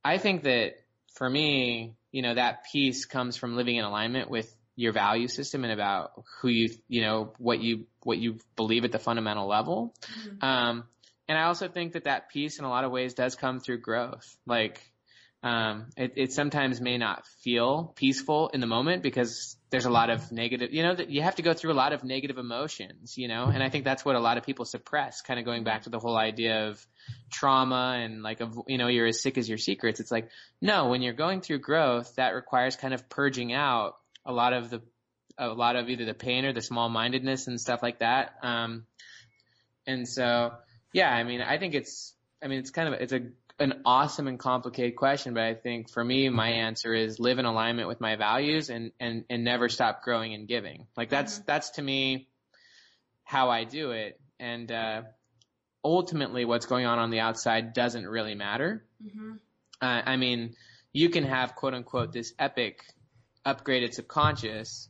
I 0.04 0.18
think 0.18 0.44
that 0.44 0.74
for 1.14 1.28
me, 1.28 1.94
you 2.12 2.22
know, 2.22 2.34
that 2.34 2.64
piece 2.70 3.06
comes 3.06 3.36
from 3.36 3.56
living 3.56 3.76
in 3.76 3.84
alignment 3.84 4.30
with 4.30 4.54
your 4.76 4.92
value 4.92 5.28
system 5.28 5.64
and 5.64 5.72
about 5.72 6.12
who 6.40 6.48
you, 6.48 6.68
you 6.88 7.00
know, 7.00 7.32
what 7.38 7.60
you 7.60 7.86
what 8.02 8.18
you 8.18 8.38
believe 8.56 8.84
at 8.84 8.92
the 8.92 8.98
fundamental 8.98 9.48
level. 9.48 9.94
Mm-hmm. 10.02 10.44
Um, 10.44 10.84
and 11.28 11.38
I 11.38 11.44
also 11.44 11.68
think 11.68 11.94
that 11.94 12.04
that 12.04 12.28
piece, 12.28 12.58
in 12.58 12.64
a 12.64 12.68
lot 12.68 12.84
of 12.84 12.92
ways, 12.92 13.14
does 13.14 13.34
come 13.34 13.60
through 13.60 13.78
growth. 13.78 14.36
Like 14.46 14.80
um, 15.44 15.90
it, 15.94 16.14
it 16.16 16.32
sometimes 16.32 16.80
may 16.80 16.96
not 16.96 17.26
feel 17.42 17.92
peaceful 17.96 18.48
in 18.48 18.60
the 18.60 18.66
moment 18.66 19.02
because 19.02 19.56
there's 19.68 19.84
a 19.84 19.90
lot 19.90 20.08
of 20.08 20.32
negative, 20.32 20.72
you 20.72 20.82
know, 20.82 20.94
that 20.94 21.10
you 21.10 21.20
have 21.20 21.34
to 21.34 21.42
go 21.42 21.52
through 21.52 21.70
a 21.70 21.74
lot 21.74 21.92
of 21.92 22.02
negative 22.02 22.38
emotions, 22.38 23.18
you 23.18 23.28
know, 23.28 23.44
and 23.52 23.62
I 23.62 23.68
think 23.68 23.84
that's 23.84 24.06
what 24.06 24.16
a 24.16 24.20
lot 24.20 24.38
of 24.38 24.44
people 24.44 24.64
suppress, 24.64 25.20
kind 25.20 25.38
of 25.38 25.44
going 25.44 25.62
back 25.62 25.82
to 25.82 25.90
the 25.90 25.98
whole 25.98 26.16
idea 26.16 26.68
of 26.68 26.86
trauma 27.30 28.00
and 28.02 28.22
like, 28.22 28.40
of, 28.40 28.58
you 28.66 28.78
know, 28.78 28.88
you're 28.88 29.06
as 29.06 29.20
sick 29.20 29.36
as 29.36 29.46
your 29.46 29.58
secrets. 29.58 30.00
It's 30.00 30.10
like, 30.10 30.30
no, 30.62 30.88
when 30.88 31.02
you're 31.02 31.12
going 31.12 31.42
through 31.42 31.58
growth, 31.58 32.14
that 32.16 32.30
requires 32.30 32.76
kind 32.76 32.94
of 32.94 33.06
purging 33.10 33.52
out 33.52 33.96
a 34.24 34.32
lot 34.32 34.54
of 34.54 34.70
the, 34.70 34.80
a 35.36 35.48
lot 35.48 35.76
of 35.76 35.90
either 35.90 36.06
the 36.06 36.14
pain 36.14 36.46
or 36.46 36.54
the 36.54 36.62
small 36.62 36.88
mindedness 36.88 37.48
and 37.48 37.60
stuff 37.60 37.82
like 37.82 37.98
that. 37.98 38.36
Um, 38.42 38.86
and 39.86 40.08
so, 40.08 40.52
yeah, 40.94 41.10
I 41.10 41.22
mean, 41.22 41.42
I 41.42 41.58
think 41.58 41.74
it's, 41.74 42.14
I 42.42 42.48
mean, 42.48 42.60
it's 42.60 42.70
kind 42.70 42.94
of, 42.94 43.00
it's 43.00 43.12
a 43.12 43.20
an 43.58 43.82
awesome 43.84 44.26
and 44.26 44.38
complicated 44.38 44.96
question, 44.96 45.34
but 45.34 45.44
I 45.44 45.54
think 45.54 45.90
for 45.90 46.04
me, 46.04 46.28
my 46.28 46.48
answer 46.48 46.92
is 46.92 47.20
live 47.20 47.38
in 47.38 47.44
alignment 47.44 47.86
with 47.86 48.00
my 48.00 48.16
values 48.16 48.68
and, 48.68 48.90
and, 48.98 49.24
and 49.30 49.44
never 49.44 49.68
stop 49.68 50.02
growing 50.02 50.34
and 50.34 50.48
giving. 50.48 50.86
Like 50.96 51.08
that's, 51.08 51.34
mm-hmm. 51.34 51.44
that's 51.46 51.70
to 51.70 51.82
me 51.82 52.28
how 53.22 53.50
I 53.50 53.64
do 53.64 53.92
it. 53.92 54.20
And, 54.40 54.70
uh, 54.72 55.02
ultimately 55.84 56.44
what's 56.44 56.66
going 56.66 56.86
on 56.86 56.98
on 56.98 57.10
the 57.10 57.20
outside 57.20 57.74
doesn't 57.74 58.06
really 58.06 58.34
matter. 58.34 58.84
Mm-hmm. 59.04 59.32
Uh, 59.80 60.02
I 60.04 60.16
mean, 60.16 60.54
you 60.92 61.10
can 61.10 61.24
have 61.24 61.54
quote 61.54 61.74
unquote 61.74 62.12
this 62.12 62.32
epic 62.38 62.82
upgraded 63.46 63.92
subconscious 63.92 64.88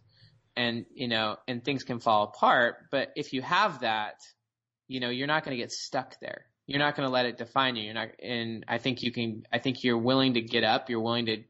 and, 0.57 0.87
you 0.95 1.09
know, 1.09 1.37
and 1.49 1.65
things 1.65 1.83
can 1.83 1.99
fall 1.99 2.25
apart. 2.25 2.77
But 2.91 3.13
if 3.17 3.33
you 3.33 3.43
have 3.43 3.81
that, 3.81 4.15
you 4.87 5.01
know, 5.01 5.11
you're 5.11 5.27
not 5.27 5.45
going 5.45 5.57
to 5.57 5.63
get 5.63 5.73
stuck 5.73 6.21
there 6.21 6.47
you're 6.67 6.79
not 6.79 6.97
going 6.97 7.07
to 7.07 7.13
let 7.13 7.27
it 7.27 7.37
define 7.37 7.77
you. 7.77 7.85
You're 7.85 7.95
not, 7.95 8.09
and 8.23 8.65
I 8.69 8.79
think 8.79 9.03
you 9.03 9.13
can, 9.13 9.47
I 9.53 9.59
think 9.59 9.85
you're 9.85 9.99
willing 9.99 10.35
to 10.35 10.41
get 10.41 10.65
up. 10.65 10.89
You're 10.89 11.01
willing 11.01 11.27
to 11.27 11.45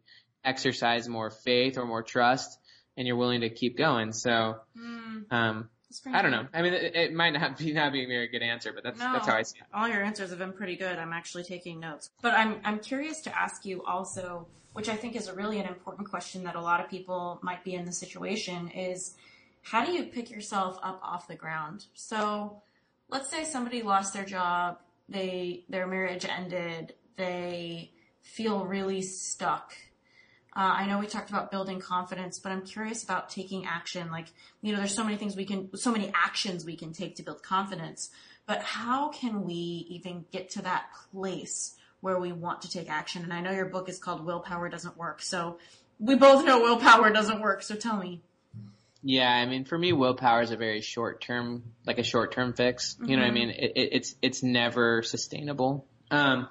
exercise 0.45 1.09
more 1.09 1.31
faith 1.31 1.79
or 1.79 1.87
more 1.87 2.03
trust 2.03 2.59
and 2.97 3.07
you're 3.07 3.17
willing 3.17 3.41
to 3.41 3.51
keep 3.51 3.77
going. 3.77 4.13
So, 4.13 4.57
mm. 4.77 5.25
um, 5.33 5.69
I 6.13 6.23
don't 6.23 6.33
know. 6.33 6.47
I 6.53 6.63
mean, 6.63 6.75
it, 6.75 6.97
it, 6.97 7.15
might 7.15 7.31
not 7.31 7.57
be 7.59 7.73
not 7.73 7.93
be 7.93 8.05
a 8.05 8.09
very 8.09 8.29
good 8.29 8.43
answer, 8.43 8.73
but 8.73 8.83
that's 8.83 8.99
no, 8.99 9.13
that's 9.13 9.27
how 9.27 9.37
I 9.37 9.43
see 9.43 9.59
it. 9.59 9.65
All 9.73 9.89
your 9.89 10.03
answers 10.03 10.31
have 10.31 10.39
been 10.39 10.53
pretty 10.53 10.77
good. 10.77 10.99
I'm 10.99 11.13
actually 11.13 11.45
taking 11.45 11.79
notes, 11.79 12.11
but 12.21 12.35
I'm 12.35 12.61
I'm 12.65 12.81
curious 12.81 13.21
to 13.23 13.39
ask 13.39 13.65
you 13.65 13.83
also, 13.85 14.47
which 14.73 14.89
I 14.89 14.97
think 14.97 15.15
is 15.15 15.29
a 15.29 15.35
really 15.35 15.61
an 15.61 15.67
important 15.67 16.11
question 16.11 16.43
that 16.45 16.57
a 16.57 16.61
lot 16.61 16.81
of 16.81 16.91
people 16.91 17.39
might 17.43 17.63
be 17.63 17.75
in 17.75 17.85
the 17.85 17.93
situation 17.93 18.69
is, 18.71 19.15
how 19.63 19.85
do 19.85 19.93
you 19.93 20.05
pick 20.05 20.31
yourself 20.31 20.79
up 20.83 21.01
off 21.03 21.29
the 21.29 21.37
ground? 21.37 21.87
So, 21.95 22.63
let's 23.09 23.31
say 23.31 23.45
somebody 23.45 23.83
lost 23.83 24.15
their 24.15 24.25
job 24.25 24.79
they 25.09 25.65
their 25.69 25.87
marriage 25.87 26.25
ended, 26.25 26.95
they 27.17 27.93
feel 28.23 28.65
really 28.65 29.03
stuck. 29.03 29.75
Uh, 30.57 30.73
I 30.77 30.87
know 30.87 30.99
we 31.01 31.07
talked 31.07 31.31
about 31.31 31.51
building 31.51 31.81
confidence, 31.81 32.39
but 32.39 32.53
I'm 32.53 32.63
curious 32.63 33.03
about 33.03 33.29
taking 33.29 33.67
action. 33.67 34.11
Like, 34.11 34.29
you 34.63 34.73
know, 34.73 34.79
there's 34.79 34.95
so 34.95 35.03
many 35.03 35.17
things 35.17 35.37
we 35.37 35.45
can, 35.45 35.77
so 35.77 35.91
many 35.91 36.13
actions 36.15 36.65
we 36.65 36.77
can 36.77 36.93
take 36.93 37.17
to 37.17 37.25
build 37.25 37.43
confidence, 37.43 38.11
but 38.47 38.63
how 38.63 39.09
can 39.09 39.43
we 39.43 39.87
even 39.91 40.25
get 40.31 40.51
to 40.51 40.63
that 40.63 40.87
place 41.11 41.75
where 42.01 42.21
we 42.21 42.33
want 42.33 42.63
to 42.63 42.71
take 42.71 42.89
action? 42.89 43.25
And 43.25 43.33
I 43.33 43.41
know 43.41 43.51
your 43.51 43.67
book 43.67 43.89
is 43.89 43.99
called 43.99 44.25
Willpower 44.25 44.69
Doesn't 44.69 44.97
Work. 44.97 45.23
So 45.23 45.59
we 45.99 46.15
both 46.15 46.45
know 46.45 46.61
willpower 46.61 47.11
doesn't 47.11 47.41
work. 47.41 47.63
So 47.63 47.75
tell 47.75 47.97
me. 47.97 48.23
Yeah, 49.07 49.31
I 49.31 49.45
mean, 49.45 49.67
for 49.67 49.77
me, 49.77 49.93
willpower 49.93 50.41
is 50.41 50.51
a 50.51 50.57
very 50.57 50.81
short 50.81 51.21
term, 51.21 51.63
like 51.87 51.99
a 51.99 52.03
short 52.03 52.33
term 52.33 52.55
fix. 52.55 52.95
Mm-hmm. 52.95 53.11
You 53.11 53.17
know 53.17 53.23
what 53.23 53.27
I 53.27 53.29
mm-hmm. 53.29 53.35
mean? 53.35 53.51
It, 53.51 53.73
it, 53.77 53.89
it's 53.93 54.17
it's 54.23 54.43
never 54.43 55.03
sustainable. 55.03 55.87
Um, 56.11 56.49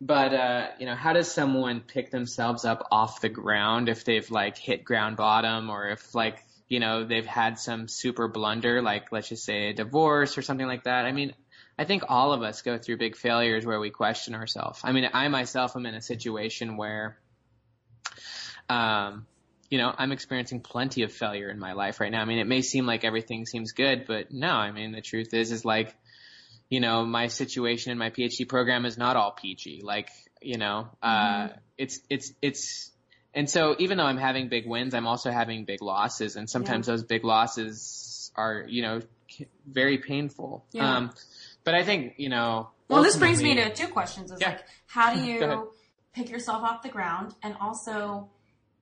but 0.00 0.34
uh, 0.34 0.66
you 0.80 0.86
know, 0.86 0.96
how 0.96 1.12
does 1.12 1.30
someone 1.30 1.80
pick 1.80 2.10
themselves 2.10 2.64
up 2.64 2.88
off 2.90 3.20
the 3.20 3.28
ground 3.28 3.88
if 3.88 4.04
they've 4.04 4.28
like 4.28 4.58
hit 4.58 4.84
ground 4.84 5.16
bottom, 5.16 5.70
or 5.70 5.88
if 5.88 6.16
like 6.16 6.44
you 6.68 6.80
know 6.80 7.04
they've 7.04 7.24
had 7.24 7.60
some 7.60 7.86
super 7.86 8.26
blunder, 8.26 8.82
like 8.82 9.12
let's 9.12 9.28
just 9.28 9.44
say 9.44 9.70
a 9.70 9.72
divorce 9.72 10.36
or 10.36 10.42
something 10.42 10.66
like 10.66 10.82
that? 10.82 11.04
I 11.04 11.12
mean, 11.12 11.32
I 11.78 11.84
think 11.84 12.02
all 12.08 12.32
of 12.32 12.42
us 12.42 12.62
go 12.62 12.76
through 12.76 12.96
big 12.96 13.14
failures 13.14 13.64
where 13.64 13.78
we 13.78 13.90
question 13.90 14.34
ourselves. 14.34 14.80
I 14.82 14.90
mean, 14.90 15.08
I 15.12 15.28
myself 15.28 15.76
am 15.76 15.86
in 15.86 15.94
a 15.94 16.02
situation 16.02 16.76
where, 16.76 17.20
um, 18.68 19.26
you 19.70 19.78
know, 19.78 19.92
I'm 19.96 20.12
experiencing 20.12 20.60
plenty 20.60 21.02
of 21.02 21.12
failure 21.12 21.50
in 21.50 21.58
my 21.58 21.72
life 21.72 22.00
right 22.00 22.10
now. 22.10 22.22
I 22.22 22.24
mean, 22.24 22.38
it 22.38 22.46
may 22.46 22.62
seem 22.62 22.86
like 22.86 23.04
everything 23.04 23.44
seems 23.44 23.72
good, 23.72 24.06
but 24.06 24.32
no, 24.32 24.48
I 24.48 24.72
mean, 24.72 24.92
the 24.92 25.02
truth 25.02 25.34
is, 25.34 25.52
is 25.52 25.64
like, 25.64 25.94
you 26.70 26.80
know, 26.80 27.04
my 27.04 27.28
situation 27.28 27.92
in 27.92 27.98
my 27.98 28.10
PhD 28.10 28.48
program 28.48 28.86
is 28.86 28.96
not 28.96 29.16
all 29.16 29.32
peachy. 29.32 29.80
Like, 29.82 30.10
you 30.40 30.58
know, 30.58 30.88
uh, 31.02 31.08
mm-hmm. 31.08 31.58
it's, 31.76 32.00
it's, 32.08 32.32
it's, 32.40 32.90
and 33.34 33.48
so 33.48 33.76
even 33.78 33.98
though 33.98 34.04
I'm 34.04 34.16
having 34.16 34.48
big 34.48 34.66
wins, 34.66 34.94
I'm 34.94 35.06
also 35.06 35.30
having 35.30 35.64
big 35.64 35.82
losses. 35.82 36.36
And 36.36 36.48
sometimes 36.48 36.88
yeah. 36.88 36.94
those 36.94 37.04
big 37.04 37.24
losses 37.24 38.32
are, 38.36 38.64
you 38.66 38.82
know, 38.82 39.00
very 39.66 39.98
painful. 39.98 40.64
Yeah. 40.72 40.96
Um, 40.96 41.10
but 41.64 41.74
I 41.74 41.84
think, 41.84 42.14
you 42.16 42.30
know, 42.30 42.70
well, 42.88 43.02
this 43.02 43.16
brings 43.16 43.42
me 43.42 43.54
to 43.56 43.72
two 43.74 43.88
questions. 43.88 44.30
Is 44.30 44.40
yeah. 44.40 44.48
like, 44.48 44.64
how 44.86 45.14
do 45.14 45.20
you 45.24 45.70
pick 46.14 46.30
yourself 46.30 46.62
off 46.62 46.82
the 46.82 46.88
ground? 46.88 47.34
And 47.42 47.54
also, 47.60 48.30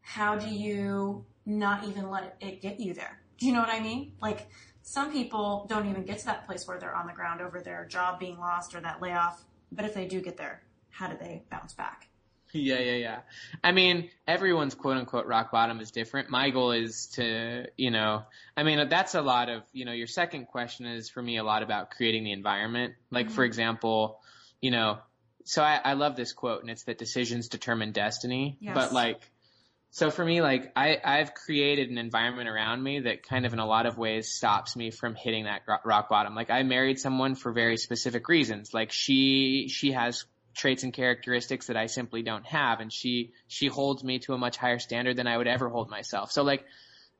how 0.06 0.36
do 0.36 0.48
you 0.48 1.24
not 1.44 1.82
even 1.84 2.08
let 2.08 2.36
it 2.40 2.62
get 2.62 2.78
you 2.78 2.94
there? 2.94 3.18
Do 3.38 3.46
you 3.46 3.52
know 3.52 3.58
what 3.58 3.70
I 3.70 3.80
mean? 3.80 4.12
Like 4.22 4.46
some 4.82 5.10
people 5.10 5.66
don't 5.68 5.90
even 5.90 6.04
get 6.04 6.20
to 6.20 6.26
that 6.26 6.46
place 6.46 6.66
where 6.66 6.78
they're 6.78 6.94
on 6.94 7.08
the 7.08 7.12
ground 7.12 7.40
over 7.40 7.60
their 7.60 7.84
job 7.86 8.20
being 8.20 8.38
lost 8.38 8.72
or 8.76 8.80
that 8.80 9.02
layoff. 9.02 9.42
But 9.72 9.84
if 9.84 9.94
they 9.94 10.06
do 10.06 10.20
get 10.20 10.36
there, 10.36 10.62
how 10.90 11.08
do 11.08 11.16
they 11.18 11.42
bounce 11.50 11.74
back? 11.74 12.08
Yeah, 12.52 12.78
yeah, 12.78 12.94
yeah. 12.94 13.18
I 13.64 13.72
mean, 13.72 14.08
everyone's 14.28 14.76
quote 14.76 14.96
unquote 14.96 15.26
rock 15.26 15.50
bottom 15.50 15.80
is 15.80 15.90
different. 15.90 16.30
My 16.30 16.50
goal 16.50 16.70
is 16.70 17.08
to, 17.14 17.66
you 17.76 17.90
know, 17.90 18.22
I 18.56 18.62
mean, 18.62 18.88
that's 18.88 19.16
a 19.16 19.22
lot 19.22 19.48
of, 19.48 19.64
you 19.72 19.84
know, 19.86 19.92
your 19.92 20.06
second 20.06 20.46
question 20.46 20.86
is 20.86 21.10
for 21.10 21.20
me 21.20 21.36
a 21.38 21.42
lot 21.42 21.64
about 21.64 21.90
creating 21.90 22.22
the 22.22 22.32
environment. 22.32 22.94
Like, 23.10 23.26
for 23.26 23.42
mm-hmm. 23.42 23.46
example, 23.46 24.20
you 24.60 24.70
know, 24.70 24.98
so 25.42 25.64
I, 25.64 25.80
I 25.84 25.92
love 25.94 26.14
this 26.14 26.32
quote 26.32 26.60
and 26.60 26.70
it's 26.70 26.84
that 26.84 26.96
decisions 26.96 27.48
determine 27.48 27.90
destiny. 27.90 28.56
Yes. 28.60 28.72
But 28.72 28.92
like, 28.92 29.20
so 29.96 30.10
for 30.10 30.22
me, 30.22 30.42
like 30.42 30.72
I, 30.76 30.98
I've 31.02 31.32
created 31.32 31.88
an 31.88 31.96
environment 31.96 32.50
around 32.50 32.82
me 32.82 33.00
that 33.00 33.22
kind 33.22 33.46
of 33.46 33.54
in 33.54 33.58
a 33.58 33.64
lot 33.64 33.86
of 33.86 33.96
ways 33.96 34.28
stops 34.30 34.76
me 34.76 34.90
from 34.90 35.14
hitting 35.14 35.44
that 35.44 35.62
rock 35.86 36.10
bottom. 36.10 36.34
Like 36.34 36.50
I 36.50 36.64
married 36.64 36.98
someone 37.00 37.34
for 37.34 37.50
very 37.50 37.78
specific 37.78 38.28
reasons. 38.28 38.74
Like 38.74 38.92
she, 38.92 39.68
she 39.68 39.92
has 39.92 40.26
traits 40.54 40.82
and 40.82 40.92
characteristics 40.92 41.68
that 41.68 41.78
I 41.78 41.86
simply 41.86 42.22
don't 42.22 42.44
have. 42.44 42.80
And 42.80 42.92
she, 42.92 43.32
she 43.48 43.68
holds 43.68 44.04
me 44.04 44.18
to 44.18 44.34
a 44.34 44.38
much 44.38 44.58
higher 44.58 44.78
standard 44.78 45.16
than 45.16 45.26
I 45.26 45.34
would 45.34 45.48
ever 45.48 45.70
hold 45.70 45.88
myself. 45.88 46.30
So 46.30 46.42
like, 46.42 46.66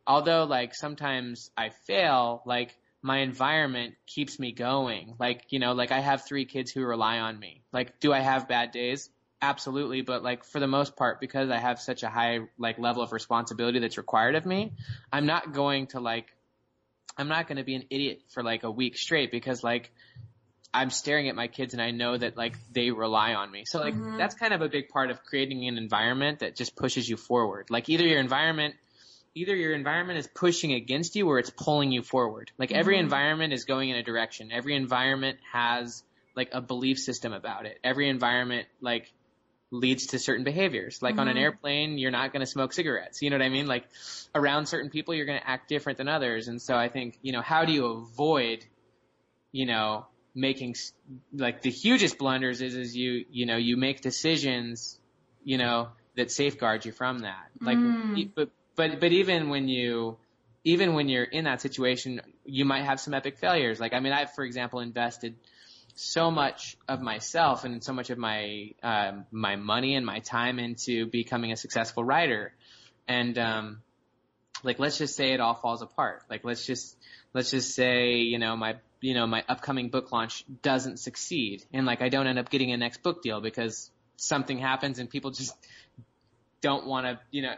although 0.07 0.45
like 0.45 0.75
sometimes 0.75 1.51
I 1.57 1.71
fail, 1.87 2.43
like 2.45 2.77
my 3.01 3.21
environment 3.21 3.95
keeps 4.07 4.39
me 4.39 4.53
going. 4.53 5.15
Like, 5.19 5.47
you 5.49 5.61
know, 5.61 5.73
like 5.73 5.93
I 5.93 6.01
have 6.01 6.27
three 6.27 6.45
kids 6.45 6.73
who 6.73 6.85
rely 6.85 7.21
on 7.21 7.39
me. 7.39 7.63
Like, 7.73 8.01
do 8.01 8.13
I 8.13 8.21
have 8.21 8.49
bad 8.49 8.71
days? 8.71 9.09
Absolutely. 9.47 10.03
But 10.03 10.25
like 10.25 10.45
for 10.45 10.59
the 10.59 10.67
most 10.67 10.97
part, 10.97 11.21
because 11.21 11.51
I 11.51 11.59
have 11.59 11.81
such 11.81 12.03
a 12.03 12.09
high 12.09 12.41
like 12.59 12.79
level 12.81 13.03
of 13.03 13.13
responsibility 13.13 13.79
that's 13.79 13.97
required 13.97 14.35
of 14.35 14.45
me, 14.45 14.73
I'm 15.13 15.27
not 15.27 15.53
going 15.53 15.87
to 15.89 16.01
like, 16.01 16.27
I'm 17.17 17.29
not 17.29 17.47
going 17.47 17.59
to 17.59 17.63
be 17.65 17.77
an 17.77 17.85
idiot 17.89 18.23
for 18.31 18.43
like 18.43 18.65
a 18.65 18.71
week 18.71 18.97
straight 18.97 19.31
because 19.31 19.63
like 19.63 19.93
I'm 20.75 20.91
staring 20.91 21.29
at 21.29 21.37
my 21.37 21.47
kids 21.47 21.75
and 21.75 21.81
I 21.81 21.93
know 21.93 22.17
that 22.17 22.37
like 22.37 22.57
they 22.73 22.91
rely 22.91 23.35
on 23.35 23.53
me. 23.53 23.65
So 23.67 23.79
like 23.79 23.95
mm-hmm. 23.95 24.19
that's 24.19 24.35
kind 24.35 24.53
of 24.53 24.63
a 24.63 24.69
big 24.69 24.89
part 24.89 25.13
of 25.13 25.23
creating 25.23 25.69
an 25.69 25.79
environment 25.79 26.41
that 26.41 26.57
just 26.57 26.75
pushes 26.75 27.09
you 27.09 27.17
forward. 27.17 27.69
Like 27.71 27.89
either 27.89 28.05
your 28.05 28.19
environment 28.19 28.75
either 29.37 29.55
your 29.55 29.75
environment 29.75 30.19
is 30.19 30.27
pushing 30.27 30.73
against 30.73 31.15
you 31.15 31.29
or 31.29 31.39
it's 31.39 31.51
pulling 31.51 31.93
you 31.93 32.03
forward. 32.03 32.51
Like 32.59 32.73
every 32.73 32.95
mm-hmm. 32.95 33.05
environment 33.05 33.53
is 33.53 33.67
going 33.67 33.91
in 33.91 33.97
a 33.97 34.03
direction. 34.03 34.51
Every 34.51 34.75
environment 34.75 35.39
has 35.53 36.03
like 36.35 36.51
a 36.53 36.61
belief 36.61 36.99
system 36.99 37.33
about 37.33 37.67
it. 37.67 37.79
Every 37.85 38.09
environment 38.09 38.67
like 38.81 39.13
leads 39.71 40.07
to 40.09 40.19
certain 40.19 40.45
behaviors. 40.45 41.03
Like 41.03 41.19
on 41.19 41.29
an 41.29 41.35
mm-hmm. 41.35 41.43
airplane, 41.43 41.99
you're 41.99 42.11
not 42.11 42.33
going 42.33 42.41
to 42.41 42.47
smoke 42.47 42.73
cigarettes. 42.73 43.21
You 43.21 43.31
know 43.31 43.37
what 43.37 43.45
I 43.45 43.49
mean? 43.49 43.67
Like 43.67 43.85
around 44.35 44.67
certain 44.67 44.91
people, 44.91 45.15
you're 45.15 45.27
going 45.27 45.41
to 45.41 45.49
act 45.49 45.69
different 45.69 45.99
than 45.99 46.09
others. 46.09 46.49
And 46.49 46.63
so 46.63 46.77
I 46.77 46.89
think, 46.89 47.19
you 47.23 47.33
know, 47.33 47.43
how 47.43 47.65
do 47.65 47.73
you 47.73 47.87
avoid, 47.87 48.65
you 49.53 49.67
know, 49.67 50.07
making 50.35 50.71
s- 50.71 50.93
like 51.33 51.63
the 51.63 51.71
hugest 51.71 52.19
blunders 52.19 52.61
is, 52.61 52.77
is 52.77 52.97
you, 52.97 53.25
you 53.31 53.47
know, 53.47 53.57
you 53.57 53.77
make 53.77 54.03
decisions, 54.03 54.99
you 55.43 55.59
know, 55.59 55.89
that 56.17 56.31
safeguard 56.31 56.85
you 56.85 56.93
from 56.93 57.21
that. 57.21 57.49
Like, 57.61 57.79
mm. 57.79 58.19
e- 58.19 58.31
but, 58.33 58.51
but, 58.77 59.01
but 59.01 59.13
even 59.13 59.49
when 59.49 59.69
you, 59.69 60.17
even 60.63 60.95
when 60.95 61.09
you're 61.09 61.25
in 61.25 61.45
that 61.45 61.61
situation, 61.61 62.21
you 62.45 62.65
might 62.65 62.85
have 62.85 63.01
some 63.01 63.15
epic 63.15 63.39
failures. 63.39 63.81
Like, 63.81 63.95
I 63.95 64.01
mean, 64.01 64.13
I've, 64.13 64.33
for 64.35 64.45
example, 64.45 64.81
invested 64.81 65.35
so 65.97 66.31
much 66.31 66.77
of 66.87 67.01
myself 67.01 67.65
and 67.65 67.83
so 67.83 67.93
much 67.93 68.11
of 68.11 68.19
my 68.19 68.71
um, 68.83 69.27
my 69.33 69.57
money 69.57 69.97
and 69.97 70.05
my 70.05 70.21
time 70.21 70.59
into 70.59 71.07
becoming 71.07 71.53
a 71.53 71.57
successful 71.57 72.05
writer, 72.05 72.53
and 73.09 73.37
um, 73.39 73.83
like 74.63 74.79
let's 74.79 74.99
just 74.99 75.17
say 75.17 75.33
it 75.33 75.41
all 75.41 75.55
falls 75.55 75.83
apart. 75.83 76.23
Like 76.31 76.45
let's 76.45 76.65
just 76.65 76.97
let's 77.33 77.51
just 77.51 77.75
say 77.75 78.17
you 78.17 78.39
know 78.39 78.57
my 78.57 78.77
you 79.01 79.15
know 79.15 79.27
my 79.27 79.43
upcoming 79.49 79.89
book 79.89 80.13
launch 80.13 80.45
doesn't 80.63 80.99
succeed, 80.99 81.65
and 81.73 81.87
like 81.87 82.03
I 82.03 82.11
don't 82.11 82.27
end 82.27 82.39
up 82.39 82.51
getting 82.51 82.73
a 82.73 82.77
next 82.77 83.03
book 83.03 83.23
deal 83.23 83.41
because 83.41 83.91
something 84.17 84.59
happens 84.59 84.99
and 84.99 85.09
people 85.09 85.31
just 85.31 85.55
don't 86.61 86.87
want 86.87 87.07
to 87.07 87.19
you 87.31 87.43
know. 87.43 87.55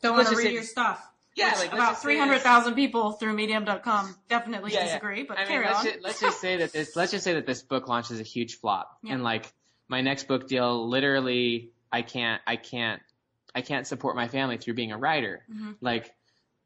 Don't 0.00 0.16
want 0.16 0.28
to 0.28 0.36
read 0.36 0.52
your 0.52 0.62
stuff. 0.62 1.06
Yeah, 1.40 1.54
like, 1.58 1.72
about 1.72 2.00
three 2.02 2.18
hundred 2.18 2.40
thousand 2.40 2.74
people 2.74 3.12
through 3.12 3.32
Medium.com 3.32 4.14
definitely 4.28 4.72
Yeah, 4.72 4.78
yeah. 4.80 4.84
disagree, 4.86 5.22
but 5.24 5.36
I 5.38 5.40
mean, 5.40 5.48
carry 5.48 5.64
let's 5.66 5.78
on. 5.78 5.84
Just, 5.84 5.98
let's 6.02 6.20
just 6.20 6.40
say 6.40 6.56
that 6.58 6.72
this 6.72 6.96
let's 6.96 7.10
just 7.12 7.24
say 7.24 7.34
that 7.34 7.46
this 7.46 7.62
book 7.62 7.88
launch 7.88 8.10
is 8.10 8.20
a 8.20 8.24
huge 8.24 8.58
flop, 8.60 8.98
Yeah. 9.02 9.14
and 9.14 9.22
like 9.24 9.52
my 9.88 10.00
next 10.02 10.28
book 10.28 10.46
deal, 10.46 10.88
literally, 10.88 11.72
I 11.90 12.02
can't, 12.02 12.40
I 12.46 12.56
can't, 12.56 13.02
I 13.54 13.62
can't 13.62 13.86
support 13.86 14.14
my 14.14 14.28
family 14.28 14.56
through 14.56 14.74
being 14.74 14.92
a 14.92 14.98
writer. 14.98 15.42
Mhm. 15.52 15.76
Like, 15.80 16.14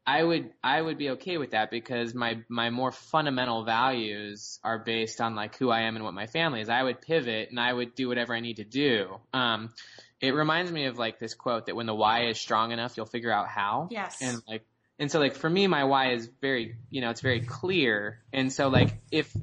I 0.07 0.23
would, 0.23 0.51
I 0.63 0.79
would 0.79 0.97
be 0.97 1.11
okay 1.11 1.37
with 1.37 1.51
that 1.51 1.71
because 1.71 2.13
my 2.13 2.39
my 2.47 2.69
more 2.69 2.91
fundamental 2.91 3.63
values 3.63 4.59
are 4.63 4.77
based 4.77 5.19
on 5.19 5.35
like 5.35 5.57
who 5.57 5.71
I 5.71 5.81
am 5.81 5.95
and 5.95 6.05
what 6.05 6.13
my 6.13 6.27
family 6.27 6.61
is. 6.61 6.69
I 6.69 6.83
would 6.83 7.01
pivot 7.01 7.49
and 7.49 7.59
I 7.59 7.73
would 7.73 7.95
do 7.95 8.07
whatever 8.07 8.35
I 8.35 8.39
need 8.39 8.57
to 8.57 8.63
do. 8.63 9.19
Um, 9.33 9.73
it 10.21 10.33
reminds 10.33 10.71
me 10.71 10.85
of 10.85 10.97
like 10.97 11.19
this 11.19 11.33
quote 11.33 11.65
that 11.65 11.75
when 11.75 11.87
the 11.87 11.95
why 11.95 12.27
is 12.27 12.39
strong 12.39 12.71
enough, 12.71 12.97
you'll 12.97 13.05
figure 13.05 13.31
out 13.31 13.47
how. 13.47 13.87
Yes. 13.91 14.21
And 14.21 14.41
like, 14.47 14.65
and 14.99 15.11
so 15.11 15.19
like 15.19 15.35
for 15.35 15.49
me, 15.49 15.67
my 15.67 15.83
why 15.85 16.13
is 16.13 16.29
very, 16.41 16.75
you 16.89 17.01
know, 17.01 17.09
it's 17.09 17.21
very 17.21 17.41
clear. 17.41 18.19
And 18.31 18.53
so 18.53 18.69
like 18.69 18.93
if 19.11 19.35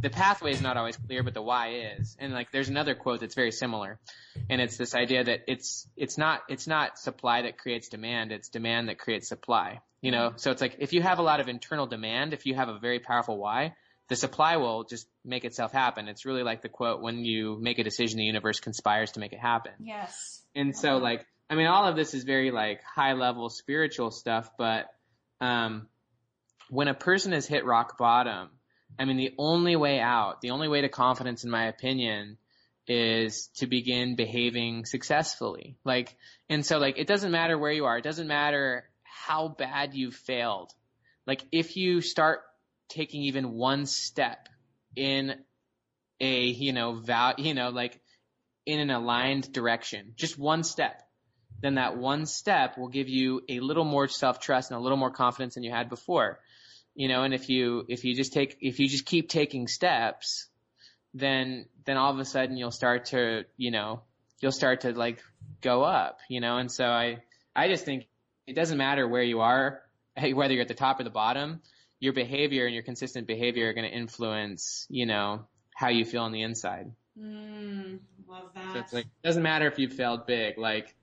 the 0.00 0.10
pathway 0.10 0.52
is 0.52 0.62
not 0.62 0.76
always 0.76 0.96
clear, 0.96 1.22
but 1.22 1.34
the 1.34 1.42
why 1.42 1.94
is. 1.98 2.16
And 2.18 2.32
like 2.32 2.50
there's 2.50 2.68
another 2.68 2.94
quote 2.94 3.20
that's 3.20 3.34
very 3.34 3.52
similar. 3.52 3.98
And 4.48 4.60
it's 4.60 4.76
this 4.76 4.94
idea 4.94 5.24
that 5.24 5.40
it's, 5.48 5.86
it's 5.96 6.16
not, 6.16 6.40
it's 6.48 6.66
not 6.66 6.98
supply 6.98 7.42
that 7.42 7.58
creates 7.58 7.88
demand. 7.88 8.32
It's 8.32 8.48
demand 8.48 8.88
that 8.88 8.98
creates 8.98 9.28
supply. 9.28 9.80
You 10.00 10.10
know, 10.10 10.32
so 10.36 10.50
it's 10.50 10.60
like 10.60 10.76
if 10.80 10.92
you 10.92 11.02
have 11.02 11.18
a 11.18 11.22
lot 11.22 11.40
of 11.40 11.48
internal 11.48 11.86
demand, 11.86 12.32
if 12.32 12.46
you 12.46 12.54
have 12.54 12.68
a 12.68 12.78
very 12.78 12.98
powerful 12.98 13.38
why, 13.38 13.74
the 14.08 14.16
supply 14.16 14.56
will 14.56 14.84
just 14.84 15.06
make 15.24 15.44
itself 15.44 15.72
happen. 15.72 16.08
It's 16.08 16.24
really 16.26 16.42
like 16.42 16.60
the 16.60 16.68
quote, 16.68 17.00
when 17.00 17.24
you 17.24 17.58
make 17.60 17.78
a 17.78 17.84
decision, 17.84 18.18
the 18.18 18.24
universe 18.24 18.60
conspires 18.60 19.12
to 19.12 19.20
make 19.20 19.32
it 19.32 19.38
happen. 19.38 19.72
yes. 19.78 20.42
And 20.54 20.76
so 20.76 20.96
like, 20.96 21.24
I 21.48 21.54
mean, 21.54 21.66
all 21.66 21.86
of 21.86 21.96
this 21.96 22.14
is 22.14 22.24
very 22.24 22.50
like 22.50 22.82
high 22.82 23.12
level 23.12 23.48
spiritual 23.48 24.10
stuff, 24.10 24.50
but, 24.58 24.86
um, 25.40 25.86
when 26.68 26.88
a 26.88 26.94
person 26.94 27.32
has 27.32 27.46
hit 27.46 27.64
rock 27.64 27.98
bottom, 27.98 28.48
I 28.98 29.04
mean, 29.04 29.16
the 29.16 29.34
only 29.38 29.76
way 29.76 30.00
out, 30.00 30.40
the 30.40 30.50
only 30.50 30.68
way 30.68 30.82
to 30.82 30.88
confidence, 30.88 31.44
in 31.44 31.50
my 31.50 31.66
opinion, 31.66 32.38
is 32.86 33.48
to 33.56 33.66
begin 33.66 34.16
behaving 34.16 34.84
successfully. 34.84 35.76
Like, 35.84 36.16
and 36.48 36.64
so 36.64 36.78
like, 36.78 36.98
it 36.98 37.06
doesn't 37.06 37.30
matter 37.30 37.58
where 37.58 37.72
you 37.72 37.84
are. 37.84 37.98
It 37.98 38.04
doesn't 38.04 38.26
matter 38.26 38.84
how 39.02 39.48
bad 39.48 39.94
you 39.94 40.10
failed. 40.10 40.72
Like, 41.26 41.44
if 41.52 41.76
you 41.76 42.00
start 42.00 42.40
taking 42.88 43.22
even 43.22 43.52
one 43.52 43.86
step 43.86 44.48
in 44.96 45.34
a, 46.20 46.46
you 46.46 46.72
know, 46.72 46.94
val, 46.94 47.34
you 47.38 47.54
know, 47.54 47.70
like 47.70 48.00
in 48.66 48.80
an 48.80 48.90
aligned 48.90 49.52
direction, 49.52 50.12
just 50.16 50.38
one 50.38 50.64
step, 50.64 51.02
then 51.60 51.76
that 51.76 51.96
one 51.96 52.26
step 52.26 52.76
will 52.76 52.88
give 52.88 53.08
you 53.08 53.42
a 53.48 53.60
little 53.60 53.84
more 53.84 54.08
self-trust 54.08 54.70
and 54.70 54.78
a 54.78 54.82
little 54.82 54.98
more 54.98 55.10
confidence 55.10 55.54
than 55.54 55.62
you 55.62 55.70
had 55.70 55.88
before. 55.88 56.40
You 56.94 57.08
know, 57.08 57.22
and 57.22 57.32
if 57.32 57.48
you, 57.48 57.84
if 57.88 58.04
you 58.04 58.14
just 58.14 58.32
take, 58.32 58.58
if 58.60 58.78
you 58.78 58.88
just 58.88 59.06
keep 59.06 59.28
taking 59.28 59.66
steps, 59.66 60.48
then, 61.14 61.66
then 61.84 61.96
all 61.96 62.12
of 62.12 62.18
a 62.18 62.24
sudden 62.24 62.56
you'll 62.56 62.70
start 62.70 63.06
to, 63.06 63.44
you 63.56 63.70
know, 63.70 64.02
you'll 64.40 64.52
start 64.52 64.82
to 64.82 64.92
like 64.92 65.22
go 65.60 65.82
up, 65.82 66.18
you 66.28 66.40
know, 66.40 66.58
and 66.58 66.70
so 66.70 66.84
I, 66.84 67.22
I 67.54 67.68
just 67.68 67.84
think 67.84 68.06
it 68.46 68.54
doesn't 68.54 68.78
matter 68.78 69.06
where 69.06 69.22
you 69.22 69.40
are, 69.40 69.82
whether 70.34 70.52
you're 70.52 70.62
at 70.62 70.68
the 70.68 70.74
top 70.74 71.00
or 71.00 71.04
the 71.04 71.10
bottom, 71.10 71.62
your 72.00 72.12
behavior 72.12 72.66
and 72.66 72.74
your 72.74 72.82
consistent 72.82 73.26
behavior 73.26 73.68
are 73.68 73.72
going 73.72 73.88
to 73.88 73.96
influence, 73.96 74.86
you 74.90 75.06
know, 75.06 75.46
how 75.74 75.88
you 75.88 76.04
feel 76.04 76.22
on 76.22 76.32
the 76.32 76.42
inside. 76.42 76.92
Mm, 77.18 78.00
love 78.28 78.50
that. 78.54 78.72
So 78.72 78.78
it's 78.80 78.92
like, 78.92 79.04
it 79.04 79.26
doesn't 79.26 79.42
matter 79.42 79.66
if 79.66 79.78
you 79.78 79.88
failed 79.88 80.26
big. 80.26 80.58
Like, 80.58 80.94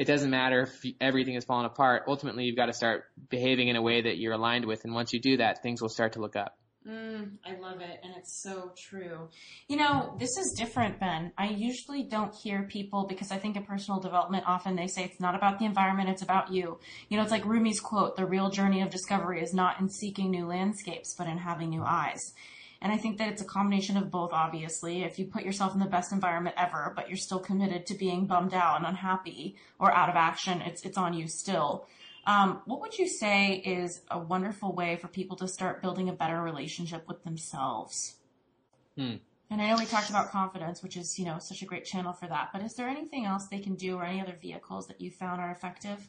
it 0.00 0.06
doesn't 0.06 0.30
matter 0.30 0.62
if 0.62 0.94
everything 0.98 1.34
is 1.34 1.44
falling 1.44 1.66
apart. 1.66 2.04
Ultimately, 2.08 2.44
you've 2.44 2.56
got 2.56 2.66
to 2.66 2.72
start 2.72 3.04
behaving 3.28 3.68
in 3.68 3.76
a 3.76 3.82
way 3.82 4.00
that 4.00 4.16
you're 4.16 4.32
aligned 4.32 4.64
with. 4.64 4.80
And 4.84 4.94
once 4.94 5.12
you 5.12 5.20
do 5.20 5.36
that, 5.36 5.62
things 5.62 5.82
will 5.82 5.90
start 5.90 6.14
to 6.14 6.20
look 6.20 6.36
up. 6.36 6.56
Mm, 6.88 7.32
I 7.44 7.56
love 7.60 7.82
it, 7.82 8.00
and 8.02 8.14
it's 8.16 8.42
so 8.42 8.72
true. 8.88 9.28
You 9.68 9.76
know, 9.76 10.16
this 10.18 10.38
is 10.38 10.54
different, 10.58 10.98
Ben. 10.98 11.32
I 11.36 11.48
usually 11.50 12.04
don't 12.04 12.34
hear 12.34 12.62
people 12.62 13.04
because 13.06 13.30
I 13.30 13.36
think 13.36 13.56
in 13.56 13.64
personal 13.64 14.00
development, 14.00 14.44
often 14.46 14.74
they 14.74 14.86
say 14.86 15.04
it's 15.04 15.20
not 15.20 15.34
about 15.34 15.58
the 15.58 15.66
environment, 15.66 16.08
it's 16.08 16.22
about 16.22 16.50
you. 16.50 16.78
You 17.10 17.18
know, 17.18 17.22
it's 17.22 17.30
like 17.30 17.44
Rumi's 17.44 17.80
quote: 17.80 18.16
"The 18.16 18.24
real 18.24 18.48
journey 18.48 18.80
of 18.80 18.88
discovery 18.88 19.42
is 19.42 19.52
not 19.52 19.78
in 19.80 19.90
seeking 19.90 20.30
new 20.30 20.46
landscapes, 20.46 21.14
but 21.18 21.26
in 21.26 21.36
having 21.36 21.68
new 21.68 21.82
eyes." 21.86 22.32
And 22.82 22.92
I 22.92 22.96
think 22.96 23.18
that 23.18 23.28
it's 23.28 23.42
a 23.42 23.46
combination 23.46 23.96
of 23.96 24.10
both. 24.10 24.32
Obviously, 24.32 25.02
if 25.02 25.18
you 25.18 25.26
put 25.26 25.44
yourself 25.44 25.74
in 25.74 25.80
the 25.80 25.86
best 25.86 26.12
environment 26.12 26.56
ever, 26.58 26.92
but 26.96 27.08
you're 27.08 27.18
still 27.18 27.38
committed 27.38 27.86
to 27.86 27.94
being 27.94 28.26
bummed 28.26 28.54
out 28.54 28.76
and 28.76 28.86
unhappy 28.86 29.56
or 29.78 29.92
out 29.92 30.08
of 30.08 30.16
action, 30.16 30.62
it's 30.62 30.82
it's 30.82 30.96
on 30.96 31.12
you 31.12 31.28
still. 31.28 31.86
Um, 32.26 32.62
what 32.66 32.80
would 32.80 32.98
you 32.98 33.08
say 33.08 33.54
is 33.54 34.02
a 34.10 34.18
wonderful 34.18 34.74
way 34.74 34.96
for 34.96 35.08
people 35.08 35.36
to 35.38 35.48
start 35.48 35.82
building 35.82 36.08
a 36.08 36.12
better 36.12 36.40
relationship 36.40 37.06
with 37.08 37.22
themselves? 37.24 38.16
Hmm. 38.96 39.16
And 39.50 39.60
I 39.60 39.70
know 39.70 39.76
we 39.78 39.86
talked 39.86 40.10
about 40.10 40.30
confidence, 40.30 40.82
which 40.82 40.96
is, 40.96 41.18
you 41.18 41.24
know, 41.24 41.38
such 41.40 41.62
a 41.62 41.66
great 41.66 41.84
channel 41.84 42.12
for 42.12 42.28
that. 42.28 42.50
But 42.52 42.62
is 42.62 42.74
there 42.74 42.86
anything 42.86 43.26
else 43.26 43.46
they 43.46 43.58
can 43.58 43.74
do 43.74 43.96
or 43.96 44.04
any 44.04 44.20
other 44.20 44.36
vehicles 44.40 44.86
that 44.86 45.00
you 45.00 45.10
found 45.10 45.40
are 45.40 45.50
effective? 45.50 46.08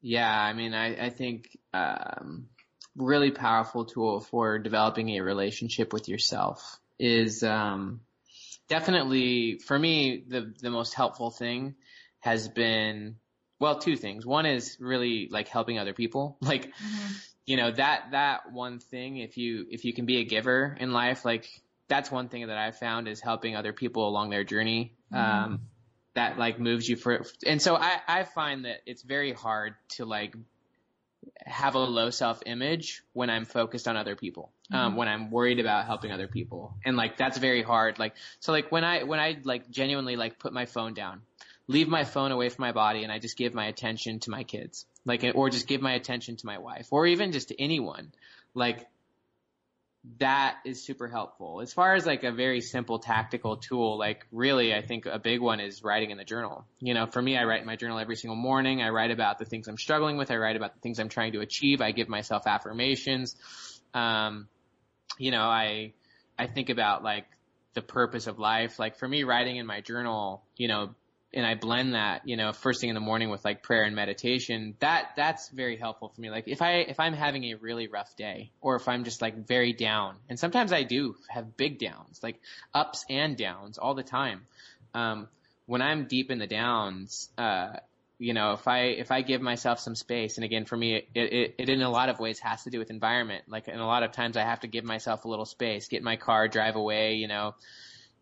Yeah, 0.00 0.30
I 0.30 0.52
mean, 0.52 0.74
I, 0.74 1.06
I 1.06 1.10
think 1.10 1.58
um, 1.72 2.48
really 2.96 3.30
powerful 3.30 3.84
tool 3.84 4.20
for 4.20 4.58
developing 4.58 5.10
a 5.10 5.20
relationship 5.20 5.92
with 5.92 6.08
yourself 6.08 6.78
is 6.98 7.42
um, 7.42 8.00
definitely 8.68 9.58
for 9.58 9.78
me 9.78 10.22
the 10.26 10.54
the 10.60 10.70
most 10.70 10.94
helpful 10.94 11.30
thing 11.30 11.74
has 12.20 12.48
been 12.48 13.16
well 13.58 13.78
two 13.78 13.96
things 13.96 14.24
one 14.24 14.46
is 14.46 14.76
really 14.80 15.28
like 15.30 15.48
helping 15.48 15.78
other 15.78 15.92
people 15.92 16.36
like 16.40 16.66
mm-hmm. 16.66 17.12
you 17.46 17.56
know 17.56 17.70
that 17.70 18.08
that 18.12 18.52
one 18.52 18.78
thing 18.78 19.18
if 19.18 19.36
you 19.36 19.66
if 19.70 19.84
you 19.84 19.92
can 19.92 20.06
be 20.06 20.18
a 20.18 20.24
giver 20.24 20.76
in 20.78 20.92
life 20.92 21.24
like 21.24 21.48
that's 21.88 22.10
one 22.10 22.28
thing 22.28 22.46
that 22.46 22.56
i've 22.56 22.78
found 22.78 23.08
is 23.08 23.20
helping 23.20 23.56
other 23.56 23.72
people 23.72 24.08
along 24.08 24.30
their 24.30 24.44
journey 24.44 24.94
mm-hmm. 25.12 25.44
um 25.44 25.60
that 26.14 26.38
like 26.38 26.60
moves 26.60 26.88
you 26.88 26.96
for 26.96 27.24
and 27.44 27.60
so 27.60 27.74
i 27.76 27.98
i 28.06 28.22
find 28.22 28.64
that 28.64 28.78
it's 28.86 29.02
very 29.02 29.32
hard 29.32 29.74
to 29.88 30.04
like 30.04 30.34
have 31.46 31.74
a 31.74 31.78
low 31.78 32.10
self 32.10 32.42
image 32.46 33.02
when 33.12 33.30
I'm 33.30 33.44
focused 33.44 33.88
on 33.88 33.96
other 33.96 34.16
people. 34.16 34.52
Um, 34.72 34.78
mm-hmm. 34.78 34.96
when 34.96 35.08
I'm 35.08 35.30
worried 35.30 35.60
about 35.60 35.84
helping 35.84 36.10
other 36.10 36.26
people. 36.26 36.74
And 36.84 36.96
like, 36.96 37.18
that's 37.18 37.36
very 37.36 37.62
hard. 37.62 37.98
Like, 37.98 38.14
so 38.40 38.52
like 38.52 38.72
when 38.72 38.82
I, 38.82 39.02
when 39.02 39.20
I 39.20 39.36
like 39.44 39.70
genuinely 39.70 40.16
like 40.16 40.38
put 40.38 40.52
my 40.52 40.64
phone 40.64 40.94
down, 40.94 41.20
leave 41.66 41.88
my 41.88 42.04
phone 42.04 42.32
away 42.32 42.48
from 42.48 42.62
my 42.62 42.72
body 42.72 43.02
and 43.02 43.12
I 43.12 43.18
just 43.18 43.36
give 43.36 43.54
my 43.54 43.66
attention 43.66 44.20
to 44.20 44.30
my 44.30 44.44
kids, 44.44 44.86
like, 45.04 45.24
or 45.34 45.50
just 45.50 45.66
give 45.66 45.82
my 45.82 45.92
attention 45.92 46.36
to 46.36 46.46
my 46.46 46.58
wife 46.58 46.88
or 46.90 47.06
even 47.06 47.32
just 47.32 47.48
to 47.48 47.60
anyone, 47.60 48.12
like 48.54 48.86
that 50.18 50.58
is 50.66 50.84
super 50.84 51.08
helpful. 51.08 51.60
As 51.62 51.72
far 51.72 51.94
as 51.94 52.04
like 52.04 52.24
a 52.24 52.32
very 52.32 52.60
simple 52.60 52.98
tactical 52.98 53.56
tool, 53.56 53.98
like 53.98 54.26
really, 54.30 54.74
I 54.74 54.82
think 54.82 55.06
a 55.06 55.18
big 55.18 55.40
one 55.40 55.60
is 55.60 55.82
writing 55.82 56.10
in 56.10 56.18
the 56.18 56.24
journal. 56.24 56.66
You 56.78 56.92
know, 56.92 57.06
for 57.06 57.22
me, 57.22 57.38
I 57.38 57.44
write 57.44 57.60
in 57.60 57.66
my 57.66 57.76
journal 57.76 57.98
every 57.98 58.16
single 58.16 58.36
morning. 58.36 58.82
I 58.82 58.90
write 58.90 59.10
about 59.10 59.38
the 59.38 59.46
things 59.46 59.66
I'm 59.66 59.78
struggling 59.78 60.18
with. 60.18 60.30
I 60.30 60.36
write 60.36 60.56
about 60.56 60.74
the 60.74 60.80
things 60.80 60.98
I'm 60.98 61.08
trying 61.08 61.32
to 61.32 61.40
achieve. 61.40 61.80
I 61.80 61.92
give 61.92 62.08
myself 62.08 62.46
affirmations. 62.46 63.34
Um, 63.94 64.48
you 65.16 65.30
know, 65.30 65.44
I, 65.44 65.94
I 66.38 66.48
think 66.48 66.68
about 66.68 67.02
like 67.02 67.24
the 67.72 67.82
purpose 67.82 68.26
of 68.26 68.38
life. 68.38 68.78
Like 68.78 68.98
for 68.98 69.08
me, 69.08 69.24
writing 69.24 69.56
in 69.56 69.66
my 69.66 69.80
journal, 69.80 70.44
you 70.56 70.68
know, 70.68 70.94
and 71.34 71.46
I 71.46 71.54
blend 71.54 71.94
that, 71.94 72.22
you 72.26 72.36
know, 72.36 72.52
first 72.52 72.80
thing 72.80 72.88
in 72.90 72.94
the 72.94 73.00
morning 73.00 73.30
with 73.30 73.44
like 73.44 73.62
prayer 73.62 73.82
and 73.82 73.94
meditation, 73.94 74.76
that, 74.80 75.10
that's 75.16 75.48
very 75.48 75.76
helpful 75.76 76.08
for 76.08 76.20
me. 76.20 76.30
Like 76.30 76.44
if 76.46 76.62
I, 76.62 76.76
if 76.76 77.00
I'm 77.00 77.12
having 77.12 77.44
a 77.44 77.54
really 77.54 77.88
rough 77.88 78.14
day 78.16 78.50
or 78.60 78.76
if 78.76 78.88
I'm 78.88 79.04
just 79.04 79.20
like 79.20 79.46
very 79.46 79.72
down 79.72 80.16
and 80.28 80.38
sometimes 80.38 80.72
I 80.72 80.84
do 80.84 81.16
have 81.28 81.56
big 81.56 81.78
downs, 81.78 82.20
like 82.22 82.40
ups 82.72 83.04
and 83.10 83.36
downs 83.36 83.78
all 83.78 83.94
the 83.94 84.02
time. 84.02 84.46
Um, 84.94 85.28
when 85.66 85.82
I'm 85.82 86.06
deep 86.06 86.30
in 86.30 86.38
the 86.38 86.46
downs, 86.46 87.28
uh, 87.38 87.76
you 88.18 88.32
know, 88.32 88.52
if 88.52 88.68
I 88.68 88.80
if 88.82 89.10
I 89.10 89.22
give 89.22 89.40
myself 89.40 89.80
some 89.80 89.94
space, 89.94 90.36
and 90.36 90.44
again, 90.44 90.64
for 90.64 90.76
me, 90.76 90.96
it, 90.96 91.08
it, 91.14 91.54
it 91.58 91.68
in 91.68 91.82
a 91.82 91.90
lot 91.90 92.08
of 92.08 92.20
ways 92.20 92.38
has 92.40 92.62
to 92.64 92.70
do 92.70 92.78
with 92.78 92.90
environment. 92.90 93.44
Like, 93.48 93.66
in 93.68 93.78
a 93.78 93.86
lot 93.86 94.02
of 94.02 94.12
times, 94.12 94.36
I 94.36 94.42
have 94.42 94.60
to 94.60 94.68
give 94.68 94.84
myself 94.84 95.24
a 95.24 95.28
little 95.28 95.44
space, 95.44 95.88
get 95.88 95.98
in 95.98 96.04
my 96.04 96.16
car, 96.16 96.46
drive 96.48 96.76
away, 96.76 97.14
you 97.14 97.28
know, 97.28 97.54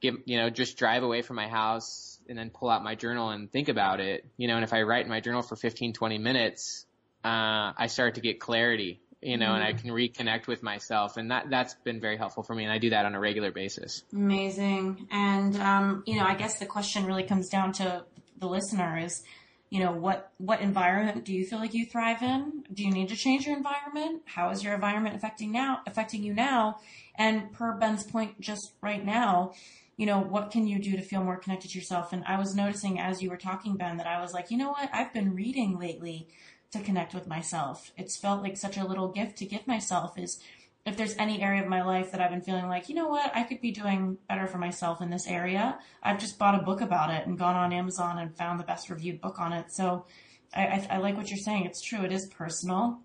give 0.01 0.17
you 0.25 0.39
know, 0.39 0.51
just 0.51 0.79
drive 0.79 1.03
away 1.03 1.23
from 1.23 1.37
my 1.37 1.49
house, 1.49 2.12
and 2.29 2.39
then 2.39 2.51
pull 2.51 2.69
out 2.69 2.83
my 2.83 2.95
journal 2.95 3.31
and 3.31 3.51
think 3.51 3.69
about 3.69 4.01
it, 4.01 4.27
you 4.37 4.49
know, 4.49 4.57
and 4.57 4.65
if 4.65 4.73
I 4.73 4.83
write 4.83 5.05
in 5.05 5.11
my 5.11 5.21
journal 5.21 5.43
for 5.43 5.57
15, 5.57 5.93
20 5.93 6.19
minutes, 6.19 6.87
uh, 7.25 7.73
I 7.77 7.87
start 7.89 8.17
to 8.17 8.21
get 8.21 8.41
clarity, 8.41 9.01
you 9.21 9.37
know, 9.37 9.47
mm-hmm. 9.47 9.55
and 9.55 9.65
I 9.65 9.73
mm-hmm. 9.73 9.89
can 9.89 9.91
reconnect 9.91 10.47
with 10.47 10.63
myself. 10.63 11.17
And 11.17 11.31
that, 11.31 11.51
that's 11.51 11.75
been 11.75 12.01
very 12.01 12.17
helpful 12.17 12.43
for 12.43 12.55
me. 12.55 12.65
And 12.65 12.73
I 12.73 12.79
do 12.79 12.91
that 12.91 13.07
on 13.07 13.15
a 13.15 13.21
regular 13.21 13.53
basis. 13.53 14.03
Amazing. 14.13 15.09
And, 15.11 15.57
um, 15.57 16.03
you 16.07 16.17
know, 16.17 16.25
I 16.25 16.35
guess 16.35 16.59
the 16.59 16.67
question 16.67 17.07
really 17.07 17.25
comes 17.25 17.49
down 17.49 17.73
to 17.75 18.05
the 18.39 18.47
listener 18.47 18.99
is, 18.99 19.23
you 19.71 19.81
know, 19.81 19.93
what, 19.93 20.33
what 20.37 20.61
environment 20.61 21.25
do 21.25 21.33
you 21.33 21.47
feel 21.47 21.59
like 21.59 21.73
you 21.73 21.87
thrive 21.87 22.23
in? 22.23 22.65
Do 22.75 22.85
you 22.85 22.91
need 22.91 23.09
to 23.09 23.17
change 23.17 23.47
your 23.47 23.57
environment? 23.57 24.23
How 24.27 24.51
is 24.51 24.63
your 24.63 24.75
environment 24.75 25.17
affecting 25.17 25.51
now, 25.51 25.81
affecting 25.87 26.23
you 26.23 26.35
now? 26.35 26.81
And 27.15 27.53
per 27.53 27.73
Ben's 27.79 28.05
point 28.05 28.39
just 28.41 28.73
right 28.83 29.03
now, 29.03 29.53
you 29.97 30.07
know, 30.07 30.21
what 30.21 30.51
can 30.51 30.67
you 30.67 30.79
do 30.79 30.93
to 30.93 31.03
feel 31.03 31.23
more 31.23 31.37
connected 31.37 31.71
to 31.71 31.79
yourself? 31.79 32.13
And 32.13 32.25
I 32.25 32.39
was 32.39 32.55
noticing 32.55 32.99
as 32.99 33.23
you 33.23 33.31
were 33.31 33.37
talking, 33.37 33.77
Ben, 33.77 33.99
that 33.99 34.07
I 34.07 34.21
was 34.21 34.33
like, 34.33 34.51
you 34.51 34.57
know 34.57 34.71
what? 34.71 34.91
I've 34.93 35.13
been 35.13 35.35
reading 35.35 35.79
lately 35.79 36.29
to 36.73 36.81
connect 36.81 37.15
with 37.15 37.27
myself. 37.27 37.93
It's 37.97 38.17
felt 38.17 38.43
like 38.43 38.57
such 38.57 38.77
a 38.77 38.87
little 38.87 39.09
gift 39.09 39.37
to 39.39 39.47
give 39.47 39.67
myself 39.67 40.19
is 40.19 40.41
if 40.85 40.97
there's 40.97 41.15
any 41.17 41.41
area 41.41 41.63
of 41.63 41.69
my 41.69 41.83
life 41.83 42.11
that 42.11 42.21
I've 42.21 42.31
been 42.31 42.41
feeling 42.41 42.67
like, 42.67 42.89
you 42.89 42.95
know 42.95 43.07
what, 43.07 43.31
I 43.37 43.45
could 43.45 43.61
be 43.61 43.71
doing 43.71 44.19
better 44.29 44.47
for 44.47 44.59
myself 44.59 45.01
in 45.01 45.11
this 45.11 45.29
area, 45.29 45.79
I've 46.03 46.19
just 46.19 46.39
bought 46.39 46.61
a 46.61 46.65
book 46.65 46.81
about 46.81 47.11
it 47.11 47.27
and 47.27 47.39
gone 47.39 47.55
on 47.55 47.73
Amazon 47.73 48.19
and 48.19 48.37
found 48.37 48.59
the 48.59 48.65
best 48.65 48.91
reviewed 48.91 49.21
book 49.21 49.39
on 49.39 49.53
it. 49.53 49.71
So 49.71 50.07
I, 50.55 50.63
I, 50.63 50.87
I 50.93 50.97
like 50.99 51.17
what 51.17 51.31
you're 51.31 51.39
saying. 51.39 51.67
It's 51.67 51.81
true. 51.81 52.03
It 52.03 52.11
is 52.11 52.27
personal. 52.27 52.99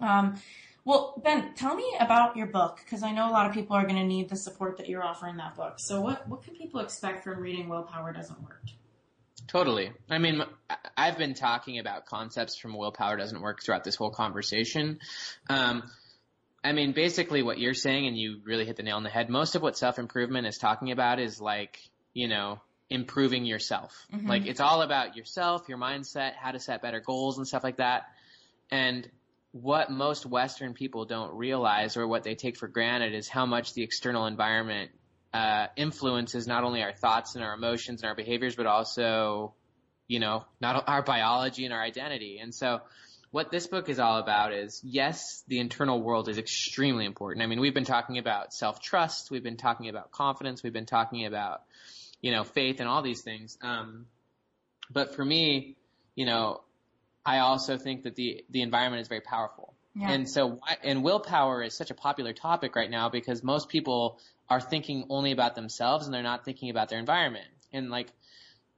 Um, 0.00 0.40
well, 0.84 1.20
Ben, 1.22 1.54
tell 1.54 1.74
me 1.74 1.84
about 2.00 2.36
your 2.36 2.46
book 2.46 2.80
because 2.84 3.02
I 3.02 3.12
know 3.12 3.28
a 3.28 3.32
lot 3.32 3.46
of 3.46 3.52
people 3.52 3.76
are 3.76 3.82
going 3.82 3.96
to 3.96 4.04
need 4.04 4.28
the 4.28 4.36
support 4.36 4.78
that 4.78 4.88
you're 4.88 5.04
offering 5.04 5.36
that 5.36 5.56
book. 5.56 5.74
So, 5.78 6.00
what 6.00 6.28
what 6.28 6.42
can 6.42 6.54
people 6.54 6.80
expect 6.80 7.24
from 7.24 7.40
reading 7.40 7.68
Willpower 7.68 8.12
Doesn't 8.12 8.42
Work? 8.42 8.64
Totally. 9.46 9.92
I 10.08 10.18
mean, 10.18 10.42
I've 10.96 11.18
been 11.18 11.34
talking 11.34 11.80
about 11.80 12.06
concepts 12.06 12.56
from 12.56 12.76
Willpower 12.76 13.16
Doesn't 13.16 13.40
Work 13.40 13.62
throughout 13.62 13.82
this 13.82 13.96
whole 13.96 14.10
conversation. 14.10 15.00
Um, 15.48 15.82
I 16.62 16.72
mean, 16.72 16.92
basically 16.92 17.42
what 17.42 17.58
you're 17.58 17.74
saying, 17.74 18.06
and 18.06 18.16
you 18.16 18.40
really 18.44 18.64
hit 18.64 18.76
the 18.76 18.82
nail 18.82 18.96
on 18.96 19.02
the 19.02 19.10
head. 19.10 19.28
Most 19.28 19.56
of 19.56 19.62
what 19.62 19.76
self 19.76 19.98
improvement 19.98 20.46
is 20.46 20.58
talking 20.58 20.92
about 20.92 21.18
is 21.18 21.40
like, 21.40 21.78
you 22.14 22.28
know, 22.28 22.60
improving 22.88 23.44
yourself. 23.44 24.06
Mm-hmm. 24.12 24.28
Like 24.28 24.46
it's 24.46 24.60
all 24.60 24.82
about 24.82 25.16
yourself, 25.16 25.68
your 25.68 25.78
mindset, 25.78 26.34
how 26.34 26.52
to 26.52 26.60
set 26.60 26.82
better 26.82 27.00
goals 27.00 27.38
and 27.38 27.46
stuff 27.46 27.64
like 27.64 27.78
that. 27.78 28.04
And 28.70 29.08
what 29.52 29.90
most 29.90 30.26
Western 30.26 30.74
people 30.74 31.04
don't 31.04 31.34
realize 31.34 31.96
or 31.96 32.06
what 32.06 32.22
they 32.22 32.34
take 32.34 32.56
for 32.56 32.68
granted 32.68 33.14
is 33.14 33.28
how 33.28 33.46
much 33.46 33.74
the 33.74 33.82
external 33.82 34.26
environment 34.26 34.90
uh, 35.32 35.66
influences 35.76 36.46
not 36.46 36.64
only 36.64 36.82
our 36.82 36.92
thoughts 36.92 37.34
and 37.34 37.44
our 37.44 37.54
emotions 37.54 38.02
and 38.02 38.08
our 38.08 38.14
behaviors, 38.14 38.54
but 38.54 38.66
also, 38.66 39.54
you 40.06 40.20
know, 40.20 40.44
not 40.60 40.84
our 40.86 41.02
biology 41.02 41.64
and 41.64 41.74
our 41.74 41.82
identity. 41.82 42.38
And 42.40 42.54
so, 42.54 42.80
what 43.32 43.52
this 43.52 43.68
book 43.68 43.88
is 43.88 44.00
all 44.00 44.18
about 44.18 44.52
is 44.52 44.80
yes, 44.84 45.44
the 45.46 45.60
internal 45.60 46.02
world 46.02 46.28
is 46.28 46.36
extremely 46.36 47.04
important. 47.04 47.44
I 47.44 47.46
mean, 47.46 47.60
we've 47.60 47.74
been 47.74 47.84
talking 47.84 48.18
about 48.18 48.52
self 48.52 48.80
trust, 48.80 49.30
we've 49.30 49.42
been 49.42 49.56
talking 49.56 49.88
about 49.88 50.10
confidence, 50.10 50.62
we've 50.62 50.72
been 50.72 50.86
talking 50.86 51.26
about, 51.26 51.62
you 52.20 52.32
know, 52.32 52.42
faith 52.42 52.80
and 52.80 52.88
all 52.88 53.02
these 53.02 53.22
things. 53.22 53.56
Um, 53.62 54.06
but 54.90 55.14
for 55.14 55.24
me, 55.24 55.76
you 56.16 56.26
know, 56.26 56.62
I 57.24 57.38
also 57.38 57.76
think 57.78 58.04
that 58.04 58.16
the 58.16 58.44
the 58.50 58.62
environment 58.62 59.02
is 59.02 59.08
very 59.08 59.20
powerful. 59.20 59.74
Yeah. 59.94 60.12
And 60.12 60.30
so, 60.30 60.60
and 60.84 61.02
willpower 61.02 61.62
is 61.62 61.76
such 61.76 61.90
a 61.90 61.94
popular 61.94 62.32
topic 62.32 62.76
right 62.76 62.90
now 62.90 63.08
because 63.08 63.42
most 63.42 63.68
people 63.68 64.20
are 64.48 64.60
thinking 64.60 65.06
only 65.10 65.32
about 65.32 65.54
themselves 65.54 66.06
and 66.06 66.14
they're 66.14 66.22
not 66.22 66.44
thinking 66.44 66.70
about 66.70 66.88
their 66.88 66.98
environment. 66.98 67.48
And 67.72 67.90
like, 67.90 68.12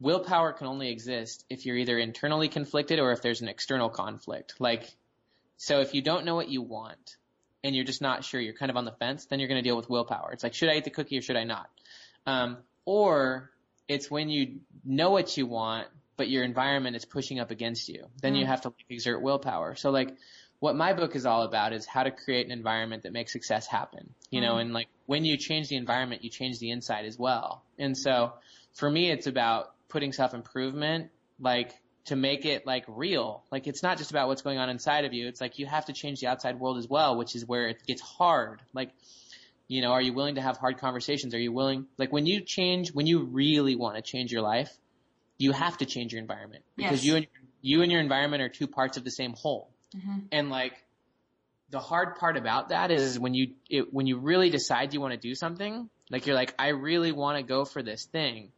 willpower 0.01 0.53
can 0.53 0.67
only 0.67 0.91
exist 0.91 1.45
if 1.51 1.67
you're 1.67 1.77
either 1.77 1.99
internally 1.99 2.49
conflicted 2.49 2.99
or 2.99 3.13
if 3.13 3.21
there's 3.21 3.43
an 3.43 3.49
external 3.49 3.91
conflict. 3.91 4.55
Like, 4.59 4.95
so 5.59 5.81
if 5.81 5.95
you 5.95 6.03
don't 6.03 6.25
know 6.25 6.35
what 6.35 6.49
you 6.49 6.63
want 6.63 7.17
and 7.63 7.77
you're 7.77 7.85
just 7.85 8.03
not 8.03 8.25
sure, 8.25 8.41
you're 8.41 8.55
kind 8.55 8.71
of 8.71 8.77
on 8.77 8.85
the 8.85 8.93
fence, 8.93 9.27
then 9.27 9.39
you're 9.39 9.49
going 9.49 9.63
to 9.63 9.69
deal 9.69 9.77
with 9.77 9.91
willpower. 9.91 10.33
It's 10.33 10.43
like, 10.43 10.55
should 10.55 10.71
I 10.71 10.77
eat 10.77 10.85
the 10.85 10.91
cookie 10.91 11.19
or 11.19 11.23
should 11.23 11.37
I 11.37 11.45
not? 11.45 11.69
Um, 12.27 12.59
or 12.85 13.51
it's 13.87 14.11
when 14.11 14.29
you 14.29 14.61
know 14.85 15.11
what 15.11 15.37
you 15.37 15.47
want, 15.47 15.89
but 16.17 16.29
your 16.29 16.45
environment 16.45 16.97
is 16.97 17.05
pushing 17.05 17.41
up 17.41 17.51
against 17.51 17.89
you. 17.89 18.07
Then 18.21 18.35
mm. 18.35 18.41
you 18.41 18.47
have 18.47 18.63
to 18.63 18.69
like, 18.69 18.85
exert 18.89 19.23
willpower. 19.23 19.75
So 19.75 19.91
like 19.91 20.17
what 20.61 20.77
my 20.77 20.93
book 20.93 21.17
is 21.17 21.27
all 21.27 21.43
about 21.43 21.73
is 21.73 21.87
how 21.87 22.03
to 22.05 22.11
create 22.11 22.47
an 22.47 22.53
environment 22.53 23.03
that 23.03 23.13
makes 23.13 23.33
success 23.33 23.67
happen. 23.67 24.15
You 24.31 24.41
mm. 24.41 24.45
know, 24.45 24.57
and 24.59 24.73
like 24.73 24.89
when 25.07 25.25
you 25.25 25.37
change 25.37 25.69
the 25.69 25.77
environment, 25.77 26.25
you 26.25 26.31
change 26.31 26.59
the 26.59 26.71
inside 26.71 27.05
as 27.05 27.19
well. 27.19 27.65
And 27.79 27.97
so 27.97 28.33
for 28.75 28.91
me, 28.91 29.11
it's 29.11 29.27
about 29.27 29.75
putting 29.89 30.13
self 30.13 30.35
improvement 30.35 31.11
like 31.41 31.73
to 32.05 32.17
make 32.17 32.45
it 32.45 32.67
like 32.67 32.85
real. 32.89 33.45
Like 33.51 33.67
it's 33.67 33.83
not 33.83 33.99
just 33.99 34.11
about 34.11 34.29
what's 34.29 34.43
going 34.43 34.59
on 34.59 34.69
inside 34.69 35.05
of 35.05 35.13
you. 35.13 35.29
It's 35.29 35.41
like 35.41 35.59
you 35.59 35.67
have 35.67 35.87
to 35.87 35.93
change 35.93 36.21
the 36.21 36.27
outside 36.27 36.59
world 36.59 36.79
as 36.79 36.89
well, 36.89 37.17
which 37.17 37.37
is 37.37 37.47
where 37.47 37.69
it 37.69 37.85
gets 37.87 38.03
hard. 38.03 38.61
Like, 38.73 38.91
you 39.69 39.83
know, 39.83 39.93
are 39.93 40.03
you 40.03 40.13
willing 40.13 40.35
to 40.35 40.41
have 40.41 40.57
hard 40.57 40.79
conversations? 40.79 41.35
Are 41.35 41.41
you 41.41 41.53
willing, 41.53 41.87
like 41.99 42.13
when 42.13 42.27
you 42.27 42.41
change, 42.41 42.93
when 42.93 43.07
you 43.07 43.25
really 43.25 43.77
want 43.77 43.97
to 43.97 44.03
change 44.03 44.33
your 44.33 44.43
life, 44.43 44.77
you 45.43 45.51
have 45.51 45.77
to 45.79 45.87
change 45.87 46.13
your 46.13 46.21
environment 46.21 46.63
because 46.77 47.05
yes. 47.05 47.05
you 47.05 47.17
and 47.17 47.27
you 47.63 47.83
and 47.83 47.91
your 47.91 48.01
environment 48.01 48.43
are 48.43 48.49
two 48.49 48.69
parts 48.69 48.97
of 48.97 49.03
the 49.03 49.11
same 49.11 49.33
whole. 49.33 49.69
Mm-hmm. 49.97 50.19
And 50.31 50.51
like 50.51 50.73
the 51.71 51.81
hard 51.81 52.15
part 52.15 52.37
about 52.37 52.69
that 52.69 52.93
is 52.93 53.19
when 53.19 53.35
you 53.35 53.55
it, 53.69 53.93
when 53.93 54.07
you 54.07 54.19
really 54.19 54.51
decide 54.51 54.95
you 54.95 55.01
want 55.01 55.15
to 55.15 55.19
do 55.19 55.35
something, 55.35 55.91
like 56.11 56.27
you're 56.27 56.37
like 56.37 56.55
I 56.61 56.69
really 56.69 57.11
want 57.11 57.39
to 57.39 57.43
go 57.43 57.65
for 57.65 57.83
this 57.83 58.05
thing. 58.05 58.53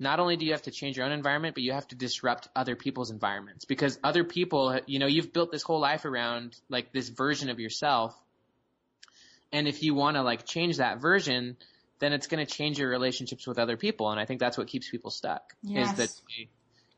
Not 0.00 0.18
only 0.18 0.36
do 0.36 0.44
you 0.44 0.52
have 0.52 0.62
to 0.62 0.72
change 0.72 0.96
your 0.96 1.06
own 1.06 1.12
environment, 1.12 1.54
but 1.54 1.62
you 1.62 1.72
have 1.72 1.86
to 1.88 1.94
disrupt 1.94 2.48
other 2.56 2.74
people's 2.74 3.12
environments 3.12 3.64
because 3.64 3.98
other 4.02 4.24
people, 4.24 4.80
you 4.86 4.98
know, 4.98 5.06
you've 5.06 5.32
built 5.32 5.52
this 5.52 5.62
whole 5.62 5.80
life 5.80 6.04
around 6.04 6.56
like 6.68 6.92
this 6.92 7.08
version 7.10 7.48
of 7.48 7.60
yourself. 7.60 8.12
And 9.52 9.68
if 9.68 9.82
you 9.84 9.94
want 9.94 10.16
to 10.16 10.22
like 10.22 10.46
change 10.46 10.78
that 10.78 11.00
version, 11.00 11.56
then 11.98 12.12
it's 12.12 12.26
going 12.26 12.44
to 12.44 12.50
change 12.50 12.78
your 12.78 12.88
relationships 12.88 13.46
with 13.46 13.58
other 13.58 13.76
people. 13.76 14.10
And 14.10 14.20
I 14.20 14.24
think 14.24 14.40
that's 14.40 14.56
what 14.56 14.66
keeps 14.66 14.88
people 14.88 15.10
stuck 15.10 15.54
yes. 15.62 15.90
is 15.90 15.96
that 15.96 16.22
they, 16.28 16.48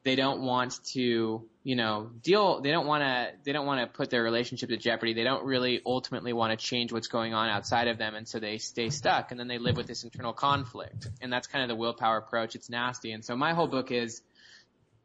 they 0.05 0.17
don't 0.17 0.43
want 0.43 0.83
to 0.93 1.49
you 1.63 1.77
know, 1.77 2.11
deal, 2.23 2.63
they 2.63 2.71
don't 2.71 2.87
want 2.87 3.03
to, 3.03 3.33
they 3.45 3.53
don't 3.53 3.67
want 3.67 3.81
to 3.81 3.87
put 3.87 4.09
their 4.09 4.23
relationship 4.23 4.71
at 4.71 4.81
jeopardy. 4.81 5.13
They 5.13 5.25
don't 5.25 5.45
really 5.45 5.83
ultimately 5.85 6.33
want 6.33 6.59
to 6.59 6.65
change 6.65 6.91
what's 6.91 7.09
going 7.09 7.35
on 7.35 7.51
outside 7.51 7.89
of 7.89 7.99
them. 7.99 8.15
And 8.15 8.27
so 8.27 8.39
they 8.39 8.57
stay 8.59 8.89
stuck 8.89 9.31
and 9.31 9.39
then 9.39 9.47
they 9.47 9.59
live 9.59 9.77
with 9.77 9.87
this 9.87 10.03
internal 10.05 10.33
conflict. 10.33 11.09
And 11.21 11.31
that's 11.31 11.47
kind 11.47 11.63
of 11.63 11.69
the 11.69 11.75
willpower 11.75 12.17
approach. 12.17 12.55
It's 12.55 12.71
nasty. 12.71 13.13
And 13.13 13.25
so 13.25 13.37
my 13.37 13.53
whole 13.53 13.67
book 13.67 13.91
is, 13.91 14.23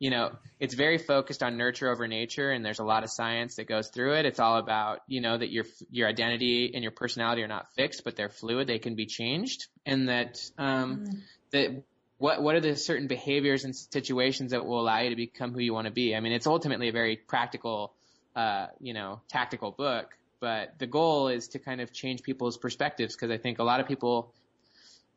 you 0.06 0.12
know, 0.12 0.34
it's 0.60 0.76
very 0.76 1.00
focused 1.00 1.42
on 1.42 1.58
nurture 1.58 1.90
over 1.90 2.08
nature 2.08 2.52
and 2.52 2.64
there's 2.64 2.78
a 2.78 2.84
lot 2.84 3.04
of 3.04 3.10
science 3.10 3.56
that 3.56 3.68
goes 3.68 3.88
through 3.88 4.14
it. 4.14 4.28
It's 4.28 4.40
all 4.40 4.60
about, 4.60 5.00
you 5.08 5.20
know, 5.20 5.36
that 5.36 5.52
your, 5.52 5.66
your 5.90 6.08
identity 6.08 6.74
and 6.76 6.84
your 6.84 6.92
personality 6.92 7.42
are 7.42 7.48
not 7.48 7.74
fixed, 7.76 8.04
but 8.04 8.16
they're 8.16 8.30
fluid. 8.30 8.68
They 8.68 8.78
can 8.78 8.94
be 8.94 9.08
changed 9.08 9.66
and 9.84 10.10
that, 10.10 10.40
um, 10.60 11.08
mm. 11.08 11.22
that 11.54 11.84
what, 12.20 12.44
what 12.44 12.54
are 12.54 12.60
the 12.60 12.76
certain 12.76 13.08
behaviors 13.08 13.64
and 13.64 13.76
situations 13.76 14.52
that 14.52 14.64
will 14.64 14.80
allow 14.80 15.00
you 15.00 15.10
to 15.10 15.16
become 15.16 15.54
who 15.54 15.60
you 15.60 15.74
want 15.74 15.86
to 15.86 15.92
be? 15.92 16.16
I 16.16 16.20
mean, 16.20 16.34
it's 16.34 16.46
ultimately 16.46 16.90
a 16.90 16.92
very 16.92 17.16
practical, 17.16 17.96
uh, 18.36 18.68
you 18.80 18.94
know, 18.94 19.22
tactical 19.28 19.72
book, 19.72 20.16
but 20.40 20.78
the 20.78 20.86
goal 20.86 21.30
is 21.30 21.48
to 21.48 21.58
kind 21.58 21.82
of 21.82 21.92
change 21.92 22.22
people's 22.22 22.58
perspectives 22.58 23.16
because 23.16 23.32
I 23.32 23.40
think 23.40 23.58
a 23.58 23.64
lot 23.64 23.80
of 23.80 23.88
people 23.88 24.36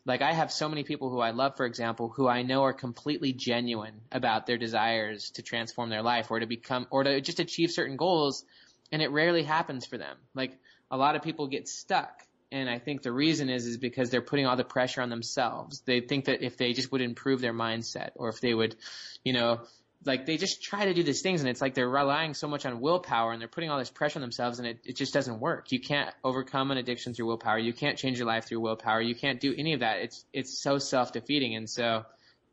like 0.09 0.23
I 0.23 0.33
have 0.33 0.51
so 0.51 0.71
many 0.71 0.85
people 0.85 1.11
who 1.11 1.21
I 1.21 1.33
love, 1.33 1.59
for 1.59 1.67
example, 1.67 2.09
who 2.09 2.27
I 2.27 2.43
know 2.43 2.63
are 2.63 2.73
completely 2.73 3.35
genuine 3.35 4.01
about 4.11 4.47
their 4.47 4.57
desires 4.57 5.31
to 5.33 5.43
transform 5.43 5.91
their 5.91 6.03
life 6.03 6.31
or 6.31 6.41
to 6.41 6.47
become, 6.47 6.87
or 6.91 7.05
to 7.05 7.21
just 7.21 7.41
achieve 7.41 7.71
certain 7.71 7.99
goals. 7.99 8.47
And 8.91 9.03
it 9.03 9.13
rarely 9.13 9.43
happens 9.43 9.85
for 9.85 9.99
them. 9.99 10.17
Like 10.35 10.59
a 10.91 10.97
lot 10.97 11.15
of 11.15 11.23
people 11.23 11.47
get 11.47 11.69
stuck. 11.69 12.23
And 12.51 12.71
I 12.71 12.79
think 12.79 13.03
the 13.03 13.13
reason 13.13 13.51
is, 13.51 13.67
is 13.67 13.77
because 13.77 14.09
they're 14.09 14.23
putting 14.23 14.47
all 14.47 14.57
the 14.57 14.65
pressure 14.65 15.03
on 15.03 15.11
themselves. 15.11 15.83
They 15.85 16.01
think 16.01 16.25
that 16.25 16.43
if 16.43 16.57
they 16.57 16.73
just 16.73 16.91
would 16.91 17.03
improve 17.03 17.43
their 17.43 17.53
mindset 17.53 18.13
or 18.15 18.31
if 18.31 18.41
they 18.41 18.55
would, 18.55 18.77
you 19.23 19.35
know, 19.35 19.61
like 20.05 20.27
they 20.27 20.37
just 20.37 20.63
try 20.63 20.85
to 20.85 20.95
do 20.95 21.03
these 21.03 21.23
things 21.23 21.41
and 21.41 21.51
it's 21.51 21.61
like 21.61 21.75
they're 21.75 21.89
relying 21.89 22.35
so 22.35 22.47
much 22.47 22.65
on 22.65 22.81
willpower 22.81 23.33
and 23.33 23.41
they're 23.41 23.49
putting 23.49 23.69
all 23.71 23.79
this 23.79 23.91
pressure 23.91 24.19
on 24.19 24.21
themselves 24.21 24.59
and 24.59 24.69
it, 24.69 24.79
it 24.85 24.97
just 24.97 25.13
doesn't 25.13 25.41
work. 25.41 25.73
You 25.73 25.81
can't 25.81 26.15
overcome 26.23 26.71
an 26.71 26.79
addiction 26.79 27.15
through 27.15 27.27
willpower. 27.27 27.59
You 27.59 27.73
can't 27.73 27.99
change 27.99 28.19
your 28.19 28.27
life 28.27 28.47
through 28.47 28.61
willpower. 28.61 29.01
You 29.01 29.15
can't 29.15 29.41
do 29.41 29.55
any 29.57 29.75
of 29.75 29.81
that. 29.81 29.99
It's, 29.99 30.25
it's 30.33 30.63
so 30.63 30.79
self-defeating. 30.79 31.57
And 31.57 31.69
so 31.69 32.05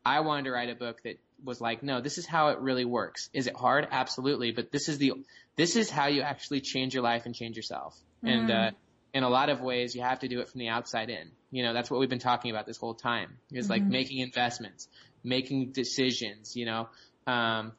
I 0.04 0.20
wanted 0.20 0.44
to 0.44 0.50
write 0.50 0.70
a 0.70 0.74
book 0.74 1.02
that 1.04 1.18
was 1.44 1.60
like, 1.60 1.82
no, 1.82 2.00
this 2.00 2.18
is 2.18 2.26
how 2.26 2.48
it 2.48 2.58
really 2.58 2.84
works. 2.84 3.30
Is 3.32 3.46
it 3.46 3.54
hard? 3.54 3.86
Absolutely. 3.90 4.50
But 4.50 4.72
this 4.72 4.88
is 4.88 4.98
the, 4.98 5.12
this 5.54 5.76
is 5.76 5.88
how 5.88 6.08
you 6.08 6.22
actually 6.22 6.60
change 6.60 6.94
your 6.94 7.04
life 7.04 7.26
and 7.26 7.34
change 7.34 7.56
yourself. 7.56 7.96
Mm. 8.24 8.30
And, 8.30 8.50
uh, 8.50 8.70
in 9.14 9.22
a 9.22 9.30
lot 9.30 9.48
of 9.48 9.62
ways, 9.62 9.94
you 9.94 10.02
have 10.02 10.18
to 10.18 10.28
do 10.28 10.40
it 10.40 10.48
from 10.48 10.58
the 10.58 10.68
outside 10.68 11.08
in. 11.08 11.30
You 11.50 11.62
know, 11.62 11.72
that's 11.72 11.90
what 11.90 12.00
we've 12.00 12.08
been 12.10 12.18
talking 12.18 12.50
about 12.50 12.66
this 12.66 12.76
whole 12.76 12.92
time 12.92 13.38
is 13.50 13.64
mm-hmm. 13.64 13.72
like 13.72 13.82
making 13.82 14.18
investments, 14.18 14.88
making 15.24 15.72
decisions, 15.72 16.54
you 16.54 16.66
know, 16.66 16.88
um, 17.26 17.72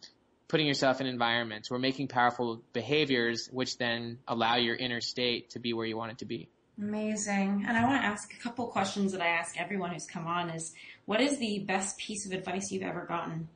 putting 0.48 0.68
yourself 0.68 1.02
in 1.02 1.08
environments 1.08 1.70
or 1.72 1.80
making 1.80 2.08
powerful 2.08 2.62
behaviors, 2.74 3.50
which 3.52 3.78
then 3.78 4.20
allow 4.28 4.56
your 4.56 4.76
inner 4.76 5.02
state 5.02 5.52
to 5.52 5.60
be 5.60 5.74
where 5.74 5.86
you 5.86 5.98
want 5.98 6.12
it 6.12 6.18
to 6.20 6.26
be. 6.26 6.50
Amazing. 6.80 7.66
And 7.68 7.76
I 7.76 7.84
want 7.86 8.02
to 8.04 8.08
ask 8.08 8.32
a 8.34 8.38
couple 8.38 8.68
questions 8.68 9.12
that 9.14 9.22
I 9.22 9.28
ask 9.28 9.60
everyone 9.60 9.92
who's 9.92 10.06
come 10.06 10.28
on 10.28 10.52
is 10.52 10.74
what 11.06 11.20
is 11.20 11.40
the 11.40 11.60
best 11.60 11.98
piece 11.98 12.26
of 12.26 12.32
advice 12.34 12.72
you've 12.72 12.84
ever 12.84 13.06
gotten? 13.06 13.50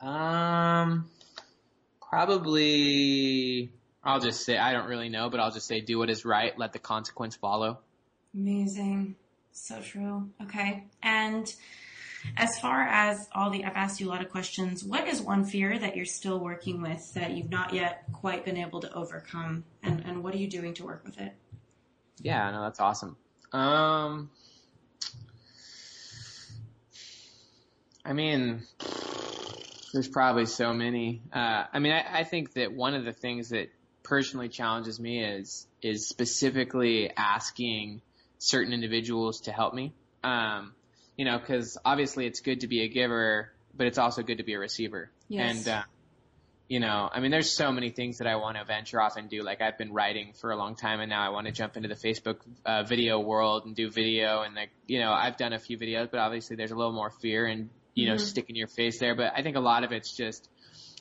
Um, 0.00 1.08
probably, 2.08 3.70
I'll 4.02 4.20
just 4.20 4.44
say, 4.44 4.56
I 4.56 4.72
don't 4.72 4.88
really 4.88 5.08
know, 5.08 5.30
but 5.30 5.38
I'll 5.38 5.52
just 5.52 5.68
say 5.68 5.80
do 5.80 5.98
what 5.98 6.10
is 6.10 6.24
right. 6.24 6.58
Let 6.58 6.72
the 6.72 6.80
consequence 6.80 7.36
follow. 7.36 7.78
Amazing. 8.34 9.14
So 9.52 9.80
true. 9.80 10.28
Okay. 10.42 10.84
And 11.02 11.52
as 12.36 12.58
far 12.58 12.82
as 12.82 13.28
all 13.32 13.50
the, 13.50 13.64
I've 13.64 13.76
asked 13.76 14.00
you 14.00 14.08
a 14.08 14.10
lot 14.10 14.22
of 14.22 14.30
questions. 14.30 14.84
What 14.84 15.06
is 15.08 15.20
one 15.20 15.44
fear 15.44 15.78
that 15.78 15.96
you're 15.96 16.06
still 16.06 16.38
working 16.38 16.82
with 16.82 17.14
that 17.14 17.32
you've 17.32 17.50
not 17.50 17.72
yet 17.72 18.04
quite 18.12 18.44
been 18.44 18.56
able 18.56 18.80
to 18.80 18.92
overcome? 18.92 19.64
And, 19.82 20.04
and 20.06 20.22
what 20.22 20.34
are 20.34 20.38
you 20.38 20.48
doing 20.48 20.74
to 20.74 20.84
work 20.84 21.04
with 21.04 21.18
it? 21.18 21.34
Yeah, 22.20 22.50
no, 22.50 22.62
that's 22.62 22.80
awesome. 22.80 23.16
Um, 23.52 24.30
I 28.04 28.12
mean, 28.12 28.62
there's 29.92 30.08
probably 30.08 30.46
so 30.46 30.72
many. 30.72 31.22
Uh, 31.32 31.64
I 31.72 31.78
mean, 31.78 31.92
I, 31.92 32.20
I 32.20 32.24
think 32.24 32.54
that 32.54 32.72
one 32.72 32.94
of 32.94 33.04
the 33.04 33.12
things 33.12 33.50
that 33.50 33.70
personally 34.02 34.48
challenges 34.48 34.98
me 34.98 35.22
is 35.22 35.66
is 35.82 36.08
specifically 36.08 37.10
asking 37.16 38.00
certain 38.38 38.72
individuals 38.72 39.42
to 39.42 39.52
help 39.52 39.74
me. 39.74 39.92
Um, 40.24 40.74
you 41.18 41.24
know, 41.24 41.38
because 41.38 41.76
obviously 41.84 42.26
it's 42.26 42.40
good 42.40 42.60
to 42.60 42.68
be 42.68 42.82
a 42.82 42.88
giver, 42.88 43.50
but 43.76 43.88
it's 43.88 43.98
also 43.98 44.22
good 44.22 44.38
to 44.38 44.44
be 44.44 44.54
a 44.54 44.58
receiver. 44.58 45.10
Yes. 45.28 45.66
And, 45.66 45.68
uh, 45.68 45.82
you 46.68 46.80
know, 46.80 47.10
I 47.12 47.20
mean, 47.20 47.32
there's 47.32 47.50
so 47.50 47.72
many 47.72 47.90
things 47.90 48.18
that 48.18 48.28
I 48.28 48.36
want 48.36 48.56
to 48.56 48.64
venture 48.64 49.00
off 49.00 49.16
and 49.16 49.28
do. 49.28 49.42
Like 49.42 49.60
I've 49.60 49.76
been 49.76 49.92
writing 49.92 50.32
for 50.40 50.52
a 50.52 50.56
long 50.56 50.76
time 50.76 51.00
and 51.00 51.10
now 51.10 51.26
I 51.26 51.30
want 51.30 51.46
to 51.46 51.52
jump 51.52 51.76
into 51.76 51.88
the 51.88 51.96
Facebook 51.96 52.36
uh, 52.64 52.84
video 52.84 53.18
world 53.18 53.66
and 53.66 53.74
do 53.74 53.90
video 53.90 54.42
and 54.42 54.54
like, 54.54 54.70
you 54.86 55.00
know, 55.00 55.12
I've 55.12 55.36
done 55.36 55.52
a 55.52 55.58
few 55.58 55.76
videos, 55.76 56.08
but 56.10 56.20
obviously 56.20 56.56
there's 56.56 56.70
a 56.70 56.76
little 56.76 56.92
more 56.92 57.10
fear 57.10 57.46
and, 57.46 57.70
you 57.94 58.06
know, 58.06 58.14
mm-hmm. 58.14 58.24
sticking 58.24 58.54
your 58.54 58.68
face 58.68 59.00
there. 59.00 59.16
But 59.16 59.32
I 59.34 59.42
think 59.42 59.56
a 59.56 59.60
lot 59.60 59.82
of 59.82 59.92
it's 59.92 60.16
just 60.16 60.48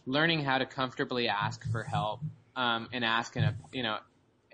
learning 0.07 0.43
how 0.43 0.57
to 0.57 0.65
comfortably 0.65 1.27
ask 1.27 1.63
for 1.71 1.83
help, 1.83 2.21
um, 2.55 2.87
and 2.91 3.05
ask 3.05 3.35
in 3.35 3.43
a, 3.43 3.55
you 3.71 3.83
know, 3.83 3.97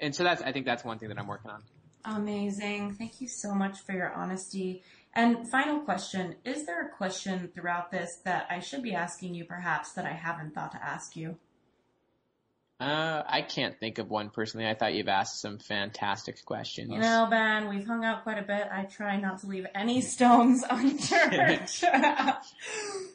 and 0.02 0.14
so 0.14 0.24
that's, 0.24 0.42
I 0.42 0.52
think 0.52 0.66
that's 0.66 0.84
one 0.84 1.00
thing 1.00 1.08
that 1.08 1.18
I'm 1.18 1.28
working 1.28 1.52
on. 1.52 1.62
Amazing. 2.04 2.96
Thank 2.96 3.22
you 3.22 3.30
so 3.30 3.54
much 3.54 3.80
for 3.80 3.94
your 3.94 4.12
honesty 4.12 4.84
and 5.16 5.48
final 5.50 5.80
question, 5.82 6.36
is 6.44 6.66
there 6.66 6.86
a 6.86 6.90
question 6.90 7.52
throughout 7.54 7.92
this 7.92 8.20
that 8.26 8.48
I 8.50 8.60
should 8.60 8.82
be 8.82 8.94
asking 8.94 9.36
you 9.36 9.46
perhaps 9.46 9.92
that 9.94 10.06
I 10.06 10.14
haven't 10.14 10.56
thought 10.56 10.72
to 10.72 10.84
ask 10.84 11.16
you? 11.16 11.38
Uh, 12.80 13.24
I 13.26 13.44
can't 13.44 13.80
think 13.80 13.98
of 14.00 14.10
one 14.10 14.30
personally. 14.30 14.68
I 14.68 14.74
thought 14.74 14.94
you've 14.94 15.08
asked 15.08 15.40
some 15.40 15.58
fantastic 15.58 16.44
questions. 16.44 16.92
You 16.92 17.00
know, 17.00 17.28
Ben, 17.30 17.70
we've 17.70 17.86
hung 17.86 18.04
out 18.04 18.24
quite 18.24 18.40
a 18.40 18.42
bit. 18.42 18.68
I 18.72 18.84
try 18.84 19.16
not 19.16 19.40
to 19.42 19.48
leave 19.48 19.68
any 19.74 20.02
stones 20.02 20.66
unturned. 20.70 21.70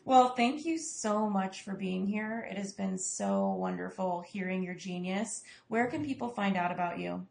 well, 0.06 0.30
thank 0.30 0.64
you 0.64 0.78
so 0.78 1.28
much 1.28 1.64
for 1.64 1.74
being 1.74 2.06
here. 2.06 2.48
It 2.50 2.56
has 2.56 2.72
been 2.72 2.96
so 2.96 3.50
wonderful 3.50 4.22
hearing 4.22 4.62
your 4.62 4.74
genius. 4.74 5.42
Where 5.66 5.88
can 5.88 6.02
people 6.02 6.30
find 6.30 6.56
out 6.56 6.72
about 6.72 6.98
you? 6.98 7.26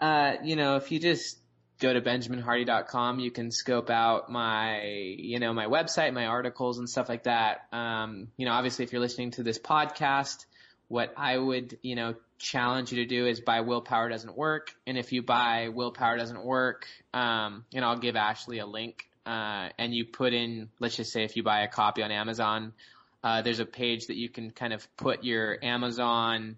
Uh, 0.00 0.36
you 0.42 0.56
know, 0.56 0.76
if 0.76 0.90
you 0.90 0.98
just 0.98 1.38
go 1.80 1.92
to 1.92 2.00
benjaminhardy.com. 2.00 3.18
You 3.18 3.30
can 3.30 3.50
scope 3.50 3.90
out 3.90 4.30
my, 4.30 4.82
you 4.84 5.40
know, 5.40 5.52
my 5.52 5.66
website, 5.66 6.12
my 6.12 6.26
articles 6.26 6.78
and 6.78 6.88
stuff 6.88 7.08
like 7.08 7.24
that. 7.24 7.66
Um, 7.72 8.28
you 8.36 8.46
know, 8.46 8.52
obviously 8.52 8.84
if 8.84 8.92
you're 8.92 9.00
listening 9.00 9.32
to 9.32 9.42
this 9.42 9.58
podcast, 9.58 10.44
what 10.88 11.12
I 11.16 11.38
would, 11.38 11.78
you 11.82 11.96
know, 11.96 12.14
challenge 12.38 12.92
you 12.92 12.98
to 12.98 13.06
do 13.06 13.26
is 13.26 13.40
buy 13.40 13.60
Willpower 13.60 14.08
Doesn't 14.08 14.36
Work. 14.36 14.74
And 14.86 14.98
if 14.98 15.12
you 15.12 15.22
buy 15.22 15.68
Willpower 15.68 16.16
Doesn't 16.16 16.44
Work, 16.44 16.86
um, 17.14 17.64
and 17.74 17.84
I'll 17.84 17.98
give 17.98 18.16
Ashley 18.16 18.58
a 18.58 18.66
link, 18.66 19.08
uh, 19.24 19.68
and 19.78 19.94
you 19.94 20.04
put 20.04 20.32
in, 20.32 20.68
let's 20.80 20.96
just 20.96 21.12
say 21.12 21.24
if 21.24 21.36
you 21.36 21.42
buy 21.42 21.62
a 21.62 21.68
copy 21.68 22.02
on 22.02 22.10
Amazon, 22.10 22.72
uh, 23.22 23.42
there's 23.42 23.60
a 23.60 23.66
page 23.66 24.06
that 24.06 24.16
you 24.16 24.28
can 24.28 24.50
kind 24.50 24.72
of 24.72 24.86
put 24.96 25.24
your 25.24 25.58
Amazon, 25.62 26.56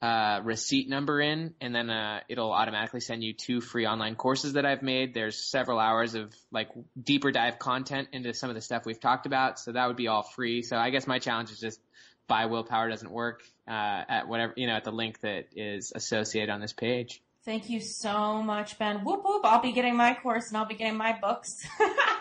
uh, 0.00 0.40
receipt 0.44 0.88
number 0.88 1.20
in, 1.20 1.54
and 1.60 1.74
then 1.74 1.90
uh, 1.90 2.20
it'll 2.28 2.52
automatically 2.52 3.00
send 3.00 3.24
you 3.24 3.32
two 3.32 3.60
free 3.60 3.86
online 3.86 4.14
courses 4.14 4.52
that 4.52 4.64
I've 4.64 4.82
made. 4.82 5.12
There's 5.12 5.36
several 5.36 5.78
hours 5.78 6.14
of 6.14 6.34
like 6.52 6.68
deeper 7.00 7.32
dive 7.32 7.58
content 7.58 8.08
into 8.12 8.32
some 8.32 8.48
of 8.48 8.54
the 8.54 8.62
stuff 8.62 8.86
we've 8.86 9.00
talked 9.00 9.26
about, 9.26 9.58
so 9.58 9.72
that 9.72 9.86
would 9.86 9.96
be 9.96 10.08
all 10.08 10.22
free. 10.22 10.62
So 10.62 10.76
I 10.76 10.90
guess 10.90 11.06
my 11.06 11.18
challenge 11.18 11.50
is 11.50 11.58
just 11.58 11.80
buy 12.28 12.46
willpower 12.46 12.88
doesn't 12.88 13.10
work 13.10 13.42
uh, 13.66 13.70
at 14.08 14.28
whatever 14.28 14.52
you 14.56 14.66
know 14.66 14.74
at 14.74 14.84
the 14.84 14.92
link 14.92 15.20
that 15.20 15.46
is 15.56 15.92
associated 15.94 16.50
on 16.50 16.60
this 16.60 16.72
page. 16.72 17.20
Thank 17.44 17.70
you 17.70 17.80
so 17.80 18.42
much, 18.42 18.78
Ben. 18.78 18.98
Whoop 19.04 19.22
whoop! 19.24 19.44
I'll 19.44 19.62
be 19.62 19.72
getting 19.72 19.96
my 19.96 20.14
course 20.14 20.48
and 20.48 20.56
I'll 20.58 20.66
be 20.66 20.74
getting 20.74 20.96
my 20.96 21.18
books. 21.20 21.66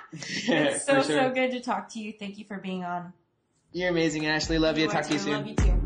it's 0.14 0.86
so 0.86 1.02
sure. 1.04 1.04
so 1.04 1.30
good 1.32 1.52
to 1.52 1.60
talk 1.60 1.90
to 1.90 2.00
you. 2.00 2.14
Thank 2.18 2.38
you 2.38 2.46
for 2.46 2.58
being 2.58 2.84
on. 2.84 3.14
You're 3.72 3.90
amazing, 3.90 4.26
Ashley. 4.26 4.58
Love 4.58 4.78
you. 4.78 4.86
you 4.86 4.90
talk 4.90 5.04
to 5.04 5.14
you 5.14 5.20
soon. 5.20 5.34
Love 5.34 5.48
you 5.48 5.56
too. 5.56 5.77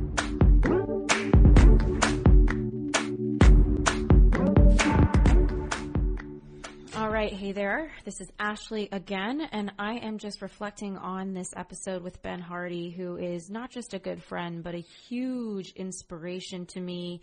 Right, 7.21 7.33
hey 7.33 7.51
there. 7.51 7.91
This 8.03 8.19
is 8.19 8.31
Ashley 8.39 8.89
again, 8.91 9.41
and 9.51 9.71
I 9.77 9.97
am 9.97 10.17
just 10.17 10.41
reflecting 10.41 10.97
on 10.97 11.35
this 11.35 11.53
episode 11.55 12.01
with 12.01 12.23
Ben 12.23 12.39
Hardy, 12.39 12.89
who 12.89 13.15
is 13.15 13.47
not 13.47 13.69
just 13.69 13.93
a 13.93 13.99
good 13.99 14.23
friend, 14.23 14.63
but 14.63 14.73
a 14.73 14.79
huge 14.79 15.73
inspiration 15.75 16.65
to 16.65 16.79
me. 16.79 17.21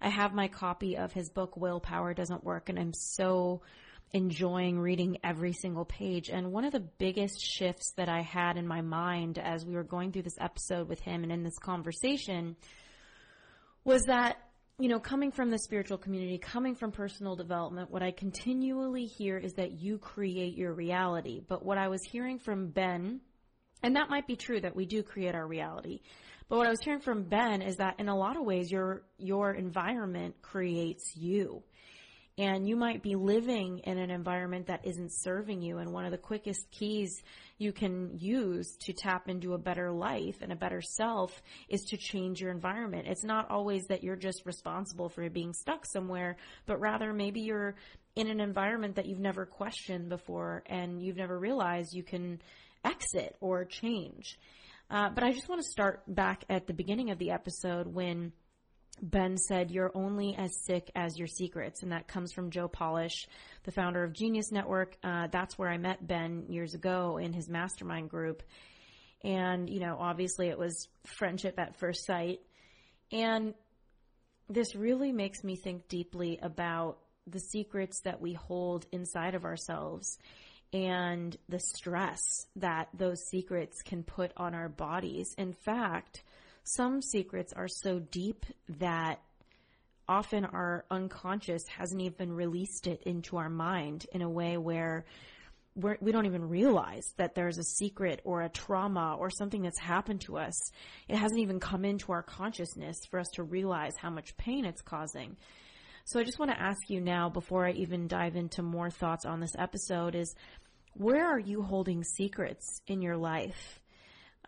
I 0.00 0.08
have 0.08 0.34
my 0.34 0.48
copy 0.48 0.96
of 0.96 1.12
his 1.12 1.30
book, 1.30 1.56
Willpower 1.56 2.12
Doesn't 2.12 2.42
Work, 2.42 2.70
and 2.70 2.76
I'm 2.76 2.92
so 2.92 3.62
enjoying 4.12 4.80
reading 4.80 5.18
every 5.22 5.52
single 5.52 5.84
page. 5.84 6.28
And 6.28 6.50
one 6.50 6.64
of 6.64 6.72
the 6.72 6.80
biggest 6.80 7.40
shifts 7.40 7.92
that 7.98 8.08
I 8.08 8.22
had 8.22 8.56
in 8.56 8.66
my 8.66 8.80
mind 8.80 9.38
as 9.38 9.64
we 9.64 9.74
were 9.74 9.84
going 9.84 10.10
through 10.10 10.22
this 10.22 10.40
episode 10.40 10.88
with 10.88 10.98
him 10.98 11.22
and 11.22 11.30
in 11.30 11.44
this 11.44 11.60
conversation 11.60 12.56
was 13.84 14.02
that 14.08 14.38
you 14.78 14.88
know, 14.88 15.00
coming 15.00 15.30
from 15.32 15.50
the 15.50 15.58
spiritual 15.58 15.98
community, 15.98 16.38
coming 16.38 16.74
from 16.74 16.92
personal 16.92 17.34
development, 17.36 17.90
what 17.90 18.02
I 18.02 18.10
continually 18.10 19.06
hear 19.06 19.38
is 19.38 19.54
that 19.54 19.72
you 19.72 19.98
create 19.98 20.56
your 20.56 20.74
reality. 20.74 21.40
But 21.46 21.64
what 21.64 21.78
I 21.78 21.88
was 21.88 22.02
hearing 22.02 22.38
from 22.38 22.68
Ben 22.68 23.20
And 23.82 23.96
that 23.96 24.10
might 24.10 24.26
be 24.26 24.36
true 24.36 24.60
that 24.60 24.74
we 24.74 24.86
do 24.86 25.02
create 25.02 25.34
our 25.34 25.46
reality. 25.46 26.00
But 26.48 26.58
what 26.58 26.66
I 26.66 26.70
was 26.70 26.80
hearing 26.80 27.00
from 27.00 27.24
Ben 27.24 27.62
is 27.62 27.76
that 27.76 28.00
in 28.00 28.08
a 28.08 28.16
lot 28.16 28.36
of 28.36 28.44
ways 28.44 28.70
your 28.70 29.02
your 29.18 29.52
environment 29.52 30.36
creates 30.42 31.16
you. 31.16 31.62
And 32.38 32.68
you 32.68 32.76
might 32.76 33.02
be 33.02 33.14
living 33.14 33.78
in 33.84 33.96
an 33.96 34.10
environment 34.10 34.66
that 34.66 34.86
isn't 34.86 35.10
serving 35.10 35.62
you. 35.62 35.78
And 35.78 35.90
one 35.90 36.04
of 36.04 36.10
the 36.10 36.18
quickest 36.18 36.70
keys 36.70 37.22
you 37.56 37.72
can 37.72 38.10
use 38.18 38.76
to 38.80 38.92
tap 38.92 39.28
into 39.28 39.54
a 39.54 39.58
better 39.58 39.90
life 39.90 40.42
and 40.42 40.52
a 40.52 40.56
better 40.56 40.82
self 40.82 41.40
is 41.70 41.82
to 41.84 41.96
change 41.96 42.40
your 42.40 42.50
environment. 42.50 43.06
It's 43.08 43.24
not 43.24 43.50
always 43.50 43.86
that 43.86 44.04
you're 44.04 44.16
just 44.16 44.44
responsible 44.44 45.08
for 45.08 45.28
being 45.30 45.54
stuck 45.54 45.86
somewhere, 45.86 46.36
but 46.66 46.78
rather 46.78 47.14
maybe 47.14 47.40
you're 47.40 47.74
in 48.16 48.28
an 48.28 48.40
environment 48.40 48.96
that 48.96 49.06
you've 49.06 49.18
never 49.18 49.46
questioned 49.46 50.10
before 50.10 50.62
and 50.66 51.02
you've 51.02 51.16
never 51.16 51.38
realized 51.38 51.94
you 51.94 52.02
can 52.02 52.40
exit 52.84 53.34
or 53.40 53.64
change. 53.64 54.38
Uh, 54.90 55.10
but 55.10 55.24
I 55.24 55.32
just 55.32 55.48
want 55.48 55.62
to 55.62 55.68
start 55.68 56.02
back 56.06 56.44
at 56.48 56.66
the 56.66 56.72
beginning 56.72 57.10
of 57.10 57.18
the 57.18 57.30
episode 57.30 57.86
when 57.86 58.32
Ben 59.02 59.36
said, 59.36 59.70
You're 59.70 59.92
only 59.94 60.34
as 60.36 60.64
sick 60.64 60.90
as 60.94 61.18
your 61.18 61.28
secrets. 61.28 61.82
And 61.82 61.92
that 61.92 62.08
comes 62.08 62.32
from 62.32 62.50
Joe 62.50 62.68
Polish, 62.68 63.26
the 63.64 63.72
founder 63.72 64.02
of 64.02 64.12
Genius 64.12 64.50
Network. 64.50 64.96
Uh, 65.02 65.28
that's 65.30 65.58
where 65.58 65.68
I 65.68 65.78
met 65.78 66.06
Ben 66.06 66.46
years 66.48 66.74
ago 66.74 67.18
in 67.18 67.32
his 67.32 67.48
mastermind 67.48 68.10
group. 68.10 68.42
And, 69.22 69.68
you 69.68 69.80
know, 69.80 69.96
obviously 69.98 70.48
it 70.48 70.58
was 70.58 70.88
friendship 71.04 71.58
at 71.58 71.78
first 71.78 72.06
sight. 72.06 72.40
And 73.12 73.54
this 74.48 74.74
really 74.74 75.12
makes 75.12 75.42
me 75.42 75.56
think 75.56 75.88
deeply 75.88 76.38
about 76.40 76.98
the 77.26 77.40
secrets 77.40 78.00
that 78.04 78.20
we 78.20 78.34
hold 78.34 78.86
inside 78.92 79.34
of 79.34 79.44
ourselves 79.44 80.18
and 80.72 81.36
the 81.48 81.60
stress 81.60 82.20
that 82.56 82.88
those 82.94 83.20
secrets 83.30 83.82
can 83.82 84.02
put 84.02 84.32
on 84.36 84.54
our 84.54 84.68
bodies. 84.68 85.34
In 85.38 85.52
fact, 85.52 86.22
some 86.66 87.00
secrets 87.00 87.52
are 87.52 87.68
so 87.68 88.00
deep 88.00 88.44
that 88.80 89.20
often 90.08 90.44
our 90.44 90.84
unconscious 90.90 91.62
hasn't 91.68 92.00
even 92.00 92.32
released 92.32 92.88
it 92.88 93.02
into 93.04 93.36
our 93.36 93.48
mind 93.48 94.06
in 94.12 94.20
a 94.20 94.28
way 94.28 94.56
where 94.56 95.04
we're, 95.76 95.96
we 96.00 96.10
do 96.10 96.16
not 96.16 96.26
even 96.26 96.48
realize 96.48 97.12
that 97.18 97.34
there's 97.34 97.58
a 97.58 97.62
secret 97.62 98.20
or 98.24 98.42
a 98.42 98.48
trauma 98.48 99.16
or 99.18 99.30
something 99.30 99.62
that's 99.62 99.78
happened 99.78 100.22
to 100.22 100.38
us. 100.38 100.72
It 101.06 101.16
hasn't 101.16 101.40
even 101.40 101.60
come 101.60 101.84
into 101.84 102.12
our 102.12 102.22
consciousness 102.22 102.96
for 103.10 103.20
us 103.20 103.28
to 103.34 103.42
realize 103.42 103.92
how 103.96 104.10
much 104.10 104.36
pain 104.36 104.64
it's 104.64 104.80
causing. 104.80 105.36
So 106.04 106.18
I 106.18 106.24
just 106.24 106.38
want 106.38 106.50
to 106.50 106.60
ask 106.60 106.88
you 106.88 107.00
now, 107.00 107.28
before 107.28 107.66
I 107.66 107.72
even 107.72 108.08
dive 108.08 108.36
into 108.36 108.62
more 108.62 108.90
thoughts 108.90 109.24
on 109.24 109.38
this 109.40 109.54
episode, 109.58 110.14
is 110.14 110.34
where 110.94 111.26
are 111.26 111.38
you 111.38 111.62
holding 111.62 112.02
secrets 112.02 112.80
in 112.86 113.02
your 113.02 113.16
life? 113.16 113.80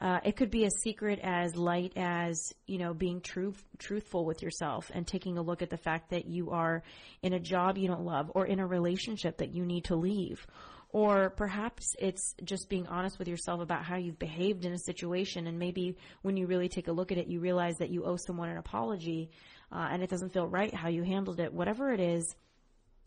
Uh, 0.01 0.21
it 0.25 0.37
could 0.37 0.51
be 0.51 0.65
as 0.65 0.73
secret 0.81 1.19
as 1.23 1.57
light 1.57 1.93
as 1.97 2.55
you 2.67 2.79
know 2.79 2.95
being 2.95 3.21
true 3.21 3.53
truthful 3.79 4.25
with 4.25 4.43
yourself 4.43 4.91
and 4.95 5.07
taking 5.07 5.39
a 5.39 5.43
look 5.43 5.61
at 5.61 5.71
the 5.71 5.77
fact 5.77 6.11
that 6.11 6.27
you 6.27 6.51
are 6.51 6.83
in 7.23 7.33
a 7.33 7.41
job 7.41 7.77
you 7.77 7.89
don't 7.89 8.05
love 8.05 8.31
or 8.35 8.47
in 8.47 8.61
a 8.61 8.67
relationship 8.67 9.39
that 9.39 9.55
you 9.55 9.65
need 9.65 9.85
to 9.85 9.97
leave. 9.97 10.47
Or 10.91 11.31
perhaps 11.31 11.95
it's 11.99 12.35
just 12.45 12.71
being 12.71 12.87
honest 12.87 13.19
with 13.19 13.29
yourself 13.29 13.61
about 13.61 13.85
how 13.85 13.97
you've 13.97 14.19
behaved 14.19 14.65
in 14.65 14.73
a 14.73 14.79
situation 14.79 15.47
and 15.47 15.59
maybe 15.59 15.99
when 16.23 16.39
you 16.39 16.47
really 16.47 16.69
take 16.69 16.89
a 16.89 16.93
look 16.93 17.13
at 17.13 17.19
it 17.19 17.27
you 17.27 17.41
realize 17.41 17.77
that 17.79 17.91
you 17.91 18.05
owe 18.05 18.17
someone 18.17 18.49
an 18.49 18.57
apology 18.57 19.31
uh, 19.71 19.89
and 19.91 20.03
it 20.03 20.09
doesn't 20.09 20.33
feel 20.33 20.47
right 20.47 20.73
how 20.73 20.89
you 20.89 21.03
handled 21.03 21.41
it. 21.41 21.53
Whatever 21.53 21.93
it 21.93 22.01
is 22.01 22.35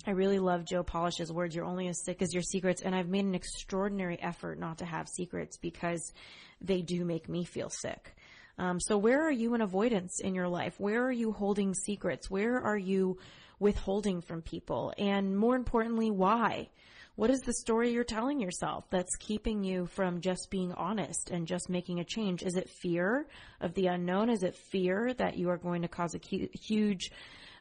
I 0.08 0.12
really 0.12 0.40
love 0.40 0.66
Joe 0.66 0.84
Polish's 0.84 1.32
words, 1.32 1.56
you're 1.56 1.66
only 1.66 1.88
as 1.88 2.04
sick 2.04 2.22
as 2.22 2.34
your 2.34 2.42
secrets. 2.42 2.82
And 2.82 2.96
I've 2.96 3.10
made 3.10 3.26
an 3.26 3.36
extraordinary 3.36 4.20
effort 4.22 4.60
not 4.60 4.80
to 4.80 4.86
have 4.86 5.08
secrets 5.08 5.58
because 5.58 6.12
they 6.60 6.82
do 6.82 7.06
make 7.06 7.30
me 7.30 7.44
feel 7.44 7.70
sick. 7.70 8.16
Um, 8.58 8.80
so 8.80 8.98
where 8.98 9.26
are 9.26 9.32
you 9.32 9.54
in 9.54 9.62
avoidance 9.62 10.20
in 10.22 10.36
your 10.36 10.48
life? 10.48 10.80
Where 10.80 11.04
are 11.06 11.12
you 11.12 11.32
holding 11.32 11.74
secrets? 11.74 12.30
Where 12.30 12.60
are 12.60 12.78
you 12.78 13.18
withholding 13.60 14.22
from 14.22 14.42
people? 14.42 14.94
And 14.98 15.38
more 15.38 15.56
importantly, 15.56 16.10
why? 16.10 16.70
What 17.16 17.30
is 17.30 17.42
the 17.42 17.54
story 17.54 17.92
you're 17.92 18.04
telling 18.04 18.40
yourself 18.40 18.86
that's 18.90 19.16
keeping 19.18 19.64
you 19.64 19.86
from 19.86 20.22
just 20.22 20.50
being 20.50 20.72
honest 20.74 21.30
and 21.30 21.46
just 21.46 21.70
making 21.70 22.00
a 22.00 22.06
change? 22.06 22.42
Is 22.42 22.56
it 22.56 22.70
fear 22.82 23.28
of 23.60 23.74
the 23.74 23.88
unknown? 23.88 24.30
Is 24.30 24.44
it 24.44 24.56
fear 24.56 25.14
that 25.16 25.38
you 25.38 25.50
are 25.50 25.58
going 25.58 25.82
to 25.84 25.88
cause 25.88 26.16
a 26.16 26.20
huge 26.20 27.12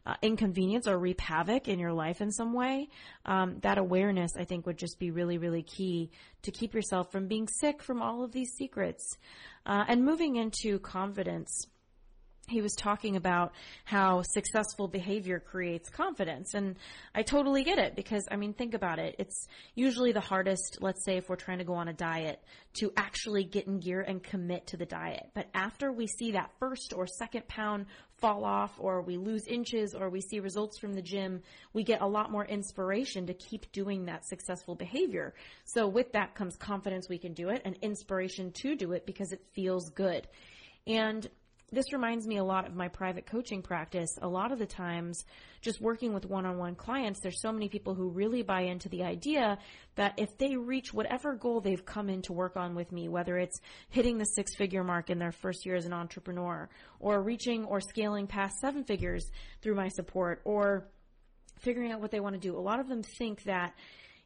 uh, 0.06 0.14
inconvenience 0.22 0.86
or 0.86 0.98
reap 0.98 1.20
havoc 1.20 1.68
in 1.68 1.78
your 1.78 1.92
life 1.92 2.20
in 2.20 2.30
some 2.30 2.52
way, 2.52 2.88
um, 3.26 3.58
that 3.60 3.78
awareness 3.78 4.32
I 4.36 4.44
think 4.44 4.66
would 4.66 4.78
just 4.78 4.98
be 4.98 5.10
really, 5.10 5.38
really 5.38 5.62
key 5.62 6.10
to 6.42 6.50
keep 6.50 6.74
yourself 6.74 7.12
from 7.12 7.28
being 7.28 7.48
sick 7.48 7.82
from 7.82 8.00
all 8.00 8.24
of 8.24 8.32
these 8.32 8.52
secrets. 8.52 9.18
Uh, 9.66 9.84
and 9.88 10.04
moving 10.04 10.36
into 10.36 10.78
confidence 10.78 11.66
he 12.50 12.60
was 12.60 12.74
talking 12.74 13.16
about 13.16 13.52
how 13.84 14.22
successful 14.22 14.88
behavior 14.88 15.40
creates 15.40 15.88
confidence. 15.88 16.54
And 16.54 16.76
I 17.14 17.22
totally 17.22 17.64
get 17.64 17.78
it 17.78 17.96
because, 17.96 18.26
I 18.30 18.36
mean, 18.36 18.52
think 18.52 18.74
about 18.74 18.98
it. 18.98 19.16
It's 19.18 19.46
usually 19.74 20.12
the 20.12 20.20
hardest, 20.20 20.78
let's 20.80 21.04
say, 21.04 21.16
if 21.16 21.28
we're 21.28 21.36
trying 21.36 21.58
to 21.58 21.64
go 21.64 21.74
on 21.74 21.88
a 21.88 21.92
diet, 21.92 22.42
to 22.74 22.92
actually 22.96 23.44
get 23.44 23.66
in 23.66 23.80
gear 23.80 24.00
and 24.00 24.22
commit 24.22 24.68
to 24.68 24.76
the 24.76 24.86
diet. 24.86 25.28
But 25.34 25.48
after 25.54 25.92
we 25.92 26.06
see 26.06 26.32
that 26.32 26.50
first 26.58 26.92
or 26.94 27.06
second 27.06 27.48
pound 27.48 27.86
fall 28.20 28.44
off, 28.44 28.72
or 28.78 29.00
we 29.00 29.16
lose 29.16 29.46
inches, 29.46 29.94
or 29.94 30.10
we 30.10 30.20
see 30.20 30.40
results 30.40 30.78
from 30.78 30.92
the 30.92 31.02
gym, 31.02 31.42
we 31.72 31.82
get 31.82 32.02
a 32.02 32.06
lot 32.06 32.30
more 32.30 32.44
inspiration 32.44 33.26
to 33.26 33.34
keep 33.34 33.72
doing 33.72 34.04
that 34.04 34.26
successful 34.26 34.74
behavior. 34.74 35.34
So 35.64 35.88
with 35.88 36.12
that 36.12 36.34
comes 36.34 36.56
confidence 36.56 37.08
we 37.08 37.18
can 37.18 37.32
do 37.32 37.48
it 37.48 37.62
and 37.64 37.76
inspiration 37.80 38.52
to 38.62 38.76
do 38.76 38.92
it 38.92 39.06
because 39.06 39.32
it 39.32 39.42
feels 39.54 39.88
good. 39.90 40.28
And 40.86 41.26
this 41.72 41.92
reminds 41.92 42.26
me 42.26 42.38
a 42.38 42.44
lot 42.44 42.66
of 42.66 42.74
my 42.74 42.88
private 42.88 43.26
coaching 43.26 43.62
practice. 43.62 44.18
A 44.20 44.28
lot 44.28 44.52
of 44.52 44.58
the 44.58 44.66
times, 44.66 45.24
just 45.60 45.80
working 45.80 46.12
with 46.12 46.26
one 46.26 46.46
on 46.46 46.58
one 46.58 46.74
clients, 46.74 47.20
there's 47.20 47.40
so 47.40 47.52
many 47.52 47.68
people 47.68 47.94
who 47.94 48.08
really 48.08 48.42
buy 48.42 48.62
into 48.62 48.88
the 48.88 49.04
idea 49.04 49.58
that 49.94 50.14
if 50.18 50.36
they 50.38 50.56
reach 50.56 50.92
whatever 50.92 51.34
goal 51.34 51.60
they've 51.60 51.84
come 51.84 52.08
in 52.08 52.22
to 52.22 52.32
work 52.32 52.56
on 52.56 52.74
with 52.74 52.90
me, 52.92 53.08
whether 53.08 53.38
it's 53.38 53.60
hitting 53.88 54.18
the 54.18 54.24
six 54.24 54.54
figure 54.56 54.84
mark 54.84 55.10
in 55.10 55.18
their 55.18 55.32
first 55.32 55.64
year 55.64 55.76
as 55.76 55.86
an 55.86 55.92
entrepreneur, 55.92 56.68
or 56.98 57.22
reaching 57.22 57.64
or 57.64 57.80
scaling 57.80 58.26
past 58.26 58.58
seven 58.60 58.84
figures 58.84 59.30
through 59.62 59.74
my 59.74 59.88
support, 59.88 60.40
or 60.44 60.88
figuring 61.60 61.92
out 61.92 62.00
what 62.00 62.10
they 62.10 62.20
want 62.20 62.34
to 62.34 62.40
do, 62.40 62.56
a 62.56 62.58
lot 62.58 62.80
of 62.80 62.88
them 62.88 63.02
think 63.02 63.42
that 63.44 63.74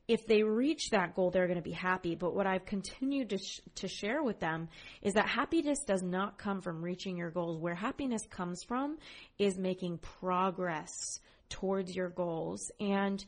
if 0.06 0.26
they 0.26 0.42
reach 0.42 0.90
that 0.90 1.14
goal, 1.14 1.30
they're 1.30 1.46
going 1.46 1.58
to 1.58 1.62
be 1.62 1.72
happy. 1.72 2.14
But 2.14 2.34
what 2.34 2.46
I've 2.46 2.66
continued 2.66 3.30
to, 3.30 3.38
sh- 3.38 3.60
to 3.76 3.88
share 3.88 4.22
with 4.22 4.38
them 4.38 4.68
is 5.02 5.14
that 5.14 5.26
happiness 5.26 5.78
does 5.86 6.02
not 6.02 6.36
come 6.38 6.60
from 6.60 6.82
reaching 6.82 7.16
your 7.16 7.30
goals. 7.30 7.58
Where 7.58 7.74
happiness 7.74 8.26
comes 8.28 8.62
from 8.62 8.98
is 9.38 9.56
making 9.58 9.98
progress 9.98 11.20
towards 11.48 11.96
your 11.96 12.10
goals. 12.10 12.70
And 12.80 13.24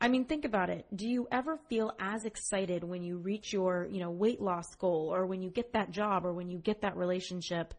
I 0.00 0.08
mean, 0.08 0.26
think 0.26 0.44
about 0.44 0.70
it. 0.70 0.86
Do 0.94 1.08
you 1.08 1.26
ever 1.32 1.58
feel 1.68 1.92
as 1.98 2.24
excited 2.24 2.84
when 2.84 3.02
you 3.02 3.16
reach 3.16 3.52
your, 3.52 3.88
you 3.90 3.98
know, 3.98 4.10
weight 4.10 4.40
loss 4.40 4.74
goal 4.76 5.12
or 5.12 5.26
when 5.26 5.42
you 5.42 5.50
get 5.50 5.72
that 5.72 5.90
job 5.90 6.24
or 6.24 6.32
when 6.32 6.48
you 6.48 6.58
get 6.58 6.82
that 6.82 6.96
relationship 6.96 7.74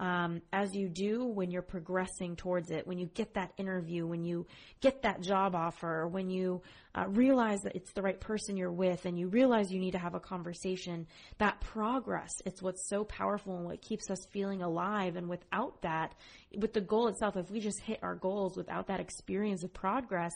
um, 0.00 0.42
as 0.52 0.74
you 0.74 0.88
do 0.88 1.24
when 1.24 1.50
you're 1.50 1.62
progressing 1.62 2.34
towards 2.34 2.70
it, 2.70 2.86
when 2.86 2.98
you 2.98 3.06
get 3.06 3.34
that 3.34 3.52
interview, 3.56 4.06
when 4.06 4.24
you 4.24 4.46
get 4.80 5.02
that 5.02 5.20
job 5.20 5.54
offer, 5.54 6.08
when 6.08 6.28
you 6.28 6.62
uh, 6.94 7.04
realize 7.08 7.60
that 7.60 7.76
it's 7.76 7.92
the 7.92 8.02
right 8.02 8.20
person 8.20 8.56
you're 8.56 8.72
with 8.72 9.04
and 9.04 9.18
you 9.18 9.28
realize 9.28 9.70
you 9.70 9.78
need 9.78 9.92
to 9.92 9.98
have 9.98 10.14
a 10.14 10.20
conversation, 10.20 11.06
that 11.38 11.60
progress, 11.60 12.32
it's 12.44 12.60
what's 12.60 12.88
so 12.88 13.04
powerful 13.04 13.56
and 13.56 13.64
what 13.64 13.80
keeps 13.80 14.10
us 14.10 14.26
feeling 14.32 14.62
alive. 14.62 15.16
And 15.16 15.28
without 15.28 15.80
that, 15.82 16.14
with 16.56 16.72
the 16.72 16.80
goal 16.80 17.08
itself, 17.08 17.36
if 17.36 17.50
we 17.50 17.60
just 17.60 17.80
hit 17.80 18.00
our 18.02 18.16
goals 18.16 18.56
without 18.56 18.88
that 18.88 19.00
experience 19.00 19.62
of 19.62 19.72
progress, 19.72 20.32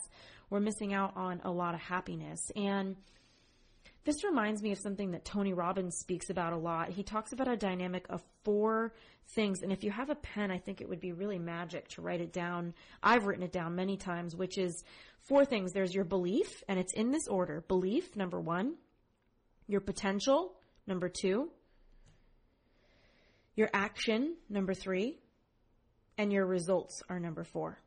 we're 0.49 0.61
missing 0.61 0.93
out 0.93 1.11
on 1.17 1.41
a 1.43 1.51
lot 1.51 1.73
of 1.73 1.81
happiness. 1.81 2.39
And 2.55 2.95
this 4.07 4.23
reminds 4.23 4.63
me 4.63 4.71
of 4.71 4.79
something 4.79 5.11
that 5.11 5.25
Tony 5.25 5.51
Robbins 5.51 5.97
speaks 5.97 6.29
about 6.29 6.53
a 6.53 6.57
lot. 6.57 6.87
He 6.87 7.03
talks 7.03 7.33
about 7.33 7.49
a 7.49 7.57
dynamic 7.57 8.05
of 8.09 8.23
four 8.45 8.93
things. 9.35 9.63
And 9.63 9.69
if 9.73 9.83
you 9.83 9.91
have 9.91 10.09
a 10.09 10.15
pen, 10.15 10.49
I 10.49 10.59
think 10.59 10.79
it 10.79 10.87
would 10.87 11.01
be 11.01 11.11
really 11.11 11.37
magic 11.37 11.89
to 11.89 12.01
write 12.01 12.21
it 12.21 12.31
down. 12.31 12.73
I've 13.03 13.25
written 13.25 13.43
it 13.43 13.51
down 13.51 13.75
many 13.75 13.97
times, 13.97 14.33
which 14.33 14.57
is 14.57 14.85
four 15.19 15.43
things. 15.43 15.73
There's 15.73 15.93
your 15.93 16.05
belief, 16.05 16.63
and 16.69 16.79
it's 16.79 16.93
in 16.93 17.11
this 17.11 17.27
order. 17.27 17.65
Belief, 17.67 18.15
number 18.15 18.39
one. 18.39 18.75
Your 19.67 19.81
potential, 19.81 20.53
number 20.87 21.09
two. 21.09 21.49
Your 23.57 23.69
action, 23.73 24.37
number 24.49 24.73
three. 24.73 25.19
And 26.17 26.31
your 26.31 26.45
results 26.45 27.03
are 27.09 27.19
number 27.19 27.43
four. 27.43 27.77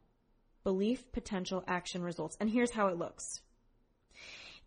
Belief, 0.64 1.11
potential, 1.12 1.64
action, 1.66 2.03
results. 2.03 2.37
And 2.41 2.51
here's 2.51 2.73
how 2.73 2.89
it 2.89 2.99
looks 2.99 3.41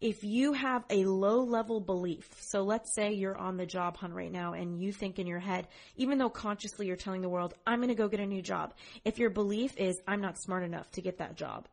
if 0.01 0.23
you 0.23 0.53
have 0.53 0.83
a 0.89 1.05
low 1.05 1.43
level 1.43 1.79
belief, 1.79 2.29
so 2.41 2.63
let's 2.63 2.93
say 2.93 3.13
you're 3.13 3.37
on 3.37 3.57
the 3.57 3.65
job 3.65 3.95
hunt 3.97 4.13
right 4.13 4.31
now 4.31 4.53
and 4.53 4.81
you 4.81 4.91
think 4.91 5.17
in 5.17 5.27
your 5.27 5.39
head, 5.39 5.67
even 5.95 6.17
though 6.17 6.29
consciously 6.29 6.87
you're 6.87 6.97
telling 6.97 7.21
the 7.21 7.29
world, 7.29 7.53
I'm 7.65 7.79
going 7.79 7.89
to 7.89 7.95
go 7.95 8.09
get 8.09 8.19
a 8.19 8.25
new 8.25 8.41
job. 8.41 8.73
If 9.05 9.17
your 9.17 9.29
belief 9.29 9.77
is, 9.77 10.01
I'm 10.07 10.21
not 10.21 10.37
smart 10.37 10.63
enough 10.63 10.91
to 10.91 11.01
get 11.01 11.19
that 11.19 11.35
job, 11.35 11.67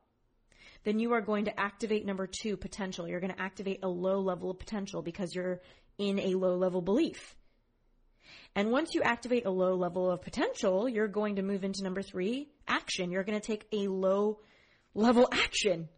then 0.84 0.98
you 0.98 1.12
are 1.12 1.20
going 1.20 1.46
to 1.46 1.60
activate 1.60 2.06
number 2.06 2.26
two, 2.26 2.56
potential. 2.56 3.08
You're 3.08 3.20
going 3.20 3.34
to 3.34 3.40
activate 3.40 3.80
a 3.82 3.88
low 3.88 4.20
level 4.20 4.50
of 4.50 4.58
potential 4.58 5.02
because 5.02 5.34
you're 5.34 5.60
in 5.98 6.18
a 6.18 6.34
low 6.34 6.56
level 6.56 6.82
belief. 6.82 7.36
And 8.54 8.70
once 8.70 8.94
you 8.94 9.02
activate 9.02 9.46
a 9.46 9.50
low 9.50 9.74
level 9.74 10.10
of 10.10 10.22
potential, 10.22 10.88
you're 10.88 11.08
going 11.08 11.36
to 11.36 11.42
move 11.42 11.64
into 11.64 11.82
number 11.82 12.02
three, 12.02 12.48
action. 12.66 13.10
You're 13.10 13.24
going 13.24 13.40
to 13.40 13.46
take 13.46 13.66
a 13.72 13.88
low 13.88 14.40
level 14.94 15.28
action. 15.32 15.88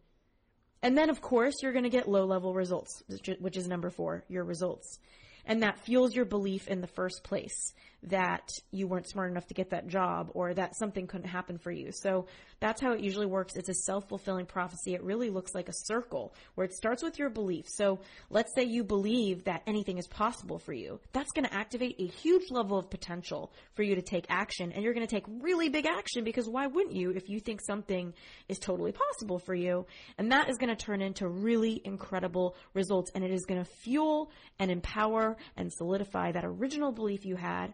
And 0.83 0.99
then, 0.99 1.11
of 1.11 1.21
course, 1.21 1.55
you're 1.63 1.73
going 1.73 1.85
to 1.85 1.91
get 1.91 2.09
low 2.09 2.25
level 2.25 2.55
results, 2.55 3.03
which 3.39 3.57
is 3.57 3.69
number 3.69 3.91
four, 3.91 4.25
your 4.29 4.45
results. 4.45 4.99
And 5.47 5.63
that 5.63 5.79
fuels 5.79 6.15
your 6.15 6.25
belief 6.25 6.69
in 6.69 6.81
the 6.81 6.87
first 6.87 7.23
place 7.25 7.73
that 8.05 8.49
you 8.73 8.89
weren't 8.89 9.09
smart 9.09 9.31
enough 9.31 9.47
to 9.47 9.55
get 9.55 9.71
that 9.71 9.87
job 9.87 10.31
or 10.35 10.53
that 10.55 10.77
something 10.77 11.07
couldn't 11.07 11.29
happen 11.29 11.59
for 11.59 11.71
you. 11.71 11.91
So 11.93 12.27
that's 12.59 12.81
how 12.81 12.93
it 12.93 13.01
usually 13.01 13.27
works. 13.27 13.55
It's 13.57 13.69
a 13.69 13.75
self-fulfilling 13.75 14.47
prophecy. 14.47 14.95
It 14.95 15.03
really 15.03 15.31
looks 15.31 15.55
like 15.55 15.69
a 15.69 15.73
circle 15.73 16.35
where 16.55 16.65
it 16.65 16.73
starts 16.73 17.03
with 17.03 17.19
your 17.19 17.31
belief. 17.31 17.67
So 17.69 18.01
let's 18.31 18.53
say 18.55 18.65
you 18.65 18.83
believe 18.85 19.45
that 19.45 19.63
anything 19.67 19.99
is 19.99 20.07
possible 20.09 20.59
for 20.59 20.73
you. 20.73 21.01
That's 21.13 21.31
going 21.33 21.45
to 21.45 21.55
activate 21.55 21.97
a 22.01 22.07
huge 22.07 22.51
level 22.51 22.79
of 22.79 22.91
potential 22.91 23.53
for 23.75 23.83
you 23.83 23.95
to 23.95 24.03
take 24.03 24.27
action 24.29 24.73
and 24.73 24.83
you're 24.83 24.95
going 24.95 25.07
to 25.07 25.13
take 25.13 25.25
really 25.41 25.69
big 25.69 25.87
action 25.87 26.25
because 26.25 26.49
why 26.49 26.67
wouldn't 26.67 26.95
you 26.95 27.11
if 27.11 27.29
you 27.29 27.41
think 27.41 27.61
something 27.61 28.13
is 28.49 28.59
totally 28.59 28.93
possible 28.93 29.39
for 29.39 29.55
you? 29.55 29.87
And 30.19 30.33
that 30.33 30.49
is 30.49 30.59
going 30.59 30.75
to 30.75 30.85
turn 30.85 31.03
into 31.03 31.29
really 31.29 31.81
incredible 31.85 32.57
results 32.75 33.11
and 33.15 33.25
it 33.25 33.31
is 33.31 33.45
going 33.45 33.63
to 33.63 33.71
fuel 33.83 34.31
and 34.59 34.71
empower 34.71 35.37
and 35.57 35.73
solidify 35.73 36.33
that 36.33 36.45
original 36.45 36.93
belief 36.93 37.25
you 37.25 37.37
had 37.37 37.73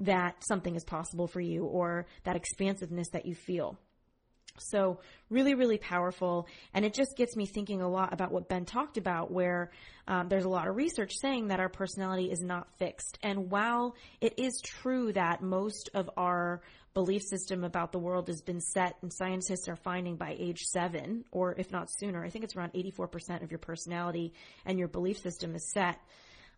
that 0.00 0.42
something 0.44 0.74
is 0.74 0.84
possible 0.84 1.26
for 1.26 1.40
you 1.40 1.64
or 1.64 2.06
that 2.24 2.36
expansiveness 2.36 3.08
that 3.10 3.26
you 3.26 3.34
feel. 3.34 3.78
So 4.58 5.00
really, 5.28 5.54
really 5.54 5.78
powerful. 5.78 6.46
And 6.74 6.84
it 6.84 6.94
just 6.94 7.16
gets 7.16 7.36
me 7.36 7.46
thinking 7.46 7.80
a 7.80 7.88
lot 7.88 8.12
about 8.12 8.32
what 8.32 8.48
Ben 8.48 8.64
talked 8.64 8.96
about 8.96 9.30
where 9.30 9.70
um, 10.06 10.28
there's 10.28 10.44
a 10.44 10.48
lot 10.48 10.68
of 10.68 10.76
research 10.76 11.12
saying 11.20 11.48
that 11.48 11.60
our 11.60 11.68
personality 11.68 12.30
is 12.30 12.42
not 12.42 12.68
fixed. 12.78 13.18
And 13.22 13.50
while 13.50 13.94
it 14.20 14.38
is 14.38 14.60
true 14.64 15.12
that 15.12 15.42
most 15.42 15.90
of 15.94 16.10
our 16.16 16.62
belief 16.92 17.22
system 17.22 17.62
about 17.62 17.92
the 17.92 17.98
world 17.98 18.26
has 18.26 18.42
been 18.42 18.60
set 18.60 18.96
and 19.02 19.12
scientists 19.12 19.68
are 19.68 19.76
finding 19.76 20.16
by 20.16 20.34
age 20.38 20.62
seven, 20.62 21.24
or 21.30 21.54
if 21.56 21.70
not 21.70 21.88
sooner, 21.90 22.24
I 22.24 22.30
think 22.30 22.44
it's 22.44 22.56
around 22.56 22.72
84% 22.72 23.42
of 23.42 23.50
your 23.52 23.58
personality 23.58 24.32
and 24.66 24.78
your 24.78 24.88
belief 24.88 25.18
system 25.18 25.54
is 25.54 25.70
set. 25.70 26.00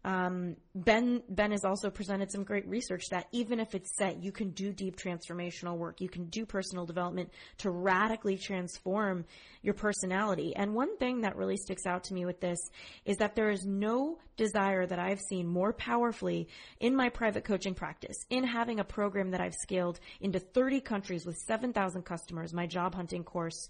Um, 0.05 0.57
ben 0.75 1.23
Ben 1.29 1.53
has 1.53 1.65
also 1.65 1.89
presented 1.89 2.33
some 2.33 2.43
great 2.43 2.67
research 2.67 3.05
that 3.11 3.29
even 3.31 3.61
if 3.61 3.75
it's 3.75 3.97
set, 3.97 4.23
you 4.23 4.33
can 4.33 4.51
do 4.51 4.73
deep 4.73 4.97
transformational 4.97 5.77
work. 5.77 6.01
You 6.01 6.09
can 6.09 6.27
do 6.27 6.45
personal 6.45 6.87
development 6.87 7.31
to 7.59 7.71
radically 7.71 8.37
transform 8.37 9.25
your 9.63 9.75
personality. 9.75 10.57
And 10.57 10.75
one 10.75 10.97
thing 10.97 11.21
that 11.21 11.37
really 11.37 11.57
sticks 11.57 11.87
out 11.87 12.05
to 12.05 12.15
me 12.15 12.25
with 12.25 12.41
this 12.41 12.59
is 13.05 13.19
that 13.19 13.37
there 13.37 13.51
is 13.51 13.65
no 13.65 14.19
desire 14.37 14.87
that 14.87 14.99
I've 14.99 15.21
seen 15.21 15.47
more 15.47 15.73
powerfully 15.73 16.49
in 16.81 16.97
my 16.97 17.09
private 17.09 17.45
coaching 17.45 17.75
practice, 17.75 18.17
in 18.29 18.43
having 18.43 18.81
a 18.81 18.85
program 18.85 19.31
that 19.31 19.41
I've 19.41 19.55
scaled 19.55 20.01
into 20.21 20.41
30 20.41 20.81
countries 20.81 21.25
with 21.25 21.37
7,000 21.37 22.03
customers, 22.03 22.53
my 22.53 22.67
job 22.67 22.95
hunting 22.95 23.23
course, 23.23 23.69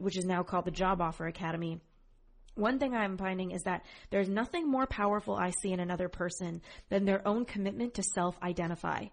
which 0.00 0.16
is 0.16 0.24
now 0.24 0.42
called 0.42 0.64
the 0.64 0.72
Job 0.72 1.00
Offer 1.00 1.26
Academy 1.26 1.80
one 2.58 2.78
thing 2.78 2.94
I'm 2.94 3.16
finding 3.16 3.52
is 3.52 3.62
that 3.62 3.84
there's 4.10 4.28
nothing 4.28 4.68
more 4.68 4.86
powerful 4.86 5.34
I 5.34 5.52
see 5.62 5.72
in 5.72 5.80
another 5.80 6.08
person 6.08 6.60
than 6.88 7.04
their 7.04 7.26
own 7.26 7.44
commitment 7.44 7.94
to 7.94 8.02
self-identify. 8.02 9.06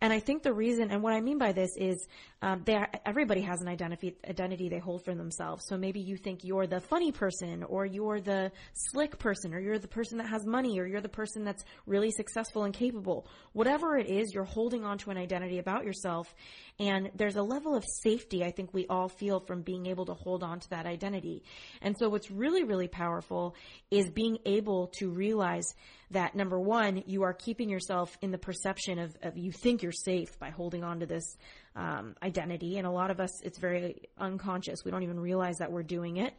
And 0.00 0.12
I 0.12 0.20
think 0.20 0.42
the 0.42 0.52
reason, 0.52 0.90
and 0.90 1.02
what 1.02 1.12
I 1.12 1.20
mean 1.20 1.38
by 1.38 1.52
this 1.52 1.76
is, 1.76 2.06
um, 2.42 2.62
they 2.64 2.74
are, 2.74 2.88
everybody 3.04 3.42
has 3.42 3.60
an 3.60 3.68
identity 3.68 4.16
identity 4.26 4.70
they 4.70 4.78
hold 4.78 5.04
for 5.04 5.14
themselves. 5.14 5.64
So 5.68 5.76
maybe 5.76 6.00
you 6.00 6.16
think 6.16 6.42
you're 6.42 6.66
the 6.66 6.80
funny 6.80 7.12
person, 7.12 7.62
or 7.64 7.84
you're 7.84 8.20
the 8.20 8.50
slick 8.72 9.18
person, 9.18 9.52
or 9.52 9.60
you're 9.60 9.78
the 9.78 9.88
person 9.88 10.18
that 10.18 10.28
has 10.28 10.46
money, 10.46 10.80
or 10.80 10.86
you're 10.86 11.02
the 11.02 11.08
person 11.08 11.44
that's 11.44 11.64
really 11.86 12.10
successful 12.10 12.64
and 12.64 12.72
capable. 12.72 13.26
Whatever 13.52 13.98
it 13.98 14.08
is, 14.08 14.32
you're 14.32 14.44
holding 14.44 14.84
on 14.84 14.96
to 14.98 15.10
an 15.10 15.18
identity 15.18 15.58
about 15.58 15.84
yourself, 15.84 16.34
and 16.78 17.10
there's 17.14 17.36
a 17.36 17.42
level 17.42 17.74
of 17.74 17.84
safety 18.02 18.42
I 18.42 18.52
think 18.52 18.72
we 18.72 18.86
all 18.86 19.08
feel 19.08 19.40
from 19.40 19.60
being 19.60 19.86
able 19.86 20.06
to 20.06 20.14
hold 20.14 20.42
on 20.42 20.60
to 20.60 20.70
that 20.70 20.86
identity. 20.86 21.42
And 21.82 21.94
so 21.98 22.08
what's 22.08 22.30
really 22.30 22.64
really 22.64 22.88
powerful 22.88 23.54
is 23.90 24.08
being 24.10 24.38
able 24.46 24.88
to 24.98 25.10
realize 25.10 25.74
that 26.10 26.34
number 26.34 26.58
one, 26.58 27.04
you 27.06 27.22
are 27.22 27.32
keeping 27.32 27.68
yourself 27.68 28.16
in 28.20 28.30
the 28.30 28.38
perception 28.38 28.98
of, 28.98 29.16
of 29.22 29.36
you 29.36 29.52
think 29.52 29.82
you're 29.82 29.89
safe 29.92 30.38
by 30.38 30.50
holding 30.50 30.84
on 30.84 31.00
to 31.00 31.06
this 31.06 31.36
um, 31.76 32.14
identity. 32.22 32.78
And 32.78 32.86
a 32.86 32.90
lot 32.90 33.10
of 33.10 33.20
us, 33.20 33.40
it's 33.42 33.58
very 33.58 34.08
unconscious. 34.18 34.84
We 34.84 34.90
don't 34.90 35.02
even 35.02 35.20
realize 35.20 35.58
that 35.58 35.72
we're 35.72 35.82
doing 35.82 36.16
it. 36.18 36.34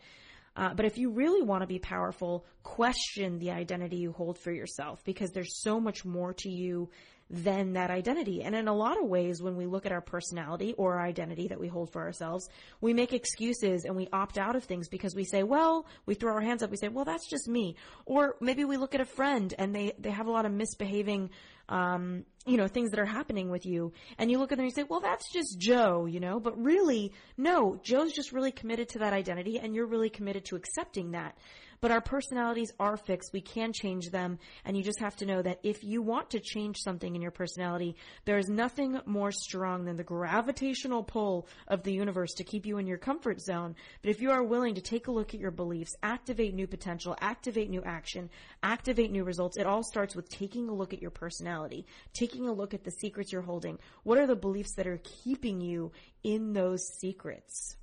Uh, 0.56 0.74
but 0.74 0.86
if 0.86 0.97
you 0.97 1.12
really 1.12 1.41
want 1.41 1.62
to 1.62 1.68
be 1.68 1.80
powerful, 1.80 2.45
question 2.64 3.39
the 3.39 3.52
identity 3.52 3.97
you 3.97 4.12
hold 4.12 4.38
for 4.38 4.52
yourself 4.52 5.04
because 5.06 5.32
there's 5.32 5.62
so 5.62 5.80
much 5.80 6.04
more 6.04 6.34
to 6.34 6.49
you 6.49 6.89
than 7.32 7.74
that 7.74 7.90
identity. 7.90 8.44
And 8.44 8.54
in 8.54 8.68
a 8.68 8.74
lot 8.74 9.02
of 9.02 9.08
ways, 9.08 9.42
when 9.42 9.56
we 9.56 9.66
look 9.66 9.86
at 9.86 9.94
our 9.94 10.02
personality 10.02 10.74
or 10.78 10.96
our 10.96 11.06
identity 11.06 11.48
that 11.48 11.60
we 11.60 11.70
hold 11.70 11.90
for 11.90 12.02
ourselves, 12.02 12.50
we 12.82 12.94
make 12.94 13.14
excuses 13.14 13.86
and 13.86 13.96
we 13.96 14.10
opt 14.12 14.38
out 14.38 14.58
of 14.58 14.66
things 14.66 14.90
because 14.90 15.16
we 15.16 15.24
say, 15.24 15.42
well, 15.42 15.86
we 16.06 16.14
throw 16.14 16.34
our 16.34 16.42
hands 16.42 16.62
up, 16.62 16.70
we 16.70 16.78
say, 16.78 16.90
well, 16.90 17.06
that's 17.06 17.30
just 17.30 17.48
me. 17.48 17.78
Or 18.06 18.36
maybe 18.42 18.66
we 18.66 18.76
look 18.76 18.94
at 18.94 19.02
a 19.02 19.06
friend 19.06 19.54
and 19.58 19.74
they, 19.74 19.94
they 19.98 20.12
have 20.12 20.28
a 20.28 20.32
lot 20.32 20.46
of 20.46 20.52
misbehaving 20.52 21.30
um, 21.70 22.26
you 22.46 22.58
know, 22.58 22.68
things 22.68 22.92
that 22.92 23.00
are 23.00 23.06
happening 23.06 23.50
with 23.50 23.66
you. 23.66 23.94
And 24.18 24.30
you 24.30 24.40
look 24.40 24.52
at 24.52 24.58
them 24.58 24.66
and 24.66 24.72
you 24.72 24.76
say, 24.76 24.88
well, 24.88 25.00
that's 25.00 25.32
just 25.32 25.58
Joe, 25.58 26.06
you 26.06 26.20
know, 26.20 26.40
but 26.40 26.62
really, 26.62 27.14
no, 27.38 27.80
Joe's 27.82 28.12
just 28.12 28.34
really 28.34 28.52
committed 28.52 28.90
to 28.90 29.00
that 29.00 29.14
identity 29.14 29.58
and 29.58 29.74
you're 29.74 29.86
really 29.86 30.10
committed 30.10 30.46
to 30.46 30.58
accepting 30.58 31.12
that. 31.12 31.38
But 31.82 31.90
our 31.90 32.00
personalities 32.00 32.72
are 32.80 32.96
fixed. 32.96 33.34
We 33.34 33.42
can 33.42 33.74
change 33.74 34.12
them. 34.12 34.38
And 34.66 34.78
you 34.78 34.84
just 34.84 35.00
have 35.00 35.16
to 35.16 35.26
know 35.26 35.42
that 35.42 35.62
if 35.64 35.84
you 35.84 36.04
want 36.04 36.30
to 36.30 36.40
change 36.40 36.78
something 36.78 37.16
in 37.16 37.24
your 37.24 37.32
personality, 37.32 37.96
there 38.26 38.38
is 38.38 38.48
nothing 38.50 39.00
more 39.08 39.32
strong 39.32 39.86
than 39.86 39.96
the 39.96 40.04
gravitational 40.04 41.02
pull 41.02 41.48
of 41.68 41.82
the 41.82 41.92
universe 41.92 42.34
to 42.36 42.44
keep 42.44 42.68
you 42.68 42.78
in 42.78 42.86
your 42.86 43.00
comfort 43.00 43.42
zone. 43.42 43.76
But 44.04 44.12
if 44.12 44.22
you 44.22 44.30
are 44.30 44.44
willing 44.44 44.76
to 44.76 44.82
take 44.82 45.08
a 45.08 45.12
look 45.12 45.34
at 45.34 45.40
your 45.40 45.50
beliefs, 45.50 45.96
activate 46.04 46.54
new 46.54 46.68
potential, 46.68 47.18
activate 47.20 47.72
new 47.72 47.82
action, 47.82 48.30
activate 48.62 49.12
new 49.12 49.24
results, 49.24 49.58
it 49.58 49.66
all 49.66 49.82
starts 49.84 50.16
with 50.16 50.30
taking 50.30 50.70
a 50.70 50.76
look 50.76 50.94
at 50.94 51.02
your 51.02 51.10
personality, 51.10 51.88
taking 52.14 52.48
a 52.48 52.54
look 52.54 52.76
at 52.76 52.84
the 52.84 52.92
secrets 52.92 53.32
you're 53.32 53.42
holding. 53.42 53.80
What 54.04 54.20
are 54.20 54.28
the 54.28 54.36
beliefs 54.36 54.76
that 54.76 54.86
are 54.86 55.02
keeping 55.24 55.60
you 55.60 55.94
in 56.24 56.54
those 56.54 56.84
secrets? 57.00 57.76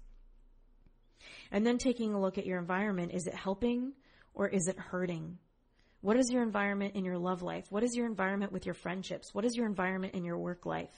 And 1.50 1.66
then 1.66 1.78
taking 1.78 2.14
a 2.14 2.20
look 2.20 2.38
at 2.38 2.46
your 2.46 2.58
environment. 2.58 3.12
Is 3.12 3.26
it 3.26 3.34
helping 3.34 3.92
or 4.34 4.48
is 4.48 4.68
it 4.68 4.78
hurting? 4.78 5.38
What 6.00 6.16
is 6.16 6.30
your 6.30 6.42
environment 6.42 6.94
in 6.94 7.04
your 7.04 7.18
love 7.18 7.42
life? 7.42 7.66
What 7.70 7.82
is 7.82 7.96
your 7.96 8.06
environment 8.06 8.52
with 8.52 8.66
your 8.66 8.74
friendships? 8.74 9.34
What 9.34 9.44
is 9.44 9.56
your 9.56 9.66
environment 9.66 10.14
in 10.14 10.24
your 10.24 10.38
work 10.38 10.64
life? 10.64 10.94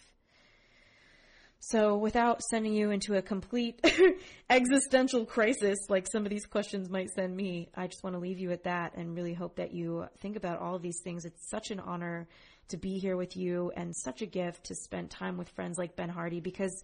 So 1.63 1.97
without 1.99 2.43
sending 2.43 2.73
you 2.73 2.91
into 2.91 3.17
a 3.17 3.23
complete 3.23 3.85
existential 4.51 5.27
crisis 5.27 5.79
like 5.91 6.07
some 6.11 6.25
of 6.25 6.31
these 6.31 6.47
questions 6.47 6.89
might 6.89 7.11
send 7.11 7.37
me, 7.37 7.69
I 7.75 7.87
just 7.87 8.03
want 8.03 8.15
to 8.17 8.21
leave 8.21 8.39
you 8.39 8.51
at 8.51 8.65
that 8.65 8.95
and 8.97 9.15
really 9.15 9.35
hope 9.35 9.57
that 9.57 9.73
you 9.73 10.07
think 10.21 10.37
about 10.37 10.59
all 10.59 10.75
of 10.75 10.83
these 10.83 11.01
things. 11.05 11.27
It's 11.27 11.51
such 11.51 11.71
an 11.71 11.79
honor 11.79 12.29
to 12.69 12.79
be 12.79 12.99
here 12.99 13.17
with 13.17 13.37
you 13.37 13.73
and 13.77 13.95
such 13.95 14.23
a 14.23 14.27
gift 14.27 14.65
to 14.65 14.75
spend 14.75 15.11
time 15.11 15.37
with 15.37 15.51
friends 15.51 15.77
like 15.77 15.97
Ben 15.97 16.09
Hardy 16.09 16.41
because 16.41 16.83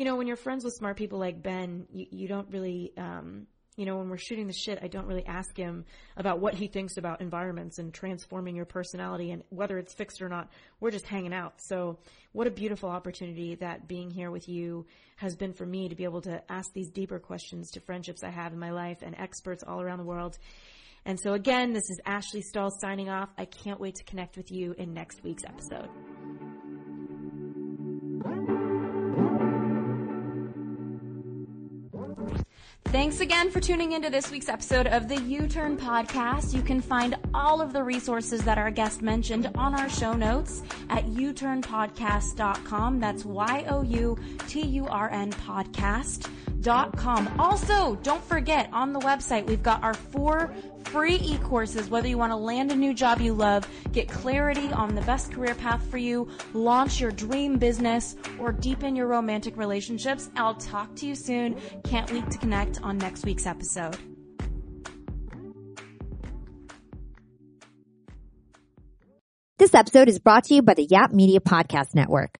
you 0.00 0.06
know, 0.06 0.16
when 0.16 0.26
you're 0.26 0.34
friends 0.34 0.64
with 0.64 0.72
smart 0.72 0.96
people 0.96 1.18
like 1.18 1.42
Ben, 1.42 1.86
you, 1.92 2.06
you 2.10 2.26
don't 2.26 2.48
really, 2.50 2.90
um, 2.96 3.46
you 3.76 3.84
know, 3.84 3.98
when 3.98 4.08
we're 4.08 4.16
shooting 4.16 4.46
the 4.46 4.52
shit, 4.54 4.78
I 4.80 4.88
don't 4.88 5.04
really 5.04 5.26
ask 5.26 5.54
him 5.54 5.84
about 6.16 6.40
what 6.40 6.54
he 6.54 6.68
thinks 6.68 6.96
about 6.96 7.20
environments 7.20 7.78
and 7.78 7.92
transforming 7.92 8.56
your 8.56 8.64
personality 8.64 9.30
and 9.30 9.42
whether 9.50 9.76
it's 9.76 9.92
fixed 9.92 10.22
or 10.22 10.30
not. 10.30 10.48
We're 10.80 10.90
just 10.90 11.06
hanging 11.06 11.34
out. 11.34 11.56
So 11.58 11.98
what 12.32 12.46
a 12.46 12.50
beautiful 12.50 12.88
opportunity 12.88 13.56
that 13.56 13.88
being 13.88 14.10
here 14.10 14.30
with 14.30 14.48
you 14.48 14.86
has 15.16 15.36
been 15.36 15.52
for 15.52 15.66
me 15.66 15.90
to 15.90 15.94
be 15.94 16.04
able 16.04 16.22
to 16.22 16.42
ask 16.50 16.72
these 16.72 16.88
deeper 16.88 17.18
questions 17.18 17.70
to 17.72 17.80
friendships 17.80 18.24
I 18.24 18.30
have 18.30 18.54
in 18.54 18.58
my 18.58 18.70
life 18.70 19.02
and 19.02 19.14
experts 19.18 19.62
all 19.62 19.82
around 19.82 19.98
the 19.98 20.04
world. 20.04 20.38
And 21.04 21.20
so 21.20 21.34
again, 21.34 21.74
this 21.74 21.90
is 21.90 22.00
Ashley 22.06 22.40
Stahl 22.40 22.70
signing 22.80 23.10
off. 23.10 23.28
I 23.36 23.44
can't 23.44 23.78
wait 23.78 23.96
to 23.96 24.04
connect 24.04 24.38
with 24.38 24.50
you 24.50 24.74
in 24.78 24.94
next 24.94 25.22
week's 25.22 25.44
episode. 25.44 25.90
Thanks 32.86 33.20
again 33.20 33.50
for 33.52 33.60
tuning 33.60 33.92
into 33.92 34.10
this 34.10 34.32
week's 34.32 34.48
episode 34.48 34.88
of 34.88 35.06
the 35.06 35.20
You 35.20 35.46
Turn 35.46 35.76
podcast. 35.76 36.52
You 36.52 36.62
can 36.62 36.80
find 36.80 37.14
all 37.32 37.60
of 37.60 37.72
the 37.72 37.84
resources 37.84 38.42
that 38.42 38.58
our 38.58 38.72
guest 38.72 39.00
mentioned 39.00 39.48
on 39.54 39.78
our 39.78 39.88
show 39.88 40.12
notes 40.12 40.64
at 40.88 41.06
youturnpodcast.com. 41.06 42.98
That's 42.98 43.24
Y-O-U-T-U-R-N 43.24 45.30
podcast.com. 46.60 47.40
Also, 47.40 47.96
don't 47.96 48.22
forget 48.24 48.68
on 48.72 48.92
the 48.92 49.00
website, 49.00 49.46
we've 49.46 49.62
got 49.62 49.82
our 49.82 49.94
four 49.94 50.52
free 50.84 51.16
e-courses, 51.16 51.88
whether 51.88 52.08
you 52.08 52.18
want 52.18 52.32
to 52.32 52.36
land 52.36 52.72
a 52.72 52.74
new 52.74 52.94
job 52.94 53.20
you 53.20 53.32
love, 53.32 53.68
get 53.92 54.08
clarity 54.08 54.72
on 54.72 54.94
the 54.94 55.00
best 55.02 55.32
career 55.32 55.54
path 55.54 55.82
for 55.90 55.98
you, 55.98 56.28
launch 56.52 57.00
your 57.00 57.10
dream 57.10 57.58
business, 57.58 58.16
or 58.38 58.52
deepen 58.52 58.96
your 58.96 59.06
romantic 59.06 59.56
relationships. 59.56 60.30
I'll 60.36 60.54
talk 60.54 60.94
to 60.96 61.06
you 61.06 61.14
soon. 61.14 61.56
Can't 61.84 62.10
wait 62.12 62.30
to 62.30 62.38
connect 62.38 62.82
on 62.82 62.98
next 62.98 63.24
week's 63.24 63.46
episode. 63.46 63.96
This 69.58 69.74
episode 69.74 70.08
is 70.08 70.18
brought 70.18 70.44
to 70.44 70.54
you 70.54 70.62
by 70.62 70.72
the 70.72 70.86
Yap 70.88 71.12
Media 71.12 71.38
Podcast 71.38 71.94
Network. 71.94 72.39